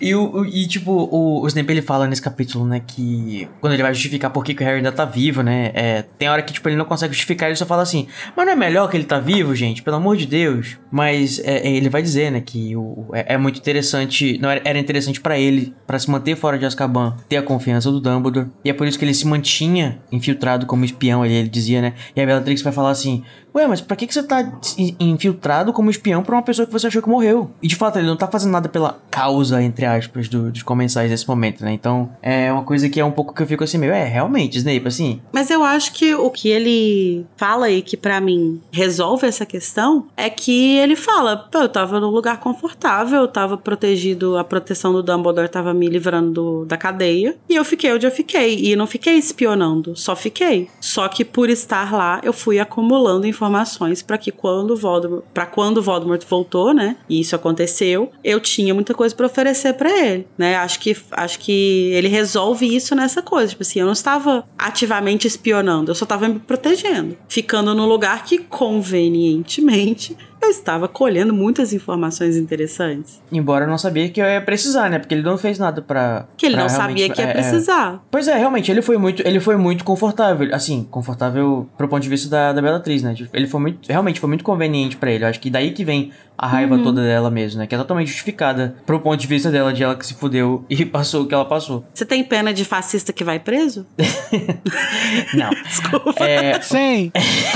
[0.00, 3.82] E, o, e tipo, o, o Snape ele fala nesse capítulo, né, que quando ele
[3.82, 6.52] vai justificar por que, que o Harry ainda tá vivo, né, é, tem hora que,
[6.52, 8.06] tipo, ele não consegue justificar, ele só fala assim,
[8.36, 9.82] mas não é melhor que ele tá vivo, gente?
[9.82, 10.78] Pelo amor de Deus.
[10.90, 14.60] Mas é, é ele vai dizer, né, que o, é, é muito interessante, não era,
[14.64, 18.48] era interessante para ele, para se manter fora de Azkaban, ter a confiança do Dumbledore,
[18.64, 21.94] e é por isso que ele se mantinha infiltrado como espião, ele, ele dizia, né,
[22.14, 23.22] e a Bellatrix vai falar assim,
[23.56, 24.52] Ué, mas pra que, que você tá
[25.00, 27.50] infiltrado como espião pra uma pessoa que você achou que morreu?
[27.62, 31.10] E de fato, ele não tá fazendo nada pela causa, entre aspas, do, dos comensais
[31.10, 31.72] nesse momento, né?
[31.72, 34.58] Então, é uma coisa que é um pouco que eu fico assim, meio, é, realmente,
[34.58, 35.22] Snape, assim.
[35.32, 40.06] Mas eu acho que o que ele fala aí que para mim resolve essa questão
[40.18, 44.92] é que ele fala, pô, eu tava num lugar confortável, eu tava protegido, a proteção
[44.92, 48.58] do Dumbledore tava me livrando do, da cadeia, e eu fiquei onde eu fiquei.
[48.66, 50.68] E não fiquei espionando, só fiquei.
[50.78, 55.46] Só que por estar lá, eu fui acumulando informações informações para que quando Voldemort, para
[55.46, 56.96] quando Voldemort voltou, né?
[57.08, 60.56] E isso aconteceu, eu tinha muita coisa para oferecer para ele, né?
[60.56, 65.26] Acho que acho que ele resolve isso nessa coisa, tipo assim, eu não estava ativamente
[65.26, 70.16] espionando, eu só estava me protegendo, ficando no lugar que convenientemente
[70.46, 73.20] eu estava colhendo muitas informações interessantes.
[73.30, 74.98] Embora eu não sabia que eu ia precisar, né?
[74.98, 77.32] Porque ele não fez nada para Que ele não sabia que ia é, é.
[77.32, 77.94] precisar.
[77.94, 77.98] É...
[78.10, 82.08] Pois é, realmente, ele foi muito, ele foi muito confortável, assim, confortável pro ponto de
[82.08, 83.14] vista da, da Bellatrix, né?
[83.14, 85.24] Tipo, ele foi muito, realmente foi muito conveniente para ele.
[85.24, 86.82] Eu acho que daí que vem a raiva uhum.
[86.82, 87.66] toda dela mesmo, né?
[87.66, 90.84] Que é totalmente justificada pro ponto de vista dela, de ela que se fudeu e
[90.84, 91.84] passou o que ela passou.
[91.92, 93.86] Você tem pena de fascista que vai preso?
[95.34, 95.50] não.
[95.50, 96.24] Desculpa.
[96.24, 96.60] É...
[96.60, 97.10] Sim.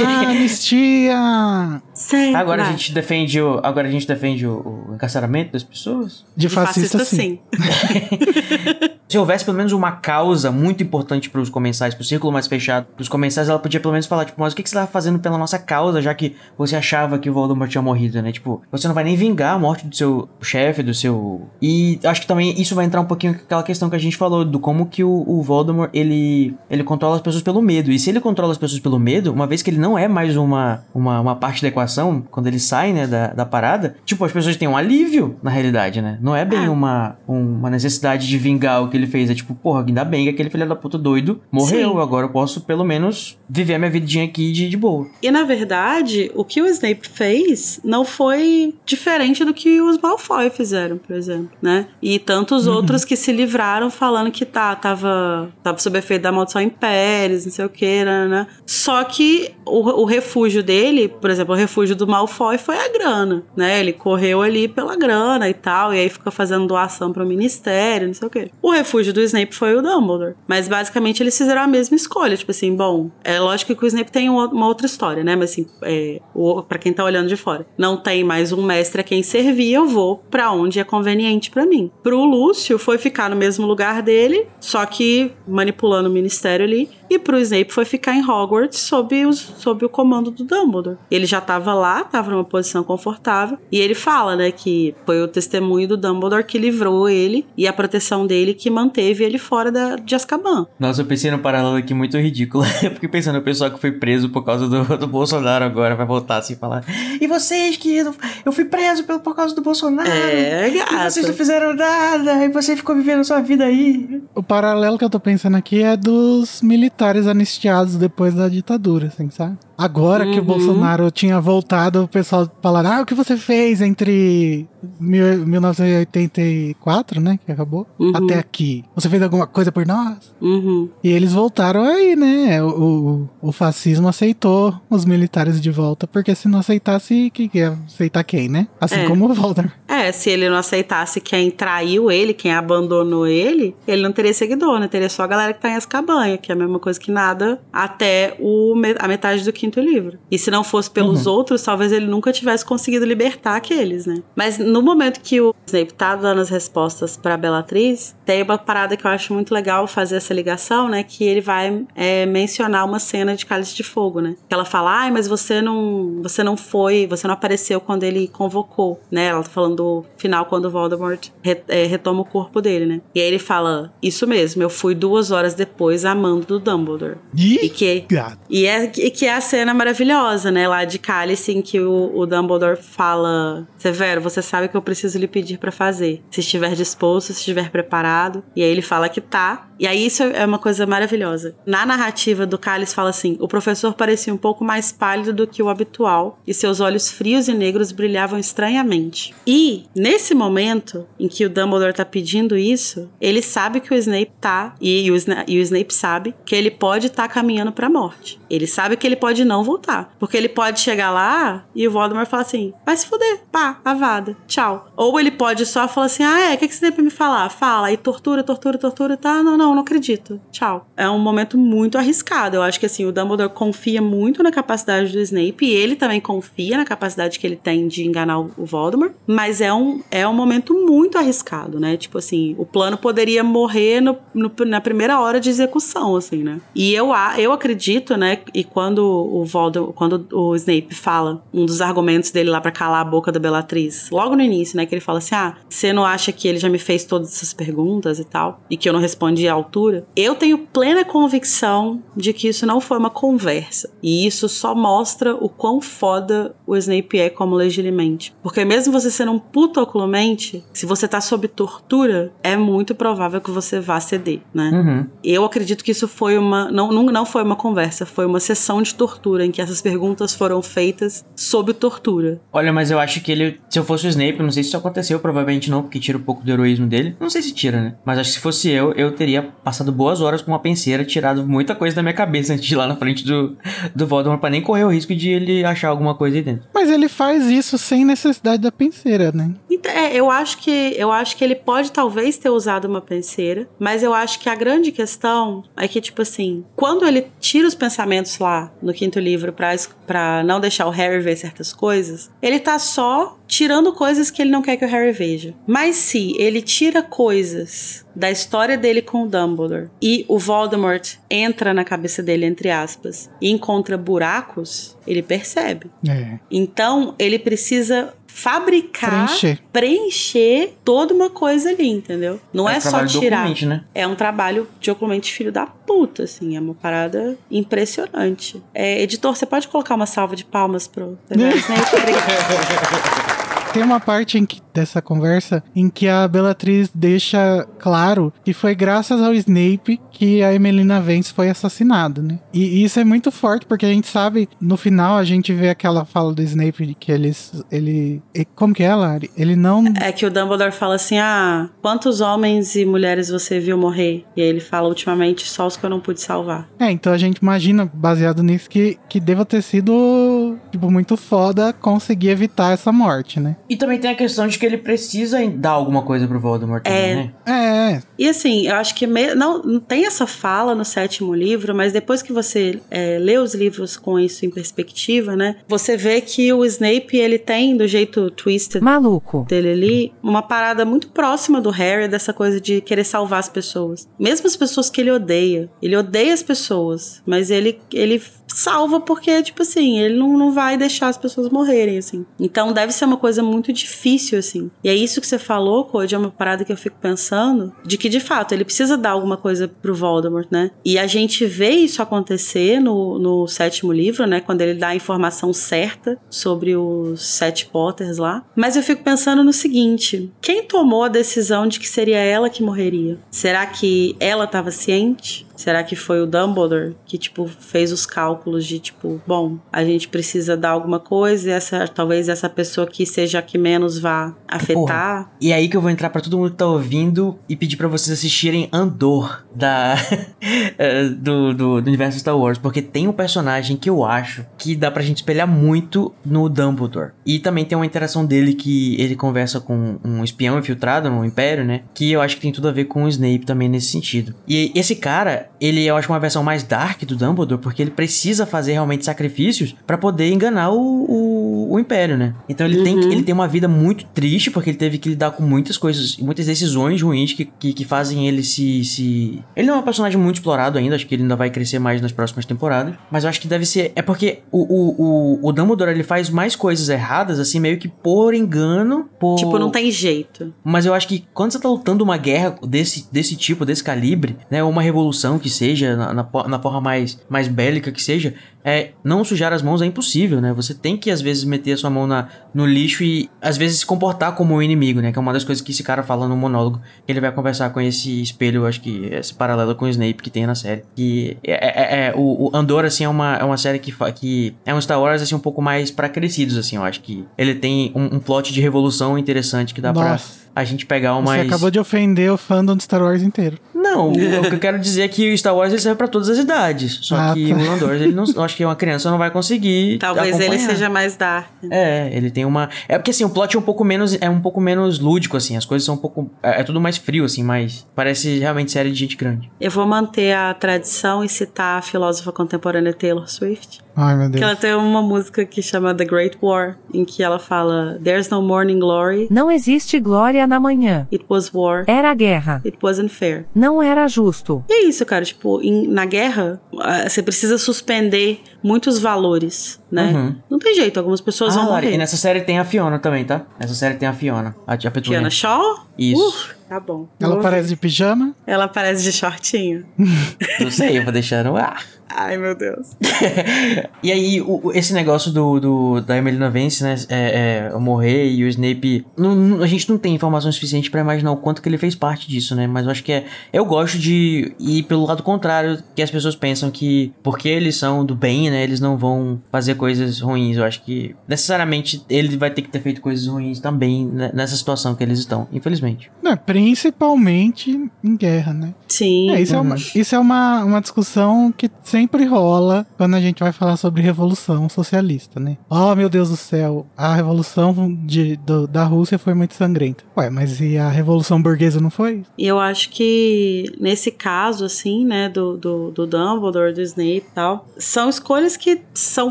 [0.05, 1.83] Ah, anistia.
[1.95, 2.35] Sim.
[2.35, 2.73] Agora vai.
[2.73, 6.25] a gente defende o, agora a gente defende o, o encarceramento das pessoas?
[6.37, 7.39] De, de fascista, fascista, sim.
[7.57, 9.00] sim.
[9.11, 12.47] Se houvesse pelo menos uma causa muito importante para os comensais, para o círculo mais
[12.47, 14.87] fechado, os comensais, ela podia pelo menos falar, tipo, mas o que, que você estava
[14.87, 18.31] fazendo pela nossa causa, já que você achava que o Voldemort tinha morrido, né?
[18.31, 21.49] Tipo, você não vai nem vingar a morte do seu chefe, do seu.
[21.61, 24.17] E acho que também isso vai entrar um pouquinho com aquela questão que a gente
[24.17, 27.91] falou, do como que o, o Voldemort ele, ele controla as pessoas pelo medo.
[27.91, 30.37] E se ele controla as pessoas pelo medo, uma vez que ele não é mais
[30.37, 34.31] uma, uma, uma parte da equação, quando ele sai, né, da, da parada, tipo, as
[34.31, 36.17] pessoas têm um alívio na realidade, né?
[36.23, 36.71] Não é bem ah.
[36.71, 39.31] uma, uma necessidade de vingar o que ele fez.
[39.31, 41.93] É tipo, porra, ainda bem que aquele filho da puta doido morreu.
[41.93, 42.01] Sim.
[42.01, 45.07] Agora eu posso, pelo menos, viver a minha vidinha aqui de, de boa.
[45.23, 50.51] E na verdade, o que o Snape fez não foi diferente do que os Malfoy
[50.51, 51.87] fizeram, por exemplo, né?
[52.03, 52.75] E tantos uhum.
[52.75, 57.53] outros que se livraram falando que tá, tava, tava sob efeito da maldição Pérez, não
[57.53, 58.47] sei o que, né, né?
[58.67, 63.43] Só que o, o refúgio dele, por exemplo, o refúgio do Malfoy foi a grana,
[63.57, 63.81] né?
[63.81, 68.07] Ele correu ali pela grana e tal, e aí fica fazendo doação para o ministério,
[68.07, 68.51] não sei o quê.
[68.63, 70.35] O refúgio do Snape foi o Dumbledore.
[70.47, 72.37] Mas basicamente eles fizeram a mesma escolha.
[72.37, 75.37] Tipo assim, bom, é lógico que o Snape tem uma outra história, né?
[75.37, 76.21] Mas assim, é,
[76.69, 79.87] para quem tá olhando de fora, não tem mais um mestre a quem servir, eu
[79.87, 81.91] vou para onde é conveniente para mim.
[82.03, 86.89] Pro Lúcio foi ficar no mesmo lugar dele, só que manipulando o ministério ali.
[87.11, 90.97] E pro Snape foi ficar em Hogwarts sob, os, sob o comando do Dumbledore.
[91.11, 93.59] Ele já tava lá, tava numa posição confortável.
[93.73, 97.73] E ele fala, né, que foi o testemunho do Dumbledore que livrou ele e a
[97.73, 100.69] proteção dele que manteve ele fora da, de Azkaban.
[100.79, 102.65] Nossa, eu pensei num paralelo aqui muito ridículo.
[102.81, 106.07] Eu fiquei pensando no pessoal que foi preso por causa do, do Bolsonaro agora vai
[106.07, 106.85] voltar assim e falar.
[107.21, 108.15] E vocês que eu,
[108.45, 110.09] eu fui preso por, por causa do Bolsonaro.
[110.09, 110.95] É, gata.
[110.95, 112.45] E vocês não fizeram nada.
[112.45, 114.23] E você ficou vivendo sua vida aí.
[114.35, 119.31] O paralelo que eu tô pensando aqui é dos militares anistiados depois da ditadura, assim,
[119.31, 119.57] sabe?
[119.83, 120.45] Agora que o Uhum.
[120.45, 124.67] Bolsonaro tinha voltado, o pessoal falando, ah, o que você fez entre
[125.01, 128.13] mil- 1984, né, que acabou, Uhum.
[128.15, 128.85] até aqui?
[128.95, 130.35] Você fez alguma coisa por nós?
[130.41, 130.89] Uhum.
[131.03, 132.63] E eles voltaram aí, né?
[132.63, 137.59] O, o, o fascismo aceitou os militares de volta, porque se não aceitasse, que que
[137.59, 138.69] ia aceitar quem, né?
[138.81, 139.07] Assim É.
[139.07, 139.73] como o Voldemort.
[139.89, 144.79] É, se ele não aceitasse quem traiu ele, quem abandonou ele, ele não teria seguidor,
[144.79, 144.89] né?
[144.89, 147.61] Teria só a galera que tá em Azkaban, que é a mesma coisa que nada
[147.73, 150.19] até o, a metade do quinto livro.
[150.31, 154.23] E se não fosse pelos outros, talvez ele nunca tivesse conseguido libertar aqueles, né?
[154.35, 158.97] Mas no momento que o Snape tá dando as respostas pra Bellatrix, tem uma parada
[158.97, 161.03] que eu acho muito legal fazer essa ligação, né?
[161.03, 164.35] Que ele vai é, mencionar uma cena de Cálice de Fogo, né?
[164.49, 168.29] Que ela fala, ai, mas você não, você não foi, você não apareceu quando ele
[168.29, 169.27] convocou, né?
[169.27, 173.01] Ela tá falando do final quando o Voldemort re- é, retoma o corpo dele, né?
[173.15, 177.17] E aí ele fala, isso mesmo, eu fui duas horas depois amando do Dumbledore.
[177.37, 178.39] E que gato.
[178.49, 180.67] e é e que é a cena maravilhosa, né?
[180.67, 185.19] Lá de Cálice, em que o, o Dumbledore fala: Severo, você sabe que eu preciso
[185.19, 186.23] lhe pedir pra fazer.
[186.31, 188.43] Se estiver disposto, se estiver preparado.
[188.55, 189.70] E aí ele fala que tá.
[189.81, 191.57] E aí isso é uma coisa maravilhosa.
[191.65, 195.63] Na narrativa do Cálice fala assim: o professor parecia um pouco mais pálido do que
[195.63, 199.35] o habitual e seus olhos frios e negros brilhavam estranhamente.
[199.47, 204.33] E nesse momento em que o Dumbledore tá pedindo isso, ele sabe que o Snape
[204.41, 207.89] tá e, e o, Sna- e o Snape sabe que ele pode estar caminhando pra
[207.89, 208.39] morte.
[208.51, 212.29] Ele sabe que ele pode não voltar, porque ele pode chegar lá e o Voldemort
[212.29, 214.89] falar assim: "Vai se fuder, pá, avada, tchau".
[214.97, 217.11] Ou ele pode só falar assim: "Ah, é, o que que você tem pra me
[217.11, 217.49] falar?".
[217.49, 219.43] Fala, aí tortura, tortura, tortura, tá?
[219.43, 220.41] Não, não, não acredito.
[220.51, 220.87] Tchau.
[220.97, 222.57] É um momento muito arriscado.
[222.57, 226.21] Eu acho que assim, o Dumbledore confia muito na capacidade do Snape e ele também
[226.21, 230.33] confia na capacidade que ele tem de enganar o Voldemort, mas é um, é um
[230.35, 231.97] momento muito arriscado, né?
[231.97, 236.61] Tipo assim, o plano poderia morrer no, no- na primeira hora de execução, assim, né?
[236.75, 238.39] E eu, eu acredito, né?
[238.55, 243.01] E quando o Voldemort, quando o Snape fala um dos argumentos dele lá pra calar
[243.01, 244.87] a boca da Bellatrix, logo no início, né?
[244.87, 247.53] Que ele fala assim: ah, você não acha que ele já me fez todas essas
[247.53, 250.07] perguntas e tal, e que eu não respondi à altura?
[250.17, 253.91] Eu tenho plena convicção de que isso não foi uma conversa.
[254.03, 258.35] E isso só mostra o quão foda o Snape é como legilimente.
[258.43, 263.41] Porque mesmo você sendo um puto oculomente, se você tá sob tortura, é muito provável
[263.41, 264.71] que você vá ceder, né?
[264.73, 265.07] Uhum.
[265.23, 266.71] Eu acredito que isso foi uma.
[266.71, 270.35] Não, não, não foi uma conversa, foi uma sessão de tortura em que essas perguntas
[270.35, 272.41] foram feitas sob tortura.
[272.53, 274.77] Olha, mas eu acho que ele, se eu fosse o Snape, não sei se isso
[274.77, 277.17] aconteceu, provavelmente não, porque tira um pouco do heroísmo dele.
[277.21, 277.95] Não sei se tira, né?
[278.05, 281.47] Mas acho que se fosse eu, eu teria passado boas horas com uma penseira, tirado
[281.47, 283.57] muita coisa da minha cabeça antes de ir lá na frente do,
[283.95, 286.69] do Voldemort, pra nem correr o risco de ele achar alguma coisa aí dentro.
[286.75, 289.53] Mas ele faz isso sem necessidade da penseira, né?
[289.71, 293.69] Então, é, eu acho que eu acho que ele pode talvez ter usado uma penseira,
[293.79, 297.75] mas eu acho que a grande questão é que tipo assim, quando ele tira os
[297.75, 299.71] pensamentos lá no quinto livro pra
[300.07, 304.51] pra não deixar o Harry ver certas coisas, ele tá só tirando coisas que ele
[304.51, 305.53] não quer que o Harry veja.
[305.67, 311.75] Mas se ele tira coisas da história dele com o Dumbledore e o Voldemort entra
[311.75, 315.91] na cabeça dele entre aspas e encontra buracos, ele percebe.
[316.09, 316.39] É.
[316.51, 319.59] Então, ele precisa fabricar, Preencher.
[319.73, 322.41] preencher toda uma coisa ali, entendeu?
[322.53, 323.49] Não é, um só tirar.
[323.67, 323.85] né?
[323.95, 326.57] É um trabalho de oculmente filho da puta, assim.
[326.57, 328.63] É uma parada impressionante.
[328.73, 331.97] É, editor, você pode colocar uma salva de palmas pro Snape?
[331.97, 333.41] Obrigada.
[333.73, 338.75] Tem uma parte em que- dessa conversa em que a Bellatrix deixa claro que foi
[338.75, 342.39] graças ao Snape que a Emelina Vence foi assassinada, né?
[342.53, 346.05] E isso é muito forte porque a gente sabe, no final a gente vê aquela
[346.05, 348.21] fala do Snape de que eles, ele,
[348.55, 349.31] como que é, Lari?
[349.37, 353.79] Ele não É que o Dumbledore fala assim: ah, quantos homens e mulheres você viu
[353.79, 354.25] morrer?
[354.37, 356.69] E aí ele fala, ultimamente, só os que eu não pude salvar.
[356.79, 361.73] É, então a gente imagina, baseado nisso, que, que deva ter sido, tipo, muito foda
[361.73, 363.57] conseguir evitar essa morte, né?
[363.69, 366.99] E também tem a questão de que ele precisa dar alguma coisa pro Voldemort também,
[367.01, 367.15] É.
[367.15, 367.33] né?
[367.47, 371.75] É, E assim, eu acho que me- não, não tem essa fala no sétimo livro,
[371.75, 375.57] mas depois que você é, lê os livros com isso em perspectiva, né?
[375.69, 379.47] Você vê que o Snape, ele tem, do jeito twisted Maluco.
[379.49, 384.09] dele ali, uma parada muito próxima do Harry, dessa coisa de querer salvar as pessoas.
[384.19, 385.69] Mesmo as pessoas que ele odeia.
[385.83, 390.60] Ele odeia as pessoas, mas ele, ele salva porque, tipo assim, ele não, não vai
[390.77, 392.25] deixar as pessoas morrerem, assim.
[392.39, 394.71] Então deve ser uma coisa muito difícil, assim.
[394.83, 397.97] E é isso que você falou, Code, é uma parada que eu fico pensando, de
[397.97, 400.71] que, de fato, ele precisa dar alguma coisa pro Voldemort, né?
[400.85, 404.41] E a gente vê isso acontecer no, no sétimo livro, né?
[404.41, 408.45] Quando ele dá a informação certa sobre os sete Potters lá.
[408.55, 412.63] Mas eu fico pensando no seguinte: quem tomou a decisão de que seria ela que
[412.63, 413.19] morreria?
[413.31, 415.47] Será que ela estava ciente?
[415.61, 420.09] Será que foi o Dumbledore que, tipo, fez os cálculos de, tipo, bom, a gente
[420.09, 424.35] precisa dar alguma coisa e essa, talvez essa pessoa que seja a que menos vá
[424.49, 425.25] afetar?
[425.27, 425.31] Porra.
[425.39, 427.89] E aí que eu vou entrar pra todo mundo que tá ouvindo e pedir pra
[427.89, 429.97] vocês assistirem Andor da
[430.79, 434.75] eh, do, do, do universo Star Wars, porque tem um personagem que eu acho que
[434.75, 437.13] dá pra gente espelhar muito no Dumbledore.
[437.27, 441.67] E também tem uma interação dele que ele conversa com um espião infiltrado no Império,
[441.67, 441.83] né?
[441.93, 444.35] Que eu acho que tem tudo a ver com o Snape também nesse sentido.
[444.49, 448.47] E esse cara, ele eu acho uma versão mais dark do Dumbledore, porque ele precisa
[448.47, 452.35] fazer realmente sacrifícios pra poder enganar o, o, o Império, né?
[452.49, 455.43] Então ele, tem, ele tem uma vida muito triste, porque ele teve que lidar com
[455.43, 459.43] muitas coisas, muitas decisões ruins que, que, que fazem ele se, se.
[459.55, 462.01] Ele não é um personagem muito explorado ainda, acho que ele ainda vai crescer mais
[462.01, 462.95] nas próximas temporadas.
[463.11, 463.93] Mas eu acho que deve ser.
[463.95, 467.89] É porque o, o, o, o Dumbledore ele faz mais coisas erradas, assim, meio que
[467.89, 469.09] por engano.
[469.19, 469.37] Por...
[469.37, 470.53] Tipo, não tem jeito.
[470.65, 474.37] Mas eu acho que quando você tá lutando uma guerra desse, desse tipo, desse calibre,
[474.51, 474.63] né?
[474.63, 478.35] Ou uma revolução que seja, na, na, na forma mais, mais bélica que seja,
[478.65, 480.53] é não sujar as mãos é impossível, né?
[480.53, 483.81] Você tem que às vezes meter a sua mão na, no lixo e às vezes
[483.81, 485.13] se comportar como um inimigo, né?
[485.13, 487.71] Que é uma das coisas que esse cara fala no monólogo, que ele vai conversar
[487.71, 490.85] com esse espelho, acho que esse paralelo com o Snape que tem na série.
[490.95, 494.55] Que é, é, é o, o, Andor assim é uma, é uma série que, que
[494.67, 497.55] é um Star Wars assim um pouco mais para crescidos assim, eu acho que ele
[497.55, 500.19] tem um, um plot de revolução interessante que dá para
[500.55, 501.35] a gente pegar uma.
[501.35, 503.59] Você acabou de ofender o fandom de Star Wars inteiro.
[503.75, 506.29] Não, o que eu quero dizer é que o Star Wars ele serve pra todas
[506.29, 506.99] as idades.
[507.03, 507.57] Só ah, que tá.
[507.57, 509.99] o Andor, ele não, eu acho que uma criança não vai conseguir.
[510.01, 510.55] Talvez acompanhar.
[510.55, 511.49] ele seja mais dark.
[511.71, 512.69] É, ele tem uma.
[512.87, 514.17] É porque assim, o plot é um pouco menos.
[514.21, 515.57] É um pouco menos lúdico, assim.
[515.57, 516.31] As coisas são um pouco.
[516.43, 519.51] É, é tudo mais frio, assim, mas parece realmente série de gente grande.
[519.61, 523.81] Eu vou manter a tradição e citar a filósofa contemporânea Taylor Swift.
[524.01, 524.39] Ai, meu Deus.
[524.39, 528.31] Que ela tem uma música que chama The Great War, em que ela fala: There's
[528.31, 529.29] no morning glory.
[529.31, 531.07] Não existe glória na manhã.
[531.13, 531.85] It was war.
[531.87, 532.63] Era guerra.
[532.65, 533.45] It wasn't fair.
[533.55, 534.65] Não era justo.
[534.71, 535.23] E é isso, cara.
[535.23, 540.13] Tipo, em, na guerra, ah, você precisa suspender muitos valores, né?
[540.15, 540.37] Uhum.
[540.49, 541.93] Não tem jeito, algumas pessoas ah, vão morrer.
[541.93, 543.43] E nessa série tem a Fiona também, tá?
[543.59, 545.19] Nessa série tem a Fiona, a, a Petunia.
[545.19, 545.87] Fiona Shaw?
[545.99, 546.49] Isso.
[546.49, 547.07] Uh, tá bom.
[547.21, 548.35] Ela aparece de pijama?
[548.47, 549.85] Ela aparece de shortinho.
[550.59, 551.85] Não sei, eu vou deixar no ar.
[552.15, 552.97] Ai, meu Deus.
[554.03, 556.97] e aí, o, esse negócio do, do da Emelina Vence, né?
[557.09, 559.07] É, é, morrer e o Snape.
[559.17, 561.95] Não, não, a gente não tem informação suficiente para imaginar o quanto que ele fez
[561.95, 562.67] parte disso, né?
[562.67, 563.25] Mas eu acho que é.
[563.53, 568.05] Eu gosto de ir pelo lado contrário, que as pessoas pensam que porque eles são
[568.05, 568.63] do bem, né?
[568.63, 570.57] Eles não vão fazer coisas ruins.
[570.57, 574.57] Eu acho que necessariamente ele vai ter que ter feito coisas ruins também né, nessa
[574.57, 576.11] situação que eles estão, infelizmente.
[576.23, 578.75] Não, principalmente em guerra, né?
[578.89, 579.31] Sim.
[579.31, 579.61] É, isso, uhum.
[579.61, 583.77] é uma, isso é uma, uma discussão que sempre rola quando a gente vai falar
[583.77, 585.57] sobre revolução socialista, né?
[585.69, 587.75] Oh, meu Deus do céu, a revolução
[588.05, 590.05] de, do, da Rússia foi muito sangrenta.
[590.17, 592.23] Ué, mas e a revolução burguesa não foi?
[592.39, 597.69] Eu acho que nesse caso, assim, né, do, do, do Dumbledore, do Snape e tal,
[597.79, 599.31] são escolhas que são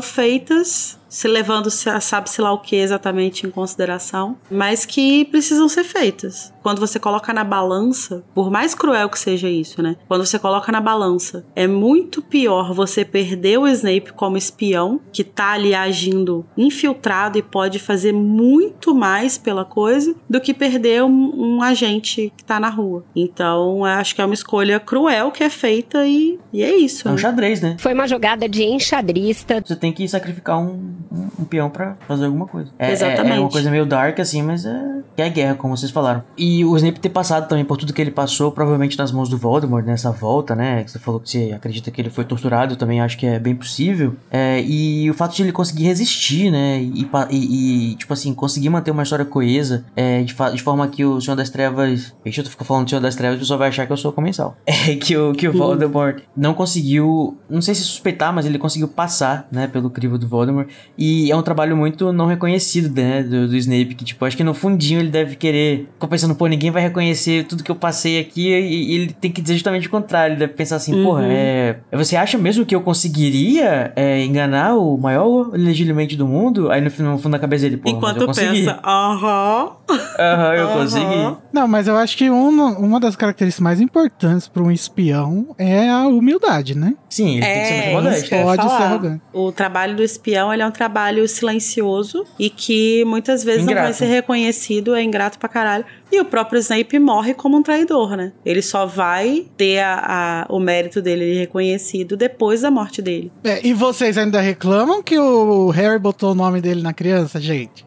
[0.00, 6.52] feitas se levando sabe-se lá o que exatamente em consideração, mas que precisam ser feitas.
[6.62, 9.96] Quando você coloca na balança, por mais cruel que seja isso, né?
[10.08, 15.24] Quando você coloca na balança, é muito pior você perder o Snape como espião, que
[15.24, 21.56] tá ali agindo infiltrado e pode fazer muito mais pela coisa, do que perder um,
[21.56, 23.04] um agente que tá na rua.
[23.14, 27.08] Então, acho que é uma escolha cruel que é feita e, e é isso.
[27.08, 27.76] É um xadrez, né?
[27.78, 29.62] Foi uma jogada de enxadrista.
[29.64, 32.70] Você tem que sacrificar um um, um peão para fazer alguma coisa.
[32.78, 33.32] É, Exatamente.
[33.32, 36.22] É, é, uma coisa meio dark, assim, mas é, é guerra, como vocês falaram.
[36.38, 39.36] E o Snape ter passado também por tudo que ele passou, provavelmente nas mãos do
[39.36, 40.84] Voldemort, nessa volta, né?
[40.84, 43.38] Que você falou que você acredita que ele foi torturado, eu também acho que é
[43.38, 44.14] bem possível.
[44.30, 46.80] É, e o fato de ele conseguir resistir, né?
[46.80, 51.04] E, e, e tipo assim, conseguir manter uma história coesa, é, de, de, forma que
[51.04, 52.14] o Senhor das Trevas.
[52.22, 54.12] Deixa eu ficar falando do Senhor das Trevas, o pessoal vai achar que eu sou
[54.12, 54.56] comensal.
[54.90, 58.88] É que o, que o Voldemort não conseguiu, não sei se suspeitar, mas ele conseguiu
[58.88, 59.66] passar, né?
[59.66, 60.68] Pelo crivo do Voldemort.
[60.96, 64.44] E é um trabalho muito não reconhecido, né, do, do Snape, que tipo, acho que
[64.44, 68.18] no fundinho ele deve querer, ficou pensando, pô, ninguém vai reconhecer tudo que eu passei
[68.18, 71.04] aqui, e, e ele tem que dizer justamente o contrário, ele deve pensar assim, uhum.
[71.04, 76.70] porra, é, você acha mesmo que eu conseguiria é, enganar o maior legitimamente do mundo?
[76.70, 78.60] Aí no, no fundo da cabeça dele, pô, Enquanto eu consegui.
[78.60, 79.72] pensa, aham,
[80.18, 81.36] aham, eu consegui.
[81.52, 85.90] Não, mas eu acho que uma, uma das características mais importantes para um espião é
[85.90, 86.94] a humildade, né?
[87.10, 88.30] Sim, ele é, tem que ser muito é, modesto.
[88.30, 89.22] Pode ser arrogante.
[89.30, 93.76] O trabalho do espião, ele é um trabalho silencioso e que muitas vezes ingrato.
[93.76, 95.84] não vai ser reconhecido, é ingrato pra caralho.
[96.12, 98.32] E o próprio Snape morre como um traidor, né?
[98.44, 103.30] Ele só vai ter a, a, o mérito dele reconhecido depois da morte dele.
[103.44, 107.84] É, e vocês ainda reclamam que o Harry botou o nome dele na criança, gente?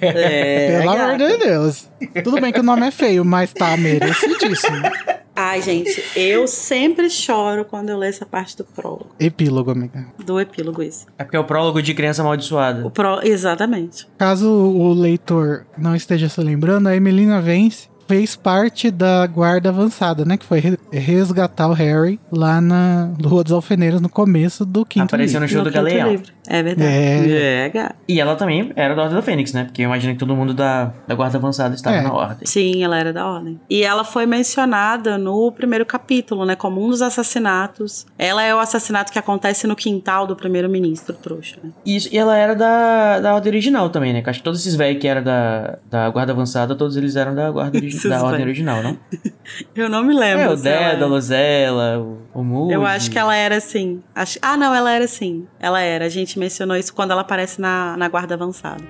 [0.00, 1.88] É, Pelo amor de Deus.
[2.22, 4.82] Tudo bem que o nome é feio, mas tá merecidíssimo.
[5.36, 9.08] Ai, gente, eu sempre choro quando eu leio essa parte do prólogo.
[9.18, 10.06] Epílogo, amiga.
[10.24, 11.06] Do epílogo, isso.
[11.18, 12.88] É porque é o prólogo de criança O amaldiçoada.
[12.90, 13.20] pró...
[13.22, 14.06] Exatamente.
[14.16, 20.24] Caso o leitor não esteja se lembrando, a Emelina Vence fez parte da guarda avançada,
[20.24, 20.36] né?
[20.36, 25.04] Que foi re- resgatar o Harry lá na Rua dos Alfeneiros no começo do quinto
[25.04, 25.56] Apareceu no livro.
[25.62, 26.10] show No do quinto Galeão.
[26.10, 26.32] livro.
[26.46, 26.90] É verdade.
[26.92, 27.70] É.
[27.74, 27.90] É.
[28.06, 29.64] E ela também era da Ordem da Fênix, né?
[29.64, 32.02] Porque eu imagino que todo mundo da, da Guarda Avançada estava É.
[32.02, 32.46] na Ordem.
[32.46, 33.58] Sim, ela era da ordem.
[33.70, 36.54] E ela foi mencionada no primeiro capítulo, né?
[36.54, 37.00] Como um dos
[37.44, 38.06] assassinatos.
[38.18, 41.70] Ela é o assassinato que acontece no quintal do primeiro-ministro, trouxa, né?
[41.84, 44.22] Isso, e ela era da, da Ordem Original também, né?
[44.22, 47.34] Que acho que todos esses velhos que eram da, da Guarda Avançada, todos eles eram
[47.34, 48.98] da, guarda origi- Esses da Ordem original, não?
[49.74, 50.42] Eu não me lembro.
[50.44, 52.74] É, o se ela- Zela, o, o Moody.
[52.74, 54.02] Eu acho que ela era assim.
[54.14, 54.38] Acho...
[54.42, 55.46] Ah, não, ela era assim.
[55.60, 56.06] Ela era.
[56.06, 58.82] A gente mencionou isso quando ela aparece na, na guarda avançada.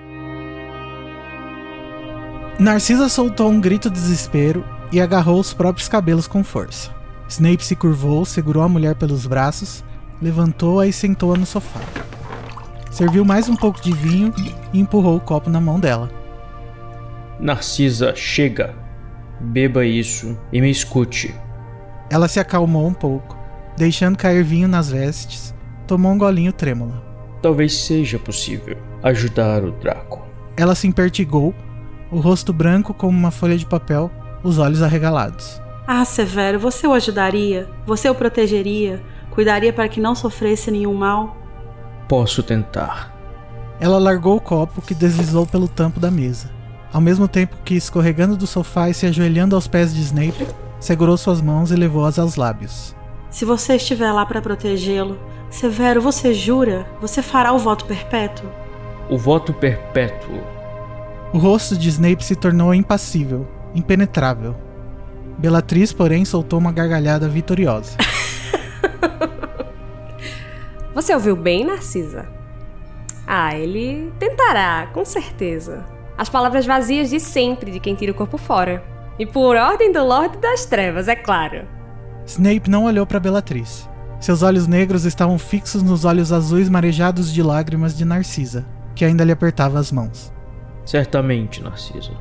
[2.59, 6.89] Narcisa soltou um grito de desespero e agarrou os próprios cabelos com força.
[7.27, 9.83] Snape se curvou, segurou a mulher pelos braços,
[10.21, 11.81] levantou-a e sentou-a no sofá.
[12.91, 14.33] Serviu mais um pouco de vinho
[14.73, 16.09] e empurrou o copo na mão dela.
[17.39, 18.73] Narcisa, chega.
[19.39, 21.33] Beba isso e me escute.
[22.09, 23.37] Ela se acalmou um pouco,
[23.77, 25.53] deixando cair vinho nas vestes,
[25.87, 27.03] tomou um golinho trêmula.
[27.41, 30.25] Talvez seja possível ajudar o Draco.
[30.57, 31.53] Ela se impertigou,
[32.11, 34.09] o rosto branco como uma folha de papel,
[34.43, 35.61] os olhos arregalados.
[35.87, 37.69] Ah, Severo, você o ajudaria?
[37.85, 39.03] Você o protegeria?
[39.31, 41.37] Cuidaria para que não sofresse nenhum mal?
[42.07, 43.13] Posso tentar.
[43.79, 46.49] Ela largou o copo que deslizou pelo tampo da mesa,
[46.95, 50.47] ao mesmo tempo que, escorregando do sofá e se ajoelhando aos pés de Snape,
[50.79, 52.95] segurou suas mãos e levou-as aos lábios.
[53.29, 55.19] Se você estiver lá para protegê-lo,
[55.49, 56.87] Severo, você jura?
[57.01, 58.49] Você fará o voto perpétuo?
[59.09, 60.41] O voto perpétuo.
[61.33, 63.45] O rosto de Snape se tornou impassível,
[63.75, 64.55] impenetrável.
[65.37, 67.97] Bellatrix, porém, soltou uma gargalhada vitoriosa.
[70.95, 72.25] Você ouviu bem, Narcisa?
[73.27, 75.93] Ah, ele tentará, com certeza.
[76.17, 78.83] As palavras vazias de sempre de quem tira o corpo fora.
[79.19, 81.67] E por ordem do Lorde das Trevas, é claro.
[82.25, 83.89] Snape não olhou para Bellatrix.
[84.19, 88.65] Seus olhos negros estavam fixos nos olhos azuis marejados de lágrimas de Narcisa,
[88.95, 90.33] que ainda lhe apertava as mãos.
[90.85, 92.11] Certamente, Narcisa.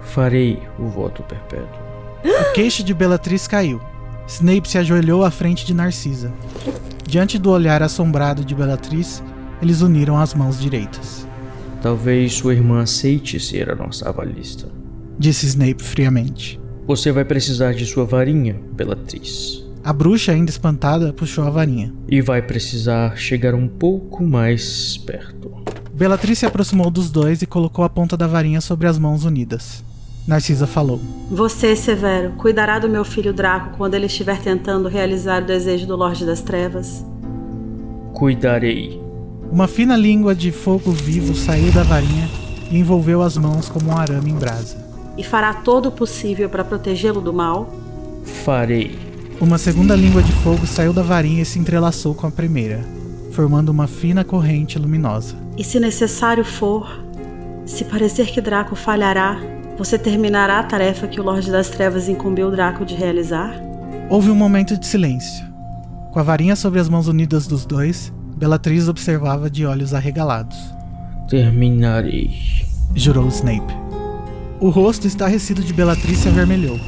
[0.00, 1.80] Farei o voto perpétuo.
[2.24, 3.80] O queixo de Bellatrix caiu.
[4.26, 6.32] Snape se ajoelhou à frente de Narcisa.
[7.06, 9.22] Diante do olhar assombrado de Bellatrix,
[9.60, 11.26] eles uniram as mãos direitas.
[11.80, 14.68] Talvez sua irmã aceite ser a nossa avalista.
[15.18, 16.60] Disse Snape friamente.
[16.86, 19.64] Você vai precisar de sua varinha, Bellatrix.
[19.82, 21.94] A bruxa, ainda espantada, puxou a varinha.
[22.06, 25.50] E vai precisar chegar um pouco mais perto.
[25.94, 29.82] Bellatrix se aproximou dos dois e colocou a ponta da varinha sobre as mãos unidas.
[30.26, 31.00] Narcisa falou.
[31.30, 35.96] Você, Severo, cuidará do meu filho Draco quando ele estiver tentando realizar o desejo do
[35.96, 37.04] Lorde das Trevas?
[38.12, 39.00] Cuidarei.
[39.52, 42.28] Uma fina língua de fogo vivo saiu da varinha
[42.70, 44.76] e envolveu as mãos como um arame em brasa.
[45.18, 47.68] E fará todo o possível para protegê-lo do mal?
[48.44, 48.96] Farei.
[49.40, 52.80] Uma segunda língua de fogo saiu da varinha e se entrelaçou com a primeira,
[53.32, 55.34] formando uma fina corrente luminosa.
[55.58, 57.04] E se necessário for,
[57.66, 59.36] se parecer que Draco falhará,
[59.76, 63.52] você terminará a tarefa que o Lorde das Trevas incumbiu Draco de realizar?
[64.08, 65.44] Houve um momento de silêncio.
[66.12, 70.56] Com a varinha sobre as mãos unidas dos dois, Bellatrix observava de olhos arregalados.
[71.28, 72.30] Terminarei.
[72.94, 73.70] Jurou Snape.
[74.58, 76.80] O rosto estarrecido de Bellatrix se avermelhou.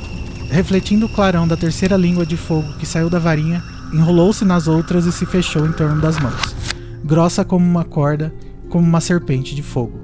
[0.50, 3.62] Refletindo o clarão da terceira língua de fogo que saiu da varinha,
[3.92, 6.56] enrolou-se nas outras e se fechou em torno das mãos.
[7.04, 8.32] Grossa como uma corda,
[8.70, 10.00] como uma serpente de fogo.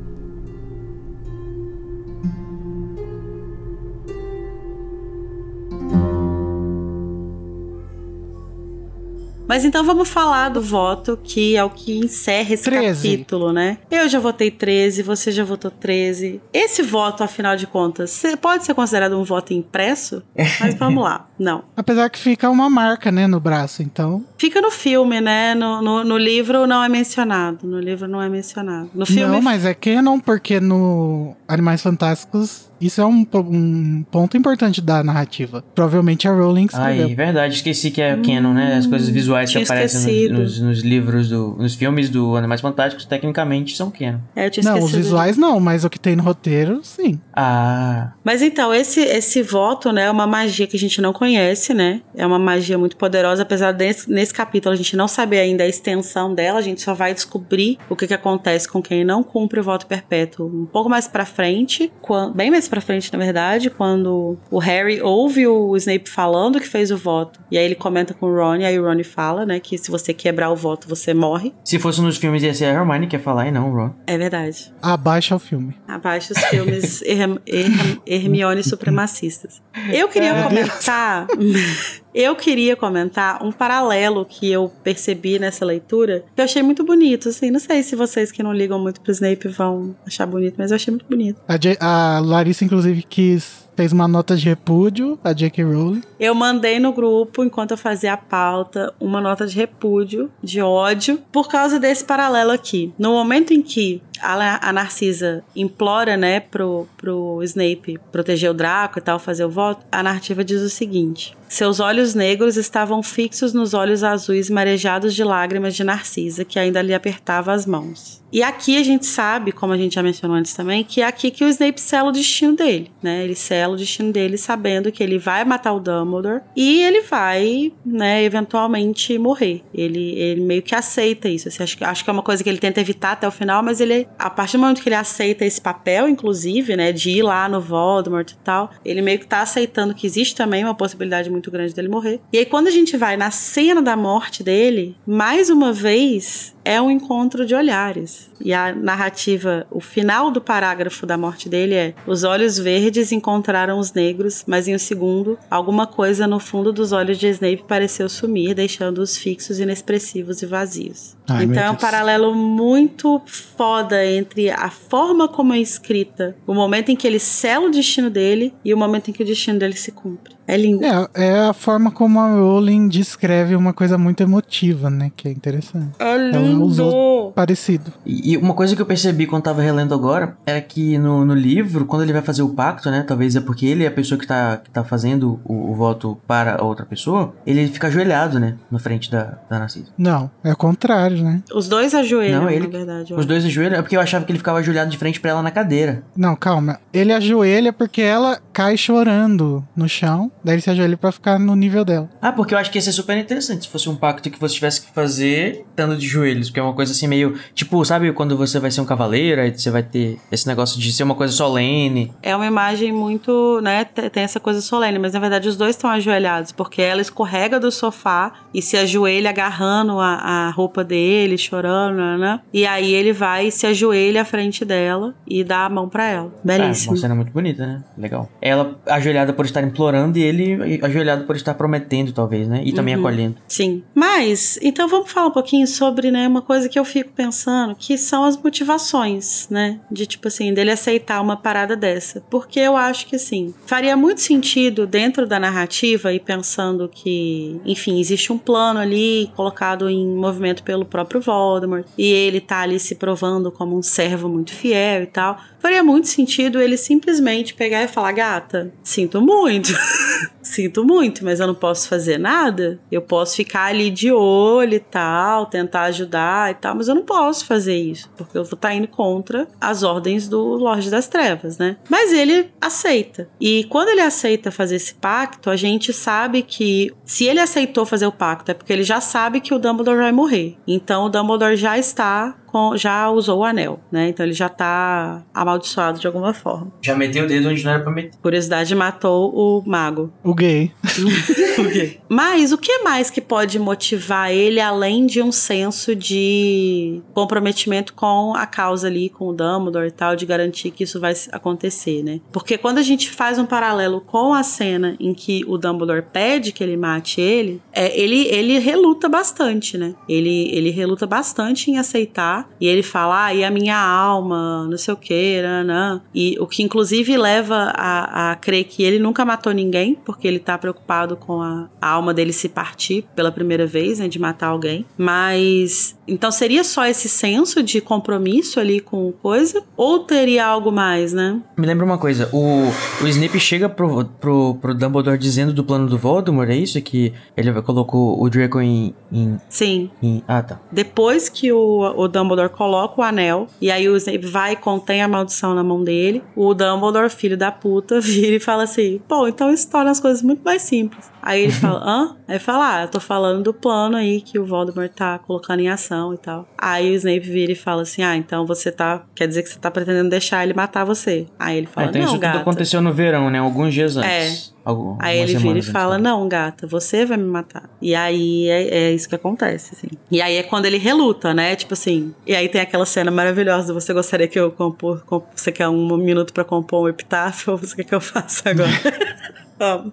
[9.59, 13.11] Mas então vamos falar do voto, que é o que encerra esse 13.
[13.11, 13.79] capítulo, né?
[13.91, 16.41] Eu já votei 13, você já votou 13.
[16.53, 20.23] Esse voto, afinal de contas, pode ser considerado um voto impresso?
[20.61, 21.28] Mas vamos lá.
[21.39, 21.65] Não.
[21.77, 24.25] Apesar que fica uma marca, né, no braço, então.
[24.37, 25.55] Fica no filme, né?
[25.55, 27.67] No, no, no livro não é mencionado.
[27.67, 28.91] No livro não é mencionado.
[28.95, 29.33] No filme.
[29.35, 35.03] Não, mas é canon, porque no Animais Fantásticos isso é um, um ponto importante da
[35.03, 35.65] narrativa.
[35.75, 37.07] Provavelmente a Rowling escreveu.
[37.09, 38.77] Ai, verdade, esqueci que é canon, né?
[38.77, 43.05] As coisas visuais que aparecem nos, nos- nos livros, do, nos filmes do Animais Fantásticos,
[43.05, 44.19] tecnicamente são canon.
[44.37, 47.19] É, eu tinha não, os visuais não, mas o que tem no roteiro, sim.
[47.35, 51.28] Ah, Mas então, esse, esse voto, né, é uma magia que a gente não conhece
[51.29, 52.01] conhece, né?
[52.17, 55.69] É uma magia muito poderosa, apesar desse nesse capítulo a gente não saber ainda a
[55.69, 59.61] extensão dela, a gente só vai descobrir o que, que acontece com quem não cumpre
[59.61, 63.69] o voto perpétuo um pouco mais pra frente, quan- bem mais pra frente, na verdade,
[63.69, 68.15] quando o Harry ouve o Snape falando que fez o voto, e aí ele comenta
[68.15, 70.89] com o Ron, e aí o Ron fala, né, que se você quebrar o voto,
[70.89, 71.53] você morre.
[71.65, 73.91] Se fosse nos filmes, ia ser a Hermione que ia falar e não o Ron.
[74.07, 74.73] É verdade.
[74.83, 75.77] Abaixa o filme.
[75.87, 79.61] Abaixo os filmes Herm- Herm- Hermione supremacistas.
[79.93, 81.18] Eu queria comentar.
[82.15, 87.29] Eu queria comentar um paralelo que eu percebi nessa leitura, que eu achei muito bonito,
[87.29, 90.71] assim, não sei se vocês que não ligam muito pro Snape vão achar bonito, mas
[90.73, 91.41] eu achei muito bonito.
[91.47, 93.69] A, J- a Larissa, inclusive, quis.
[93.77, 95.63] Fez uma nota de repúdio, a J.K.
[95.63, 96.03] Rowling.
[96.19, 101.21] Eu mandei no grupo, enquanto eu fazia a pauta, uma nota de repúdio, de ódio,
[101.31, 102.93] por causa desse paralelo aqui.
[102.99, 109.03] No momento em que a, Narcisa implora, né, pro, pro Snape proteger o Draco e
[109.03, 113.75] tal, fazer o voto, a narrativa diz o seguinte: Seus olhos negros estavam fixos nos
[113.75, 118.19] olhos azuis marejados de lágrimas de Narcisa, que ainda lhe apertava as mãos.
[118.31, 121.31] E aqui a gente sabe, como a gente já mencionou antes também, que é aqui
[121.31, 123.25] que o Snape sela o destino dele, né?
[123.25, 127.73] Ele sela o destino dele sabendo que ele vai matar o Dumbledore e ele vai,
[127.85, 129.63] né, eventualmente morrer.
[129.73, 131.49] Ele, ele meio que aceita isso.
[131.49, 133.81] Assim, acho, acho que é uma coisa que ele tenta evitar até o final, mas
[133.81, 137.49] ele, a partir do momento que ele aceita esse papel, inclusive, né, de ir lá
[137.49, 141.51] no Voldemort e tal, ele meio que tá aceitando que existe também uma possibilidade muito
[141.51, 142.21] grande dele morrer.
[142.33, 146.83] E aí, quando a gente vai na cena da morte dele, mais uma vez é
[146.83, 148.31] um encontro de olhares.
[148.45, 153.79] E a narrativa, o final do parágrafo da morte dele é: Os olhos verdes encontraram
[153.79, 158.07] os negros, mas em um segundo, alguma coisa no fundo dos olhos de Snape pareceu
[158.07, 161.17] sumir, deixando-os fixos, inexpressivos e vazios.
[161.27, 166.91] Ai, então é um paralelo muito foda entre a forma como é escrita, o momento
[166.91, 169.77] em que ele sela o destino dele e o momento em que o destino dele
[169.77, 170.38] se cumpre.
[170.49, 170.83] É lindo.
[170.83, 175.13] É, é a forma como a Rowling descreve uma coisa muito emotiva, né?
[175.15, 175.91] Que é interessante.
[175.99, 176.65] É Ela lindo.
[176.65, 177.93] usou parecido.
[178.07, 181.35] E, e uma coisa que eu percebi quando tava relendo agora é que no, no
[181.35, 183.05] livro, quando ele vai fazer o pacto, né?
[183.07, 186.19] Talvez é porque ele é a pessoa que tá, que tá fazendo o, o voto
[186.27, 188.57] para a outra pessoa, ele fica ajoelhado, né?
[188.71, 189.89] Na frente da, da Narcisa.
[189.99, 191.43] Não, é o contrário, né?
[191.55, 193.13] Os dois ajoelham, Não, ele- na verdade.
[193.13, 195.43] Os dois ajoelham, é porque eu achava que ele ficava ajoelhado de frente pra ela
[195.43, 196.03] na cadeira.
[196.17, 196.79] Não, calma.
[196.91, 200.31] Ele ajoelha porque ela cai chorando no chão.
[200.45, 202.09] Daí ele se ajoelha pra ficar no nível dela.
[202.21, 204.55] Ah, porque eu acho que ia ser super interessante se fosse um pacto que você
[204.55, 207.37] tivesse que fazer estando de joelhos, porque é uma coisa assim meio.
[207.55, 210.93] Tipo, sabe quando você vai ser um cavaleiro, aí você vai ter esse negócio de
[210.93, 212.13] ser uma coisa solene.
[212.23, 213.85] É uma imagem muito, né?
[213.85, 217.59] te- Tem essa coisa solene, mas na verdade os dois estão ajoelhados, porque ela escorrega
[217.61, 222.41] do sofá e se ajoelha agarrando a, a roupa dele, chorando, né?
[222.53, 226.07] E aí ele vai e se ajoelha à frente dela e dá a mão pra
[226.09, 226.33] ela.
[226.35, 226.93] Ah, Belíssimo.
[226.93, 227.85] uma cena muito bonita, né?
[227.97, 228.29] Legal.
[228.41, 232.63] Ela ajoelhada por estar implorando e ele ajoelhado por estar prometendo, talvez, né?
[232.65, 233.01] E também Uhum.
[233.01, 233.37] acolhendo.
[233.49, 233.83] Sim.
[233.95, 237.97] Mas, então vamos falar um pouquinho sobre, né, uma coisa que eu fico pensando, que
[237.99, 239.81] são as motivações, né?
[239.91, 242.23] De tipo assim, dele aceitar uma parada dessa.
[242.31, 247.99] Porque eu acho que assim, faria muito sentido dentro da narrativa e pensando que, enfim,
[248.01, 252.95] existe um plano ali colocado em movimento pelo próprio Voldemort e ele tá ali se
[252.95, 255.39] provando como um servo muito fiel e tal.
[255.61, 259.73] Faria muito sentido ele simplesmente pegar e falar: "Gata, sinto muito.
[260.43, 262.79] Sinto muito, mas eu não posso fazer nada.
[262.91, 267.03] Eu posso ficar ali de olho e tal, tentar ajudar e tal, mas eu não
[267.03, 271.59] posso fazer isso, porque eu vou estar indo contra as ordens do Lorde das Trevas,
[271.59, 271.77] né?
[271.89, 273.29] Mas ele aceita.
[273.41, 278.07] E quando ele aceita fazer esse pacto, a gente sabe que se ele aceitou fazer
[278.07, 280.57] o pacto é porque ele já sabe que o Dumbledore vai morrer.
[280.67, 284.09] Então o Dumbledore já está com, já usou o anel, né?
[284.09, 286.73] Então ele já tá amaldiçoado de alguma forma.
[286.83, 288.19] Já meteu o dedo onde não era pra meter.
[288.21, 290.13] Curiosidade matou o mago.
[291.59, 292.01] O gay.
[292.09, 298.33] Mas o que mais que pode motivar ele além de um senso de comprometimento com
[298.35, 302.21] a causa ali, com o Dumbledore e tal, de garantir que isso vai acontecer, né?
[302.33, 306.53] Porque quando a gente faz um paralelo com a cena em que o Dumbledore pede
[306.53, 309.95] que ele mate ele, é, ele, ele reluta bastante, né?
[310.09, 314.79] Ele, ele reluta bastante em aceitar e ele fala, ah, e a minha alma, não
[314.79, 316.01] sei o que, nanã.
[316.15, 320.39] E o que inclusive leva a, a crer que ele nunca matou ninguém, porque ele
[320.39, 324.49] tá preocupado com a, a alma dele se partir pela primeira vez, né, de matar
[324.49, 324.85] alguém.
[324.97, 331.13] Mas então seria só esse senso de compromisso ali com coisa ou teria algo mais,
[331.13, 331.41] né?
[331.57, 332.69] Me lembra uma coisa, o,
[333.03, 336.81] o Snape chega pro, pro, pro Dumbledore dizendo do plano do Voldemort, é isso?
[336.81, 338.95] Que ele colocou o Draco em...
[339.13, 339.91] em, Sim.
[340.03, 340.61] em- ah, tá.
[340.73, 345.03] Depois que o, o Dumbledore coloca o anel, e aí o Snape vai e contém
[345.03, 349.27] a maldição na mão dele, o Dumbledore, filho da puta, vira e fala assim: Pô,
[349.29, 351.11] então isso torna as coisas muito mais simples.
[351.23, 352.17] Aí ele fala, hã?
[352.27, 355.69] Aí fala, ah, eu tô falando do plano aí que o Voldemort tá colocando em
[355.69, 356.49] ação e tal.
[356.57, 359.59] Aí o Snape vira e fala assim, ah, então você tá, quer dizer que você
[359.59, 361.27] tá pretendendo deixar ele matar você.
[361.39, 363.39] Aí ele fala, então não, isso tudo aconteceu no verão, né?
[363.39, 364.55] Alguns dias antes.
[364.69, 365.97] Algum- Aí ele vira e fala?
[365.97, 367.71] Não, gata, você vai me matar.
[367.81, 369.89] E aí é, é isso que acontece, assim.
[370.11, 371.57] E aí é quando ele reluta, né?
[371.57, 372.15] Tipo assim.
[372.27, 375.03] E aí tem aquela cena maravilhosa: Você gostaria que eu compor.
[375.07, 377.53] comp- você quer um minuto pra compor um epitáfio?
[377.53, 378.69] Ou você quer que eu faça agora?
[379.59, 379.93] Vamos.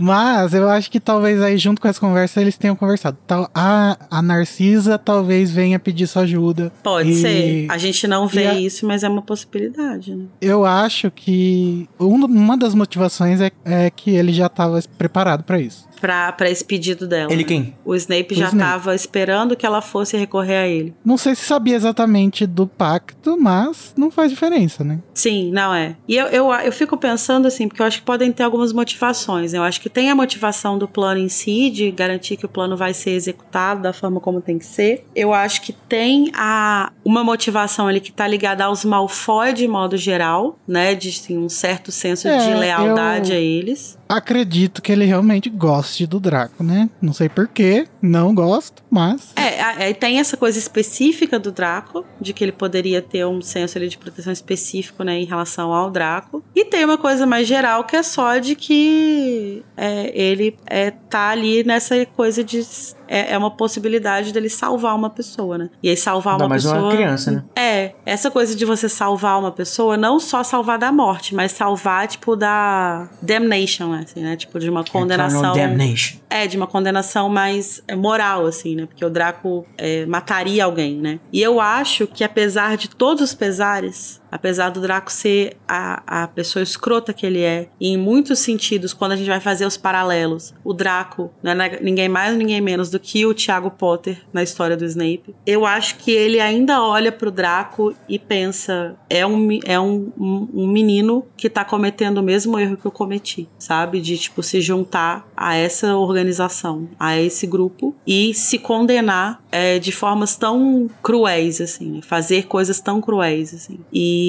[0.00, 3.16] Mas eu acho que talvez aí, junto com essa conversa, eles tenham conversado.
[3.26, 6.72] Tal, a, a Narcisa talvez venha pedir sua ajuda.
[6.82, 7.66] Pode E ser.
[7.70, 10.24] A gente não vê a- isso, mas é uma possibilidade, né?
[10.40, 15.58] Eu acho que um- uma das motivações é, é que ele já estava preparado pra
[15.60, 15.88] isso.
[16.00, 17.32] Pra, pra esse pedido dela.
[17.32, 17.48] Ele né?
[17.48, 17.74] quem?
[17.84, 18.58] O Snape O já Snape.
[18.70, 20.94] tava esperando que ela fosse recorrer a ele.
[21.04, 24.98] Não sei se sabia exatamente do pacto, mas não faz diferença, né?
[25.14, 25.96] Sim, não é.
[26.08, 29.52] E eu, eu, eu fico pensando assim, porque eu acho que podem ter algumas motivações.
[29.52, 32.76] Eu acho que tem a motivação do plano em si, de garantir que o plano
[32.76, 35.04] vai ser executado da forma como tem que ser.
[35.14, 39.96] Eu acho que tem a, uma motivação ali que tá ligada aos Malfoy de modo
[39.96, 40.94] geral, né?
[40.94, 43.98] De assim, um certo senso É, de lealdade eu- a eles.
[44.10, 46.90] Acredito que ele realmente goste do Draco, né?
[47.00, 49.32] Não sei porquê, não gosto, mas.
[49.36, 53.78] É, aí tem essa coisa específica do Draco, de que ele poderia ter um senso
[53.78, 56.42] ali de proteção específico, né, em relação ao Draco.
[56.56, 61.28] E tem uma coisa mais geral que é só de que é, ele é, tá
[61.28, 62.66] ali nessa coisa de.
[63.10, 65.68] É, é uma possibilidade dele salvar uma pessoa, né?
[65.82, 66.80] E aí salvar Ainda uma mais pessoa.
[66.80, 67.44] uma criança, né?
[67.56, 72.06] É, essa coisa de você salvar uma pessoa, não só salvar da morte, mas salvar,
[72.06, 74.36] tipo, da damnation, assim, né?
[74.36, 75.50] Tipo, de uma condenação.
[75.50, 76.18] Eternal Damnation.
[76.30, 78.86] É, de uma condenação mais é, moral, assim, né?
[78.86, 81.18] Porque o Draco é, mataria alguém, né?
[81.32, 86.28] E eu acho que apesar de todos os pesares, apesar do Draco ser a, a
[86.28, 89.76] pessoa escrota que ele é, e em muitos sentidos, quando a gente vai fazer os
[89.76, 94.22] paralelos, o Draco não é na- ninguém mais ninguém menos do que o Tiago Potter
[94.32, 95.34] na história do Snape.
[95.46, 100.66] Eu acho que ele ainda olha pro Draco e pensa: é um, é um, um
[100.66, 104.00] menino que tá cometendo o mesmo erro que eu cometi, sabe?
[104.00, 109.90] De, tipo, se juntar a essa organização, a esse grupo e se condenar é, de
[109.92, 113.80] formas tão cruéis, assim, fazer coisas tão cruéis, assim.
[113.92, 114.19] E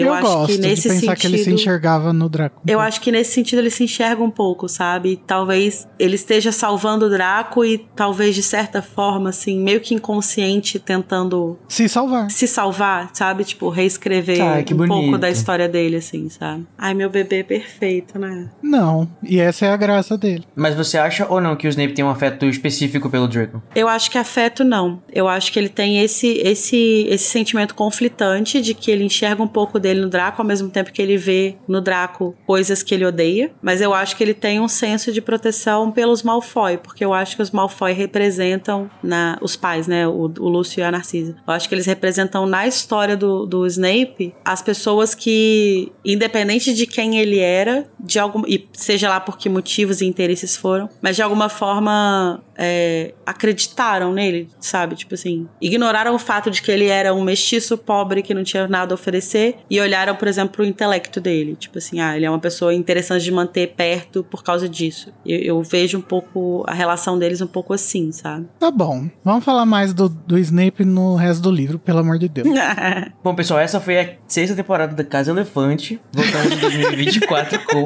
[0.00, 1.16] eu, Eu, acho gosto que nesse de pensar sentido.
[1.20, 2.62] que ele se enxergava no Draco.
[2.66, 5.20] Eu acho que nesse sentido ele se enxerga um pouco, sabe?
[5.26, 10.78] Talvez ele esteja salvando o Draco e talvez de certa forma, assim, meio que inconsciente,
[10.78, 12.30] tentando Se salvar.
[12.30, 13.44] se salvar, sabe?
[13.44, 15.18] Tipo, reescrever Ai, que um pouco bonito.
[15.18, 16.66] da história dele, assim, sabe?
[16.78, 18.48] Ai, meu bebê é perfeito, né?
[18.62, 19.08] Não.
[19.22, 20.44] E essa é a graça dele.
[20.54, 23.62] Mas você acha ou não que o Snape tem um afeto específico pelo Draco?
[23.74, 25.00] Eu acho que afeto não.
[25.12, 29.48] Eu acho que ele tem esse, esse, esse sentimento conflitante de que ele enxerga um
[29.48, 33.04] pouco dele no Draco, ao mesmo tempo que ele vê no Draco coisas que ele
[33.04, 33.50] odeia.
[33.62, 37.36] Mas eu acho que ele tem um senso de proteção pelos Malfoy, porque eu acho
[37.36, 40.06] que os Malfoy representam na, os pais, né?
[40.06, 41.36] O, o Lúcio e a Narcisa.
[41.46, 46.86] Eu acho que eles representam na história do, do Snape as pessoas que, independente de
[46.86, 51.16] quem ele era, de algum, e seja lá por que motivos e interesses foram, mas
[51.16, 54.96] de alguma forma é, acreditaram nele, sabe?
[54.96, 58.66] Tipo assim, ignoraram o fato de que ele era um mestiço pobre que não tinha
[58.66, 59.25] nada a oferecer
[59.70, 61.56] e olharam, por exemplo, pro intelecto dele.
[61.56, 65.12] Tipo assim, ah, ele é uma pessoa interessante de manter perto por causa disso.
[65.24, 68.46] Eu, eu vejo um pouco a relação deles um pouco assim, sabe?
[68.58, 69.08] Tá bom.
[69.24, 72.48] Vamos falar mais do, do Snape no resto do livro, pelo amor de Deus.
[73.22, 76.00] Bom, pessoal, essa foi a sexta temporada da Casa Elefante.
[76.12, 77.84] Voltamos em 2024 com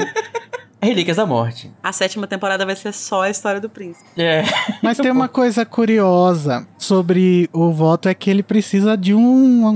[0.82, 1.70] Relíquias da Morte.
[1.82, 4.08] a sétima temporada vai ser só a história do príncipe.
[4.16, 4.42] É.
[4.82, 9.68] Mas tem uma coisa curiosa sobre o voto, é que ele precisa de um,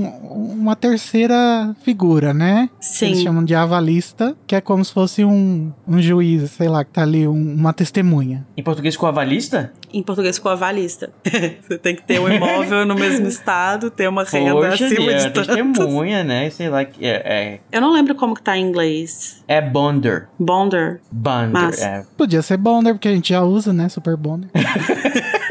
[0.53, 2.69] uma terceira figura, né?
[2.79, 3.07] Sim.
[3.07, 6.91] Eles chamam de avalista, que é como se fosse um, um juiz, sei lá, que
[6.91, 8.45] tá ali, um- uma testemunha.
[8.57, 9.71] Em português com avalista?
[9.93, 11.11] Em português, com avalista.
[11.61, 15.15] Você tem que ter um imóvel no mesmo estado, ter uma renda Poxa, acima é
[15.17, 15.45] de tanto.
[15.47, 16.49] testemunha, né?
[16.49, 16.83] Sei lá.
[16.83, 19.43] que É, é, Eu não lembro como que tá em inglês.
[19.47, 20.27] é bonder.
[20.39, 20.94] Bonder.
[21.11, 21.85] Bonder, Massa.
[21.85, 22.03] é.
[22.17, 23.89] Podia ser Bonder, porque a gente já usa, né?
[23.89, 24.49] Super Bonder.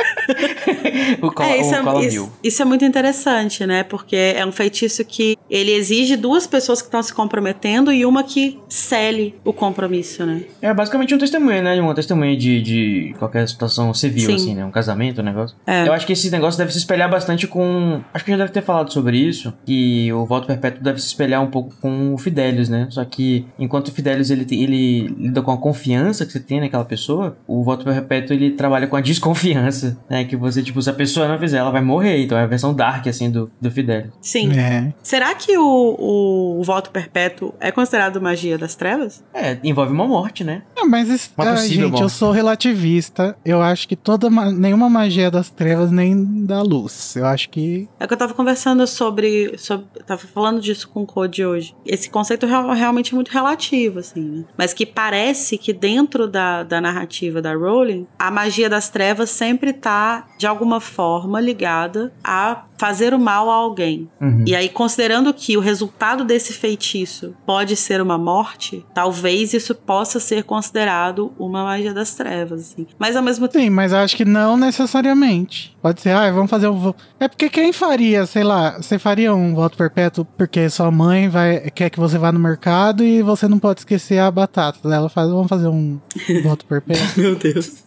[1.20, 3.82] o col é, isso, o é, isso, isso é muito interessante, né?
[3.82, 8.22] Porque é um feitiço que ele exige duas pessoas que estão se comprometendo e uma
[8.22, 10.44] que cele o compromisso, né?
[10.62, 11.80] É basicamente um testemunho, né?
[11.80, 14.34] Uma testemunha de, de qualquer situação civil, Sim.
[14.34, 14.64] assim, né?
[14.64, 15.56] Um casamento, um negócio.
[15.66, 15.86] É.
[15.86, 18.00] Eu acho que esse negócio deve se espelhar bastante com.
[18.12, 19.52] Acho que já deve ter falado sobre isso.
[19.66, 22.86] Que o voto perpétuo deve se espelhar um pouco com o Fidelius, né?
[22.90, 26.84] Só que enquanto o Fidelius ele, ele lida com a confiança que você tem naquela
[26.84, 30.24] pessoa, o voto perpétuo ele trabalha com a desconfiança, né?
[30.24, 32.22] Que você, tipo, se a pessoa não fizer, ela vai morrer.
[32.22, 34.10] Então é a versão dark, assim, do, do Fidelis.
[34.20, 34.52] Sim.
[34.58, 34.92] É.
[35.02, 39.24] Será que o, o voto perpétuo é considerado magia das trevas?
[39.34, 40.62] É, envolve uma morte, né?
[40.76, 42.12] É, mas isso, Uma ah, possível gente, eu morte.
[42.12, 43.36] sou relativista.
[43.44, 47.14] Eu acho que toda ma- nenhuma magia das trevas nem da luz.
[47.16, 49.86] Eu acho que É que eu tava conversando sobre, sobre.
[50.06, 51.74] Tava falando disso com o Code hoje.
[51.86, 54.44] Esse conceito real- realmente é muito relativo, assim, né?
[54.56, 59.72] Mas que parece que dentro da, da narrativa da Rowling, a magia das trevas sempre
[59.72, 64.08] tá, de alguma forma, ligada a fazer o mal a alguém.
[64.20, 64.44] Uhum.
[64.46, 70.18] E aí, considerando que o resultado desse feitiço pode ser uma morte, talvez isso possa
[70.20, 72.86] ser considerado uma magia das trevas, assim.
[72.98, 73.64] Mas ao mesmo tempo.
[73.64, 75.76] Sim, mas acho que não necessariamente.
[75.80, 76.94] Pode ser, ah, vamos fazer um.
[77.20, 81.70] É porque quem faria, sei lá, você faria um voto perpétuo porque sua mãe vai,
[81.70, 84.78] quer que você vá no mercado e você não pode esquecer a batata.
[84.84, 86.00] Ela faz, vamos fazer um
[86.42, 87.06] voto perpétuo.
[87.16, 87.84] Meu Deus.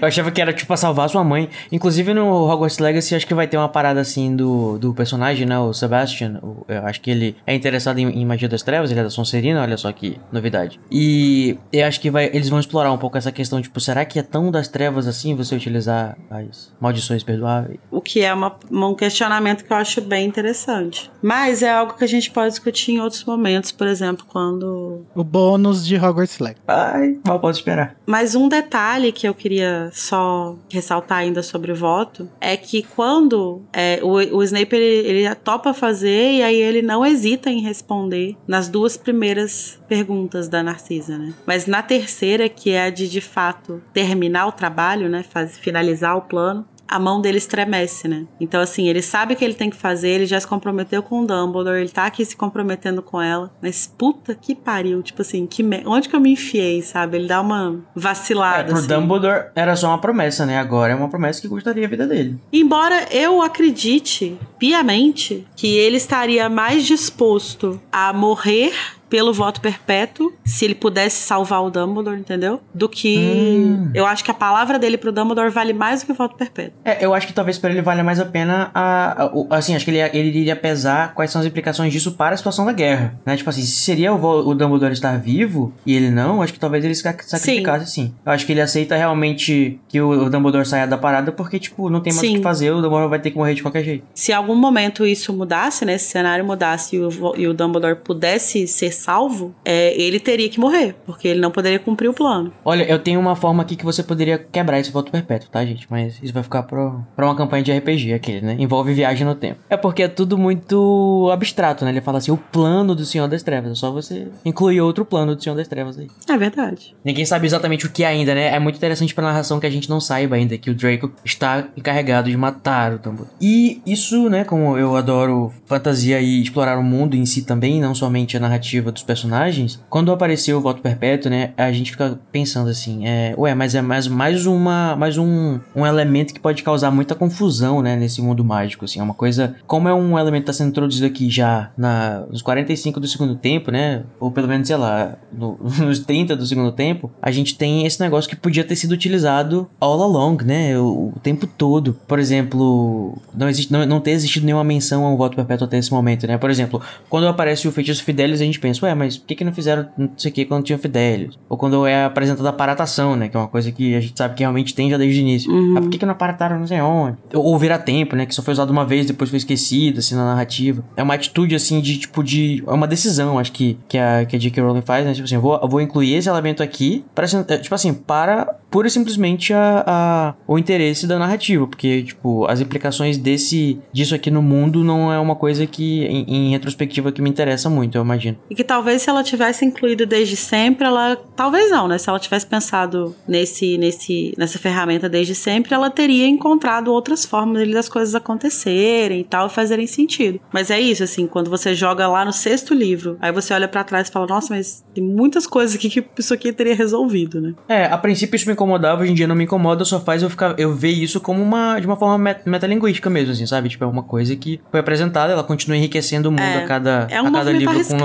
[0.00, 1.48] Eu achava que era, tipo, pra salvar sua mãe.
[1.70, 5.58] Inclusive no Hogwarts Legacy, acho que vai ter uma parada assim do, do personagem, né?
[5.58, 6.40] O Sebastian.
[6.42, 9.10] O- eu acho que ele é interessado em, em magia das trevas, ele é da
[9.10, 10.80] Sonserina, olha só que novidade.
[10.90, 14.18] E eu acho que vai, eles vão explorar um pouco essa questão, tipo, será que
[14.18, 17.78] é tão das trevas assim você utilizar as maldições perdoáveis?
[17.90, 21.10] O que é uma- um questionamento que eu acho bem interessante.
[21.22, 25.04] Mas é algo que a gente pode discutir em outros momentos, por exemplo, quando.
[25.14, 26.62] o bônus de Hogwarts Legacy.
[26.66, 27.94] Ai, mal posso esperar.
[28.06, 33.62] Mas um detalhe que eu queria só ressaltar ainda sobre o voto é que quando
[33.72, 38.36] é, o, o Snape ele, ele topa fazer e aí ele não hesita em responder
[38.46, 41.34] nas duas primeiras perguntas da Narcisa, né?
[41.46, 45.22] Mas na terceira, que é a de de fato terminar o trabalho, né?
[45.22, 46.66] Faz, finalizar o plano.
[46.88, 48.24] A mão dele estremece, né?
[48.40, 51.20] Então, assim, ele sabe o que ele tem que fazer, ele já se comprometeu com
[51.20, 53.50] o Dumbledore, ele tá aqui se comprometendo com ela.
[53.62, 57.18] Mas puta que pariu, tipo assim, que me- onde que eu me enfiei, sabe?
[57.18, 58.64] Ele dá uma É, vacilada.
[58.68, 58.86] pro assim.
[58.88, 60.58] Dumbledore era só uma promessa, né?
[60.58, 62.38] Agora é uma promessa que custaria a vida dele.
[62.52, 68.72] Embora eu acredite piamente que ele estaria mais disposto a morrer
[69.08, 72.60] pelo voto perpétuo, se ele pudesse salvar o Dumbledore, entendeu?
[72.74, 73.16] Do que.
[73.18, 73.90] Hum.
[73.94, 76.72] Eu acho que a palavra dele pro Dumbledore vale mais do que o voto perpétuo.
[76.84, 79.74] É, eu acho que talvez pra ele valha mais a pena a, a- o- assim,
[79.74, 82.72] acho que ele, ele iria pesar quais são as implicações disso para a situação da
[82.72, 83.36] guerra, né?
[83.36, 86.84] Tipo assim, se seria o, o Dumbledore estar vivo e ele não, acho que talvez
[86.84, 88.14] ele se sac- sacrificasse sim.
[88.24, 91.88] Eu acho que ele aceita realmente que o, o Dumbledore saia da parada porque, tipo,
[91.90, 92.36] não tem mais o Sim.
[92.36, 94.04] que fazer, o Dumbledore vai ter que morrer de qualquer jeito.
[94.14, 95.94] Se em algum momento isso mudasse, né?
[95.94, 100.60] Esse cenário mudasse e o, e o Dumbledore pudesse ser salvo, é, ele teria que
[100.60, 102.52] morrer, porque ele não poderia cumprir o plano.
[102.64, 105.86] Olha, eu tenho uma forma aqui que você poderia quebrar esse voto perpétuo, tá, gente?
[105.90, 108.56] Mas isso vai ficar pro, pra uma campanha de RPG, aquele, né?
[108.58, 109.60] Envolve viagem no tempo.
[109.70, 111.90] É porque é tudo muito abstrato, né?
[111.90, 113.72] Ele fala assim, o plano do Senhor das Trevas.
[113.72, 116.08] É só você incluir outro plano do Senhor das Trevas aí.
[116.28, 116.94] É verdade.
[117.04, 118.54] Ninguém sabe exatamente o que ainda, né?
[118.54, 121.68] É muito interessante pra narração que a gente não saiba ainda que o Draco está
[121.76, 123.30] encarregado de matar o Dumbledore.
[123.40, 127.94] E isso, né, como eu adoro fantasia e explorar o mundo em si também, não
[127.94, 132.68] somente a narrativa dos personagens, quando apareceu o Voto Perpétuo, né, a gente fica pensando
[132.70, 136.90] assim, é, ué, mas é mais, mais uma, mais um, um elemento que pode causar
[136.90, 140.46] muita confusão, né, nesse mundo mágico, assim, é uma coisa, como é um elemento que
[140.46, 144.66] tá sendo introduzido aqui já na, nos 45 do segundo tempo, né, ou pelo menos,
[144.66, 148.64] sei lá, no- nos 30 do segundo tempo, a gente tem esse negócio que podia
[148.64, 151.96] ter sido utilizado all along, né, o, o tempo todo.
[152.06, 155.78] Por exemplo, não, existe, não, não ter existido nenhuma menção a um voto perpétuo até
[155.78, 159.16] esse momento, né, por exemplo, quando aparece o feitiço Fidelis, a gente pensa, ué, mas
[159.16, 161.34] por que que não fizeram não sei o que quando tinha Fidelis?
[161.48, 164.34] Ou quando é apresentada a paratação, né, que é uma coisa que a gente sabe
[164.34, 165.50] que realmente tem já desde o início.
[165.52, 165.74] Uhum.
[165.76, 167.16] Ah, por que que não aparataram não sei onde?
[167.34, 170.24] Ou, virar tempo, né, que só foi usado uma vez, depois foi esquecido, assim, na
[170.24, 170.84] narrativa.
[170.96, 172.62] É uma atitude, assim, de, tipo, de...
[172.66, 174.62] É uma decisão, acho que, que a, que a J.K.
[174.62, 177.92] Rowling faz, né, tipo assim, vou, vou incluir esse elemento aqui, para, é, tipo assim,
[177.94, 183.78] para pura e simplesmente a, a- o interesse da narrativa, porque, tipo, as implicações desse,
[183.92, 187.68] disso aqui no mundo não é uma coisa que, em, em retrospectiva, que me interessa
[187.70, 188.36] muito, eu imagino.
[188.50, 191.16] E que talvez se ela tivesse incluído desde sempre, ela.
[191.34, 191.98] Talvez não, né?
[191.98, 197.66] Se ela tivesse pensado nesse, nesse, nessa ferramenta desde sempre, ela teria encontrado outras formas
[197.66, 200.40] de das coisas acontecerem e tal, fazerem sentido.
[200.52, 203.84] Mas é isso, assim, quando você joga lá no sexto livro, aí você olha pra
[203.84, 207.54] trás e fala, nossa, mas tem muitas coisas aqui que isso aqui teria resolvido, né?
[207.68, 210.30] É, a princípio isso me incomodava, hoje em dia não me incomoda, só faz eu
[210.30, 213.68] ficar, eu ver isso como uma, de uma forma met- metalinguística mesmo, assim, sabe?
[213.68, 217.06] Tipo, é uma coisa que foi apresentada, ela continua enriquecendo o mundo É, a cada,
[217.10, 218.00] é um a cada livro com arriscado,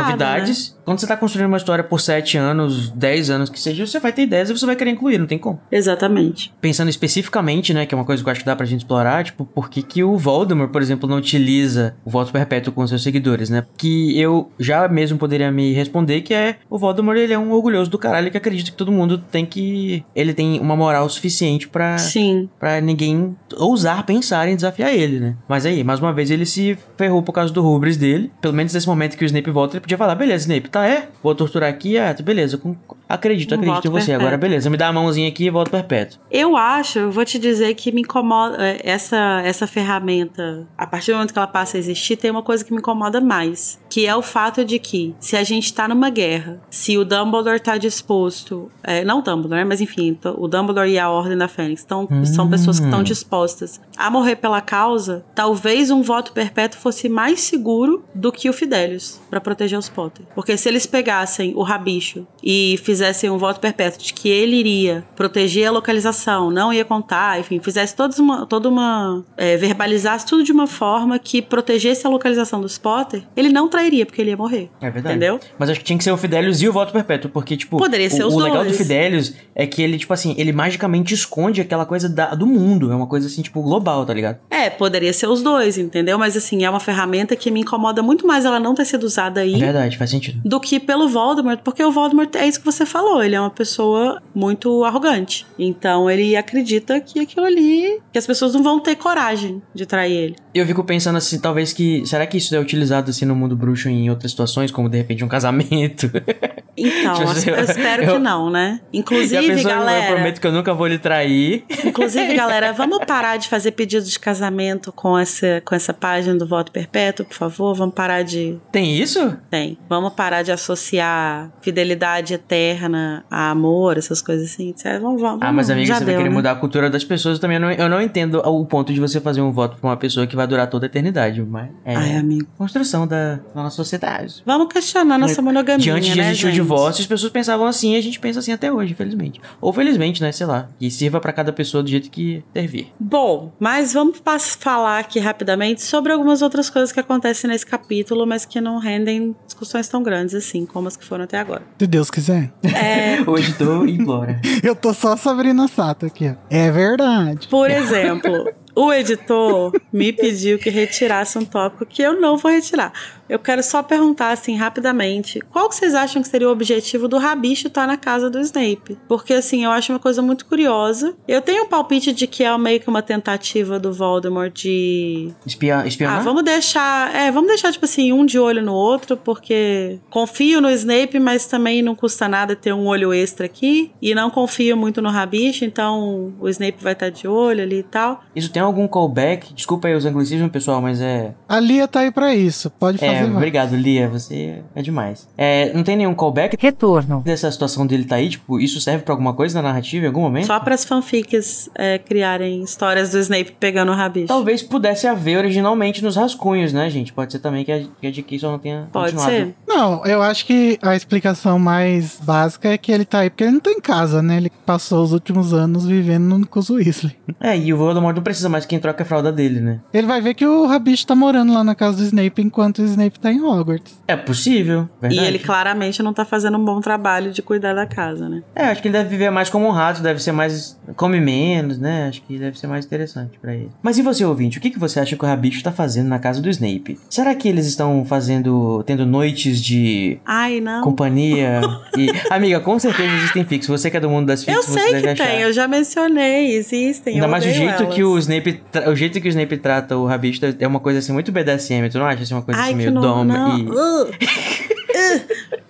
[0.86, 4.12] Quando você tá construindo uma história por 7 anos, 10 anos que seja, você vai
[4.12, 5.60] ter ideias e você vai querer incluir, não tem como.
[5.72, 6.54] Exatamente.
[6.60, 9.24] Pensando especificamente, né, que é uma coisa que eu acho que dá pra gente explorar,
[9.24, 13.04] tipo, por que que o Voldemort, por exemplo, não utiliza o voto perpétuo com seus
[13.04, 13.66] seguidores, né?
[13.78, 17.90] Que eu já mesmo poderia me responder que é o Voldemort, ele é um orgulhoso
[17.90, 20.04] do caralho que acredita que todo mundo tem que...
[20.16, 22.50] Ele tem uma moral suficiente pra, Sim.
[22.60, 25.36] pra ninguém ousar pensar em desafiar ele, né?
[25.48, 28.32] Mas aí, mais uma vez, ele se ferrou por causa do rubris dele.
[28.42, 31.08] Pelo menos nesse momento que o Snape volta, ele podia falar, beleza, Snape, tá, é?
[31.22, 32.60] Vou torturar aqui, ah, beleza,
[33.08, 34.06] acredito, acredito voto em você.
[34.06, 34.16] perpétuo.
[34.16, 36.20] Agora, beleza, me dá a mãozinha aqui e volto perpétuo.
[36.32, 40.68] Eu acho, eu vou te dizer que me incomoda é, essa essa ferramenta.
[40.78, 43.20] A partir do momento que ela passa a existir, tem uma coisa que me incomoda
[43.20, 47.06] mais, que é o fato de que se a gente tá numa guerra, se o
[47.06, 51.38] Dumbledore tá disposto, é, não o Dumbledore, né, mas enfim, o Dumbledore e a Ordem
[51.38, 56.32] da Fênix estão são pessoas que estão dispostas a morrer pela causa, talvez um voto
[56.32, 60.26] perpétuo fosse mais seguro do que o Fidelius pra proteger os Potter.
[60.34, 65.06] Porque se eles pegassem o Rabicho e fizessem um voto perpétuo de que ele iria
[65.16, 69.24] proteger a localização, não ia contar, enfim, fizesse todos uma, toda uma.
[69.38, 73.83] é, verbalizasse tudo de uma forma que protegesse a localização dos Potter, ele não trairia,
[74.06, 74.70] porque ele ia morrer.
[74.82, 75.16] É verdade.
[75.16, 75.40] Entendeu?
[75.58, 77.78] Mas acho que tinha que ser o Fidelius e o voto perpétuo, porque, tipo.
[77.78, 78.78] Poderia ser o, os o legal do dois.
[78.78, 82.92] Fidelius é que ele, tipo assim, ele magicamente esconde aquela coisa da- do mundo.
[82.92, 84.38] É uma coisa assim, tipo, global, tá ligado?
[84.50, 86.18] É, poderia ser os dois, entendeu?
[86.18, 89.42] Mas assim, é uma ferramenta que me incomoda muito mais ela não ter sido usada
[89.42, 89.56] aí.
[89.56, 90.42] É verdade, faz sentido.
[90.44, 93.50] do que pelo Voldemort, porque o Voldemort é isso que você falou, ele é uma
[93.50, 95.46] pessoa muito arrogante.
[95.58, 100.12] Então ele acredita que aquilo ali, que as pessoas não vão ter coragem de trair
[100.14, 100.36] ele.
[100.54, 102.06] E eu fico pensando assim, talvez que.
[102.06, 105.24] Será que isso é utilizado assim no mundo bruxo em outras situações, como de repente
[105.24, 106.10] um casamento?
[106.76, 108.80] Então, eu, eu espero eu- que não, né?
[108.92, 111.64] Inclusive, pensou, Eu galera, prometo que eu nunca vou lhe trair.
[111.86, 116.48] inclusive, galera, vamos parar de fazer pedidos de casamento com essa com essa página do
[116.48, 119.38] voto perpétuo, por favor, vamos parar de Tem isso?
[119.52, 119.78] tem.
[119.88, 124.74] Vamos parar de associar fidelidade eterna a amor, essas coisas assim.
[125.00, 126.36] Vamos, vamos, Ah, mas amiga, você vai deu, querer né?
[126.36, 127.36] mudar a cultura das pessoas.
[127.38, 129.98] Eu também não, eu não entendo o ponto de você fazer um voto pra uma
[129.98, 131.40] pessoa que vai durar toda a eternidade.
[131.44, 132.48] Mas é Ai, amigo.
[132.58, 134.44] construção da, da nossa sociedade.
[134.46, 136.62] Vamos questionar nossa monogamia, Diante de né, existir o gente?
[136.62, 139.42] divórcio, as pessoas pensavam assim e a gente pensa assim até hoje, infelizmente.
[139.62, 140.32] Ou felizmente, né?
[140.32, 140.70] Sei lá.
[140.80, 142.92] Que sirva pra cada pessoa do jeito que servir.
[143.00, 144.22] Bom, mas vamos
[144.60, 149.36] falar aqui rapidamente sobre algumas outras coisas que acontecem nesse capítulo, mas que não rendem
[149.46, 151.64] discussões tão grandes assim, como as que foram até agora.
[151.80, 152.52] Se Deus quiser.
[153.26, 154.42] Hoje tô implora.
[154.62, 156.36] Eu tô só Sabrina Sato aqui, ó.
[156.50, 157.48] É verdade.
[157.48, 162.92] Por exemplo, o editor me pediu que retirasse um tópico que eu não vou retirar.
[163.30, 167.18] Eu quero só perguntar assim rapidamente, qual que vocês acham que seria o objetivo do
[167.18, 168.98] Rabicho estar na casa do Snape?
[169.08, 171.16] Porque assim, eu acho uma coisa muito curiosa.
[171.28, 175.86] Eu tenho um palpite de que é meio que uma tentativa do Voldemort de Espia,
[175.88, 176.20] espionar?
[176.20, 177.16] Ah, vamos deixar.
[177.16, 181.46] É, vamos deixar, tipo assim, um de olho no outro, porque confio no Snape, mas
[181.46, 183.92] também não custa nada ter um olho extra aqui.
[184.02, 187.84] E não confio muito no Rabicho, então o Snape vai estar de olho ali e
[187.84, 188.24] tal.
[188.36, 189.54] Isso tem algum callback?
[189.54, 191.34] Desculpa aí os anglicismos, pessoal, mas é.
[191.48, 192.70] A Lia tá aí pra isso.
[192.70, 193.12] Pode fazer.
[193.12, 193.36] É, vai.
[193.36, 194.08] obrigado, Lia.
[194.10, 195.28] Você é demais.
[195.38, 197.22] É, não tem nenhum callback Retorno.
[197.22, 198.30] dessa situação dele tá aí?
[198.30, 200.48] Tipo, isso serve pra alguma coisa na narrativa em algum momento?
[200.48, 204.28] Só para as fanfics é, criarem histórias do Snape pegando o Rabicho.
[204.28, 207.14] Talvez pudesse haver originalmente nos rascunhos, né, gente?
[207.14, 208.40] Pode ser também que a, que a J.K.
[208.40, 209.46] só não tenha Pode continuado.
[209.48, 209.56] ser.
[209.68, 213.54] Não, eu acho que a explicação mais básica é que ele tá aí porque ele
[213.54, 214.38] não tá em casa, né?
[214.38, 217.16] Ele passou os últimos anos vivendo no com os Weasley.
[217.40, 219.80] É, e o Voldemort não precisa mais que quem troca a fralda dele, né?
[219.94, 222.86] Ele vai ver que o Rabicho tá morando lá na casa do Snape enquanto o
[222.86, 223.94] Snape tá em Hogwarts.
[224.08, 225.28] É possível, E verdade.
[225.28, 228.42] ele claramente não tá fazendo um bom trabalho de cuidar da casa, né?
[228.56, 230.80] É, acho que ele deve viver mais como um rato, deve ser mais...
[230.96, 232.08] come menos, né?
[232.08, 233.70] Acho que deve ser mais interessante pra ele.
[233.82, 234.58] Mas e você, ouvinte?
[234.58, 236.98] O que, que você acha que o Rabicho tá fazendo na casa do Snape?
[237.10, 238.84] Será que eles estão fazendo...
[238.86, 240.18] tendo noites de...
[240.26, 240.82] Ai, não.
[240.82, 241.62] Companhia
[241.98, 242.08] e.
[242.30, 243.68] Amiga, com certeza existem fics.
[243.68, 245.28] Você que é do mundo das fics, Eu você sei deve que achar.
[245.28, 247.16] tem, eu já mencionei, existem.
[247.16, 247.94] Ainda eu mais o jeito elas.
[247.96, 248.43] que o Snape.
[248.52, 251.90] Tra- O jeito que o Snape trata o Rabicho é uma coisa assim muito BDSM,
[251.90, 253.58] tu não acha assim uma coisa Ai, assim meio não, dom não.
[253.58, 253.62] e.
[253.70, 254.14] Uh, uh.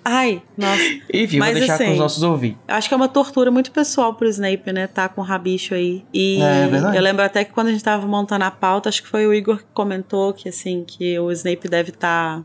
[0.05, 0.81] Ai, nossa.
[1.13, 2.59] Enfim, Mas, vou deixar com assim, os nossos ouvintes.
[2.67, 4.85] Acho que é uma tortura muito pessoal pro Snape, né?
[4.85, 6.03] Tá com o rabicho aí.
[6.13, 6.97] E É, é verdade.
[6.97, 9.33] eu lembro até que quando a gente tava montando a pauta, acho que foi o
[9.33, 12.43] Igor que comentou que, assim, que o Snape deve estar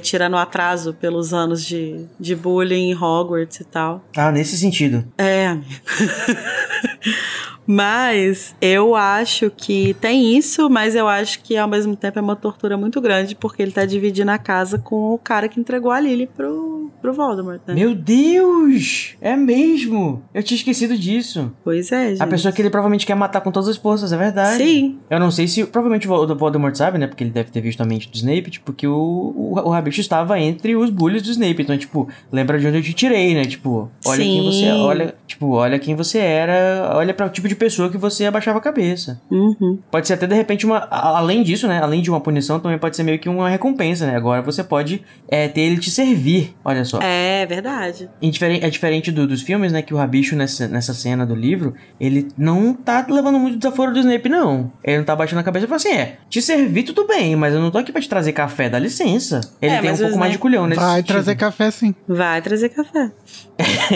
[0.00, 4.02] tirando o atraso pelos anos de, de bullying em Hogwarts e tal.
[4.16, 5.04] Ah, nesse sentido.
[5.18, 5.66] É, amigo.
[7.66, 12.36] Mas eu acho que tem isso, mas eu acho que ao mesmo tempo é uma
[12.36, 16.00] tortura muito grande, porque ele tá dividindo a casa com o cara que entregou a
[16.00, 17.74] Lily pro, pro Voldemort, né?
[17.74, 19.16] Meu Deus!
[19.20, 20.22] É mesmo!
[20.32, 21.52] Eu tinha esquecido disso.
[21.62, 22.22] Pois é, gente.
[22.22, 24.62] A pessoa que ele provavelmente quer matar com todas as forças, é verdade.
[24.62, 24.98] Sim.
[25.08, 25.64] Eu não sei se.
[25.64, 27.06] Provavelmente o Voldemort sabe, né?
[27.06, 30.00] Porque ele deve ter visto a mente do Snape, tipo, que o, o, o Rabicho
[30.00, 31.62] estava entre os bullies do Snape.
[31.62, 33.44] Então, tipo, lembra de onde eu te tirei, né?
[33.44, 34.46] Tipo, olha quem Sim.
[34.46, 34.70] você.
[34.72, 38.58] Olha, tipo, olha quem você era, olha para o tipo de pessoa que você abaixava
[38.58, 39.20] a cabeça.
[39.30, 39.78] Uhum.
[39.90, 40.78] Pode ser até de repente uma.
[40.90, 41.80] Além disso, né?
[41.82, 44.16] Além de uma punição, também pode ser meio que uma recompensa, né?
[44.16, 46.54] Agora você pode é, ter ele te servir.
[46.64, 46.98] Olha só.
[47.02, 48.08] É verdade.
[48.20, 48.30] E
[48.62, 49.82] É diferente do- dos filmes, né?
[49.82, 53.98] Que o Rabicho, nessa, nessa cena do livro, ele não tá levando muito desaforo do
[54.00, 54.72] Snape, não.
[54.82, 57.54] Ele não tá baixando a cabeça e fala assim: é, te servir tudo bem, mas
[57.54, 59.40] eu não tô aqui pra te trazer café, dá licença.
[59.60, 61.06] Ele É, tem um pouco mais de Snape- culhão nesse Vai sentido.
[61.08, 61.94] trazer café sim.
[62.08, 63.10] Vai trazer café.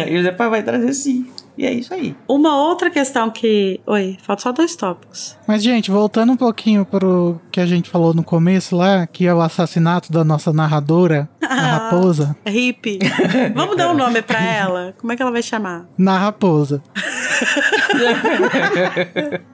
[0.08, 1.26] e o Snape vai trazer sim.
[1.58, 2.14] E é isso aí.
[2.28, 3.80] Uma outra questão que.
[3.84, 5.36] Oi, falta só dois tópicos.
[5.44, 9.34] Mas, gente, voltando um pouquinho pro que a gente falou no começo lá, que é
[9.34, 12.36] o assassinato da nossa narradora, a raposa.
[12.46, 13.00] Hip.
[13.52, 14.94] Vamos dar um nome pra ela?
[14.96, 15.86] Como é que ela vai chamar?
[15.98, 16.80] Na raposa.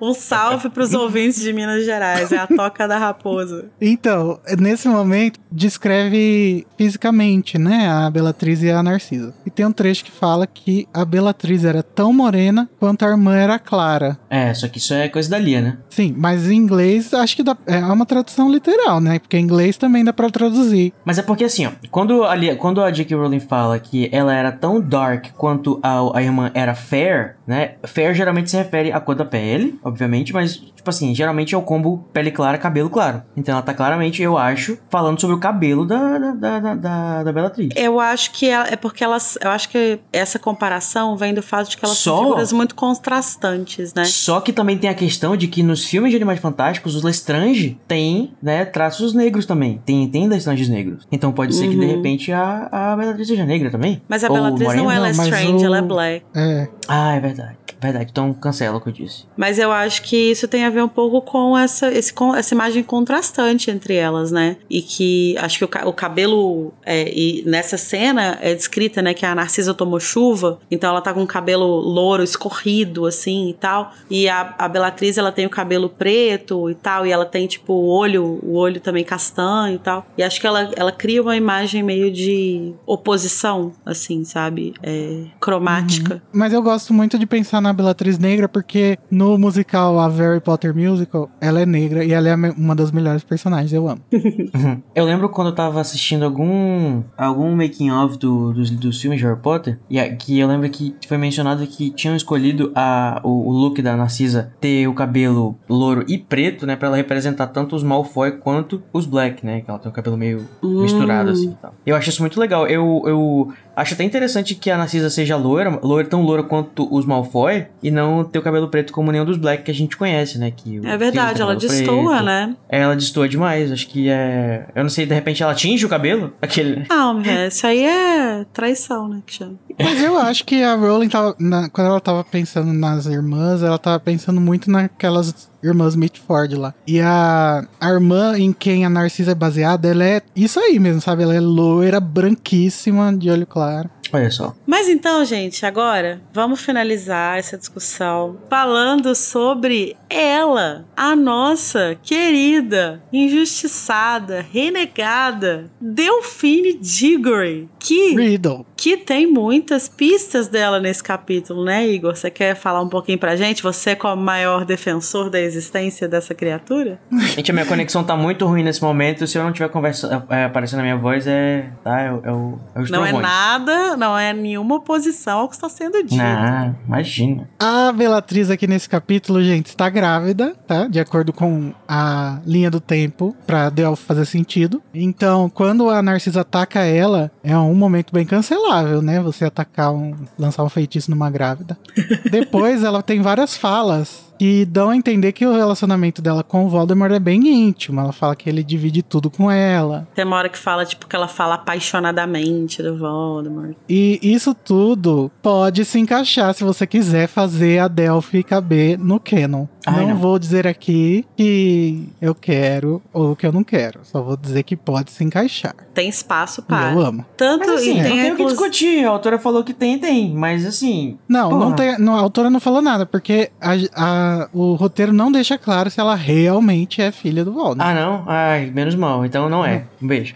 [0.01, 2.31] Um salve pros ouvintes de Minas Gerais.
[2.33, 3.67] É a toca da raposa.
[3.81, 9.35] Então, nesse momento, descreve fisicamente, né, a Belatriz e a Narcisa.
[9.47, 13.35] E tem um trecho que fala que a Belatriz era tão morena quanto a irmã
[13.37, 14.19] era clara.
[14.29, 15.79] É, só que isso é coisa da Lia, né?
[15.89, 19.19] Sim, mas em inglês acho que dá, é uma tradução literal, né?
[19.19, 20.93] Porque em inglês também dá pra traduzir.
[21.05, 23.17] Mas é porque assim, ó, quando a, quando a J.K.
[23.17, 27.75] Rowling fala que ela era tão dark quanto a, a irmã era fair, né?
[27.85, 31.63] Fair geralmente se refere à cor da pele, obviamente, mas, tipo assim, geralmente é o
[31.63, 33.23] combo pele clara, cabelo claro.
[33.35, 37.33] Então ela tá claramente, eu acho, falando sobre o cabelo da, da, da, da, da,
[37.33, 37.75] Bellatrix.
[37.75, 39.39] Eu acho que ela- é porque elas.
[39.41, 42.17] Eu acho que essa comparação vem do fato de que elas Só?
[42.17, 44.05] são figuras muito contrastantes, né?
[44.05, 47.79] Só que também tem a questão de que nos filmes de Animais Fantásticos, os Lestrange
[47.89, 49.81] têm, né, traços negros também.
[49.87, 51.07] Tem, tem Lestranges negros.
[51.11, 51.97] Então pode ser que, de Uhum.
[51.97, 54.03] repente, a, a Bellatrix seja negra também.
[54.09, 56.27] Mas a Ou Bellatrix não é Não, mas strange, o- ela é black.
[56.35, 56.69] É.
[56.87, 57.57] Ah, é verdade.
[57.85, 58.09] Verdade.
[58.11, 59.25] Então cancela o que eu disse.
[59.37, 62.55] Mas eu acho que isso tem a ver um pouco com essa, esse, com essa
[62.55, 64.57] imagem contrastante entre elas, né?
[64.71, 66.73] E que acho que o, o cabelo.
[66.85, 71.13] é, e nessa cena é descrita, né, que a Narcisa tomou chuva, então ela tá
[71.13, 73.93] com o cabelo louro, escorrido, assim e tal.
[74.09, 77.73] E a, a Belatriz, ela tem o cabelo preto e tal, e ela tem, tipo,
[77.75, 80.07] o olho, o olho também castanho e tal.
[80.17, 84.73] E acho que ela, ela cria uma imagem meio de oposição, assim, sabe?
[84.83, 86.23] É, cromática.
[86.33, 90.75] Mas eu gosto muito de pensar na Belatriz negra porque no musical A Harry Potter
[90.75, 94.01] Musical, ela é negra e ela é uma das melhores personagens, eu amo.
[94.95, 99.27] Eu lembro quando eu tava assistindo algum algum making of do, dos, dos filmes de
[99.27, 103.53] Harry Potter, e que eu lembro que foi mencionado que tinham escolhido a, o, o
[103.53, 107.83] look da Narcisa ter o cabelo louro e preto, né, Pra ela representar tanto os
[107.83, 110.83] Malfoy quanto os Black, né, que ela tem o cabelo meio Hum.
[110.83, 111.75] misturado assim e tal.
[111.87, 112.67] Eu acho isso muito legal.
[112.67, 117.05] Eu, eu acho até interessante que a Narcisa seja loira, loira tão loira quanto os
[117.05, 120.39] Malfoy, e não ter o cabelo preto como nenhum dos Black que a gente conhece,
[120.39, 122.55] né, que É verdade, ela destoa, né?
[122.69, 124.67] Ela destoa demais, acho que é.
[124.75, 126.33] Eu não sei, de repente ela tinge o cabelo?
[126.41, 126.87] Aquele.
[126.89, 129.55] Não, é, isso aí é traição, né, que chama.
[129.79, 131.35] Mas eu acho que a Rowling tava.
[131.39, 136.75] na- quando ela tava pensando nas irmãs, ela tava pensando muito naquelas irmãs Mitford lá.
[136.87, 141.01] E a, a irmã em quem a Narcisa é baseada, ela é isso aí mesmo,
[141.01, 141.23] sabe?
[141.23, 143.89] Ela é loira, branquíssima, de olho claro.
[144.15, 144.55] Olha só.
[144.65, 154.47] Mas então, gente, agora vamos finalizar essa discussão falando sobre ela, a nossa querida, injustiçada,
[154.53, 158.65] renegada Delphine Diggory, que, Riddle.
[158.77, 162.15] que tem muitas pistas dela nesse capítulo, né, Igor?
[162.15, 163.63] Você quer falar um pouquinho pra gente?
[163.63, 167.01] Você, como maior defensor da existência dessa criatura?
[167.35, 169.27] Gente, a minha conexão tá muito ruim nesse momento.
[169.27, 171.69] Se eu não tiver conversa, é, aparecendo a minha voz, é.
[171.83, 172.01] Tá?
[172.01, 172.59] É, é o.
[172.75, 176.17] É Não é nada, não é nenhuma oposição ao que está sendo dito.
[176.17, 177.49] Não, imagina.
[177.59, 180.87] A Belatriz aqui nesse capítulo, gente, está grávida, tá?
[180.87, 184.83] De acordo com a linha do tempo, pra Delphi fazer sentido.
[184.93, 189.21] Então, quando a Narcisa ataca ela, é um momento bem cancelável, né?
[189.21, 190.15] Você atacar um.
[190.39, 191.79] lançar um feitiço numa grávida.
[192.31, 196.69] Depois, ela tem várias falas que dão a entender que o relacionamento dela com o
[196.69, 198.01] Voldemort é bem íntimo.
[198.01, 200.07] Ela fala que ele divide tudo com ela.
[200.15, 203.75] Tem uma hora que fala, tipo, que ela fala apaixonadamente do Voldemort.
[203.89, 209.67] E isso tudo pode se encaixar se você quiser fazer a Delphi caber no canon.
[209.87, 210.17] Ai, não, não.
[210.17, 214.01] vou dizer aqui que eu quero ou que eu não quero.
[214.03, 215.75] Só vou dizer que pode se encaixar.
[215.93, 216.93] Tem espaço E para.
[216.93, 217.25] eu amo.
[217.37, 219.05] Tanto Mas assim, e não tem tem o que discutir.
[219.05, 220.33] A autora falou que tem, tem.
[220.35, 221.19] Mas assim.
[221.29, 225.31] Não, não tem, não, a autora não falou nada, porque a- a- o roteiro não
[225.31, 227.89] deixa claro se ela realmente é filha do Voldemort.
[227.91, 228.25] Ah, não?
[228.27, 229.25] Ai, menos mal.
[229.25, 229.85] Então não é.
[230.01, 230.35] Um beijo.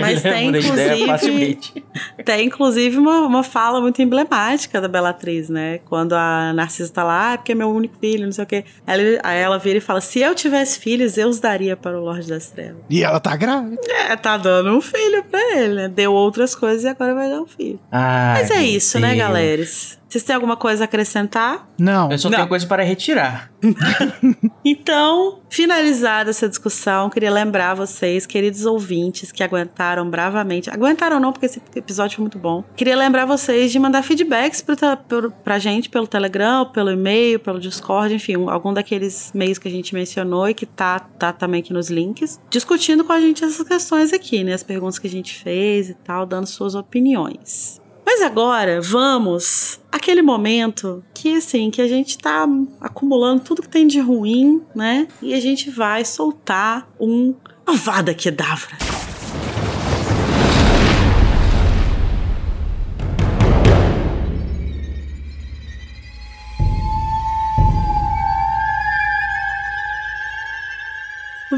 [0.00, 1.84] Mas tem, Mudei de ideia inclusive- facilmente.
[2.24, 5.78] Tem, inclusive, uma, uma fala muito emblemática da Bellatrix, né?
[5.86, 8.64] Quando a Narcisa tá lá, ah, porque é meu único filho, não sei o quê.
[8.86, 12.04] Aí, aí ela vira e fala: se eu tivesse filhos, eu os daria para o
[12.04, 12.82] Lorde das Trevas.
[12.90, 13.80] E ela tá grávida.
[13.88, 15.88] É, tá dando um filho pra ele, né?
[15.88, 17.78] Deu outras coisas e agora vai dar um filho.
[17.90, 19.98] Ai, Mas é isso, né, Deus.
[20.08, 21.68] Vocês têm alguma coisa a acrescentar?
[21.78, 22.10] Não.
[22.12, 22.36] Eu só Não.
[22.36, 23.50] tenho coisa para retirar.
[24.68, 30.68] Então, finalizada essa discussão, queria lembrar vocês, queridos ouvintes, que aguentaram bravamente.
[30.68, 32.64] Aguentaram não, porque esse episódio foi muito bom.
[32.74, 38.12] Queria lembrar vocês de mandar feedbacks pro- pra gente pelo Telegram, pelo e-mail, pelo Discord,
[38.14, 41.72] enfim, um- algum daqueles meios que a gente mencionou e que tá, tá também aqui
[41.72, 44.52] nos links, discutindo com a gente essas questões aqui, né?
[44.52, 47.80] As perguntas que a gente fez e tal, dando suas opiniões.
[48.06, 52.46] Mas agora, vamos aquele momento que assim, que a gente tá
[52.80, 55.08] acumulando tudo que tem de ruim, né?
[55.20, 57.34] E a gente vai soltar um
[57.66, 58.78] Avada Kedavra.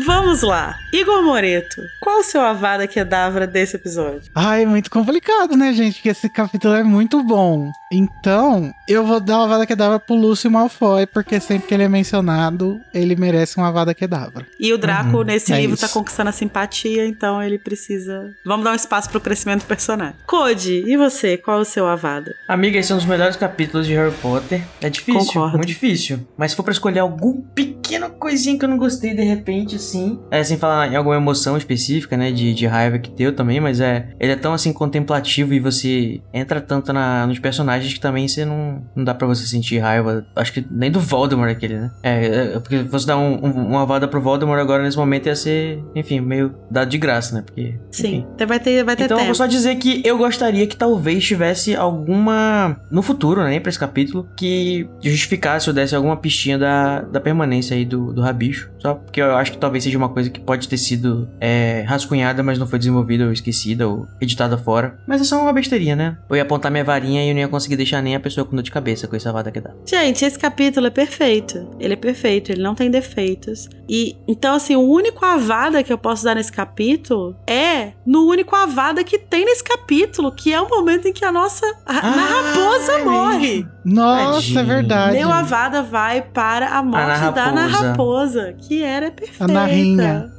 [0.04, 0.76] Vamos lá.
[0.92, 4.30] Igor Moreto, qual o seu Avada Kedavra desse episódio?
[4.34, 5.94] Ai, é muito complicado, né, gente?
[5.94, 7.70] Porque esse capítulo é muito bom.
[7.90, 11.88] Então, eu vou dar uma vada kedavra pro Lúcio Malfoy, porque sempre que ele é
[11.88, 14.46] mencionado, ele merece uma vada kedavra.
[14.60, 15.86] E o Draco, nesse é livro, isso.
[15.86, 18.30] tá conquistando a simpatia, então ele precisa.
[18.44, 20.14] Vamos dar um espaço pro crescimento do personagem.
[20.26, 21.38] Code, e você?
[21.38, 22.34] Qual é o seu Avada?
[22.46, 24.62] Amiga, esse é um dos melhores capítulos de Harry Potter.
[24.82, 25.56] É difícil, Concordo.
[25.56, 26.28] muito difícil.
[26.36, 30.18] Mas se for pra escolher algum pequeno coisinha que eu não gostei de repente, assim.
[30.30, 32.30] É, sem falar em alguma emoção específica, né?
[32.30, 34.08] De, de raiva que deu também, mas é.
[34.20, 38.44] Ele é tão assim contemplativo e você entra tanto na, nos personagens que também você
[38.44, 38.82] não.
[38.94, 40.26] Não dá pra você sentir raiva.
[40.36, 41.90] Acho que nem do Voldemort aquele, né?
[42.02, 45.36] É, é, porque você dar um, um, uma vada pro Voldemort agora nesse momento ia
[45.36, 47.42] ser, enfim, meio dado de graça, né?
[47.44, 47.74] Porque.
[47.90, 48.46] Sim, enfim.
[48.46, 49.26] vai ter, vai ter Então, eu tempo.
[49.28, 52.76] vou só dizer que eu gostaria que talvez tivesse alguma.
[52.90, 53.58] No futuro, né?
[53.60, 58.20] Pra esse capítulo, que justificasse ou desse alguma pistinha da, da permanência aí do, do
[58.20, 58.70] rabicho.
[58.78, 62.42] Só porque eu acho que talvez seja uma coisa que pode ter sido é, rascunhada,
[62.42, 64.98] mas não foi desenvolvida ou esquecida ou editada fora.
[65.06, 66.16] Mas é só uma besteirinha, né?
[66.28, 68.54] Eu ia apontar minha varinha e eu não ia conseguir deixar nem a pessoa com
[68.56, 69.70] dor de cabeça com essa vada que dá.
[69.86, 71.68] Gente, esse capítulo é perfeito.
[71.78, 73.68] Ele é perfeito, ele não tem defeitos.
[73.88, 78.54] E então, assim, o único avada que eu posso dar nesse capítulo é no único
[78.54, 82.16] avada que tem nesse capítulo, que é o momento em que a nossa a, Ah,
[82.16, 83.38] na raposa é morre.
[83.38, 83.70] mesmo.
[83.88, 84.60] Nossa, Tadinho.
[84.60, 85.16] é verdade.
[85.16, 88.54] Meu avada vai para a morte Ana da Ana Raposa.
[88.58, 89.44] Que era perfeita.
[89.44, 90.32] A narrinha.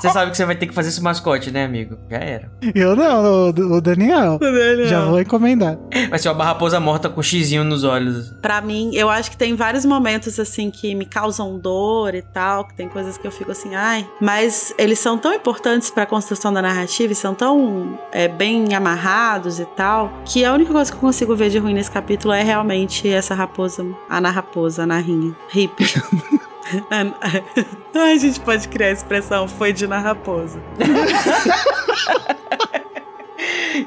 [0.00, 1.98] Você sabe que você vai ter que fazer esse mascote, né, amigo?
[2.08, 2.50] Já era.
[2.74, 4.38] Eu não, o, o Daniel.
[4.88, 5.76] Já vou encomendar.
[6.08, 8.32] Vai ser uma raposa morta com um xizinho nos olhos.
[8.40, 12.64] Pra mim, eu acho que tem vários momentos assim que me causam dor e tal,
[12.64, 16.52] que tem coisas que eu fico assim, ai, mas eles são tão importantes pra construção
[16.52, 20.96] da narrativa e são tão é, bem amarrados e tal, que a única coisa que
[20.96, 24.86] eu consigo ver de ruim nesse capítulo é realmente essa raposa, a Ana Raposa, a
[24.86, 25.84] Narrinha, hippie.
[27.94, 30.60] Ai, a gente pode criar a expressão foi de na raposa.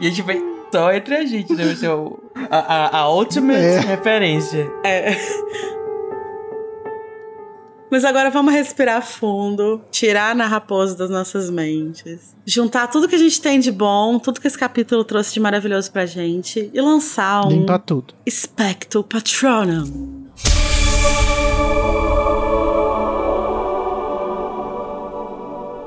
[0.01, 0.41] E a gente vai
[0.71, 1.75] só entre a gente, né?
[1.75, 1.91] Ser
[2.49, 3.79] a, a, a ultimate É.
[3.79, 4.69] referência.
[7.91, 13.17] Mas agora vamos respirar fundo, tirar na raposa das nossas mentes, juntar tudo que a
[13.17, 17.45] gente tem de bom, tudo que esse capítulo trouxe de maravilhoso pra gente e lançar
[17.45, 18.13] um Limpa tudo.
[18.29, 20.21] Spectro Patronum.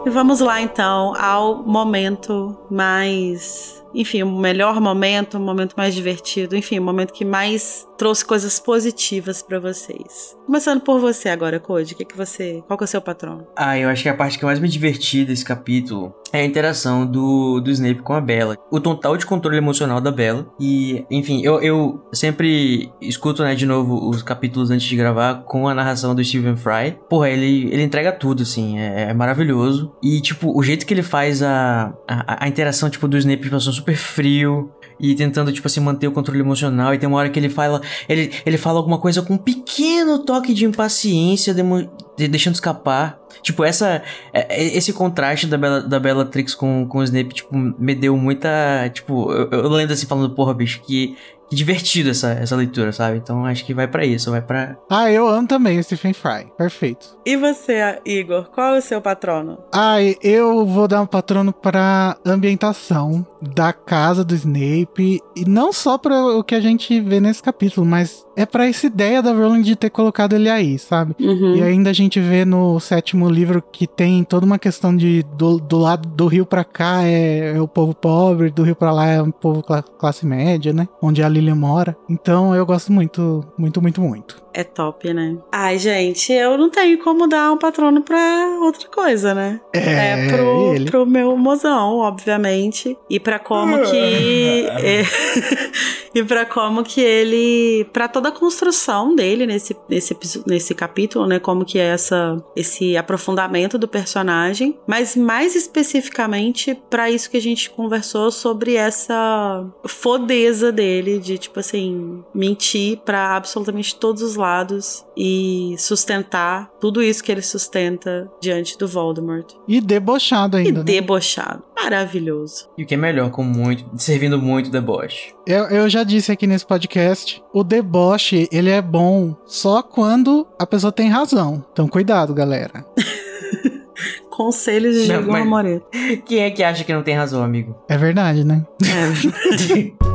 [0.05, 3.82] E vamos lá então ao momento mais.
[3.94, 8.58] Enfim, o melhor momento, o momento mais divertido, enfim, o momento que mais trouxe coisas
[8.58, 10.36] positivas pra vocês.
[10.46, 12.62] Começando por você agora, Code, que, que você.
[12.66, 13.46] Qual que é o seu patrão?
[13.56, 17.06] Ah, eu acho que a parte que mais me diverti desse capítulo é a interação
[17.06, 18.56] do, do Snape com a Bella.
[18.70, 20.46] O total de controle emocional da Bella.
[20.58, 25.68] E, enfim, eu, eu sempre escuto, né, de novo os capítulos antes de gravar com
[25.68, 26.98] a narração do Stephen Fry.
[27.08, 29.92] Porra, ele, ele entrega tudo, assim, é, é maravilhoso.
[30.02, 33.56] E, tipo, o jeito que ele faz a, a, a interação, tipo, do Snape, tipo,
[33.85, 36.94] super frio e tentando, tipo assim, manter o controle emocional.
[36.94, 40.20] E tem uma hora que ele fala, ele, ele fala alguma coisa com um pequeno
[40.20, 43.19] toque de impaciência, demo- de- deixando escapar.
[43.43, 44.02] Tipo, essa,
[44.32, 48.16] é- é- esse contraste da, Bella, da Bellatrix com, com o Snape, tipo, me deu
[48.16, 48.48] muita.
[48.93, 51.16] Tipo, eu, eu lembro assim, falando, porra, bicho, que
[51.52, 53.18] divertido essa, essa leitura, sabe?
[53.18, 54.76] Então acho que vai pra isso, vai pra.
[54.90, 56.46] Ah, eu amo também o Stephen Fry.
[56.56, 57.16] Perfeito.
[57.24, 59.58] E você, Igor, qual é o seu patrono?
[59.72, 65.20] Ah, eu vou dar um patrono pra ambientação da casa do Snape.
[65.36, 68.86] E não só pra o que a gente vê nesse capítulo, mas é pra essa
[68.86, 71.14] ideia da Rowling de ter colocado ele aí, sabe?
[71.20, 71.56] Uhum.
[71.56, 75.58] E ainda a gente vê no sétimo livro que tem toda uma questão de do,
[75.58, 79.06] do lado do rio pra cá é, é o povo pobre, do rio pra lá
[79.06, 80.88] é o povo cla- classe média, né?
[81.02, 81.96] Onde a Lilian mora.
[82.08, 84.44] Então eu gosto muito, muito, muito, muito.
[84.56, 85.36] É top, né?
[85.50, 89.60] Ai, gente, eu não tenho como dar um patrono pra outra coisa, né?
[89.72, 90.84] É, pro, ele.
[90.88, 92.96] pro meu mozão, obviamente.
[93.10, 94.66] E pra como que.
[94.68, 95.02] é,
[96.14, 97.84] e pra como que ele.
[97.92, 100.16] Pra toda a construção dele nesse, nesse,
[100.46, 101.40] nesse capítulo, né?
[101.40, 104.78] Como que é essa, esse aprofundamento do personagem.
[104.86, 111.59] Mas mais especificamente pra isso que a gente conversou sobre essa fodeza dele de, tipo
[111.60, 118.76] assim, mentir pra absolutamente todos os lados e sustentar tudo isso que ele sustenta diante
[118.78, 119.46] do Voldemort.
[119.66, 120.80] E debochado E ainda.
[120.80, 120.84] né?
[120.84, 121.62] debochado.
[121.82, 122.68] Maravilhoso.
[122.78, 123.84] E o que é melhor, com muito.
[124.01, 125.34] servindo muito deboche.
[125.46, 130.66] Eu, eu já disse aqui nesse podcast, o deboche, ele é bom só quando a
[130.66, 131.64] pessoa tem razão.
[131.72, 132.84] Então cuidado, galera.
[134.30, 135.86] Conselhos de Igor Moreto.
[136.26, 137.76] Quem é que acha que não tem razão, amigo?
[137.88, 138.66] É verdade, né?
[138.82, 140.05] É.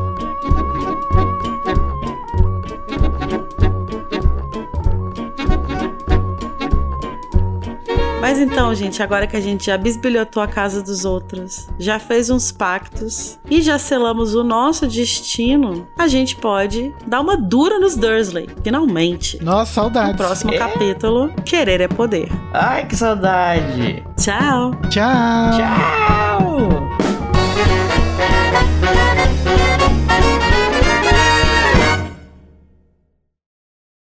[8.30, 12.30] Mas então, gente, agora que a gente já bisbilhotou a casa dos outros, já fez
[12.30, 17.96] uns pactos e já selamos o nosso destino, a gente pode dar uma dura nos
[17.98, 19.44] Dursley, finalmente.
[19.44, 20.16] Nossa, No saudades.
[20.16, 22.30] próximo capítulo, Querer é Poder.
[22.54, 24.04] Ai, que saudade!
[24.16, 24.76] Tchau!
[24.92, 25.58] Tchau.
[25.58, 26.79] Tchau!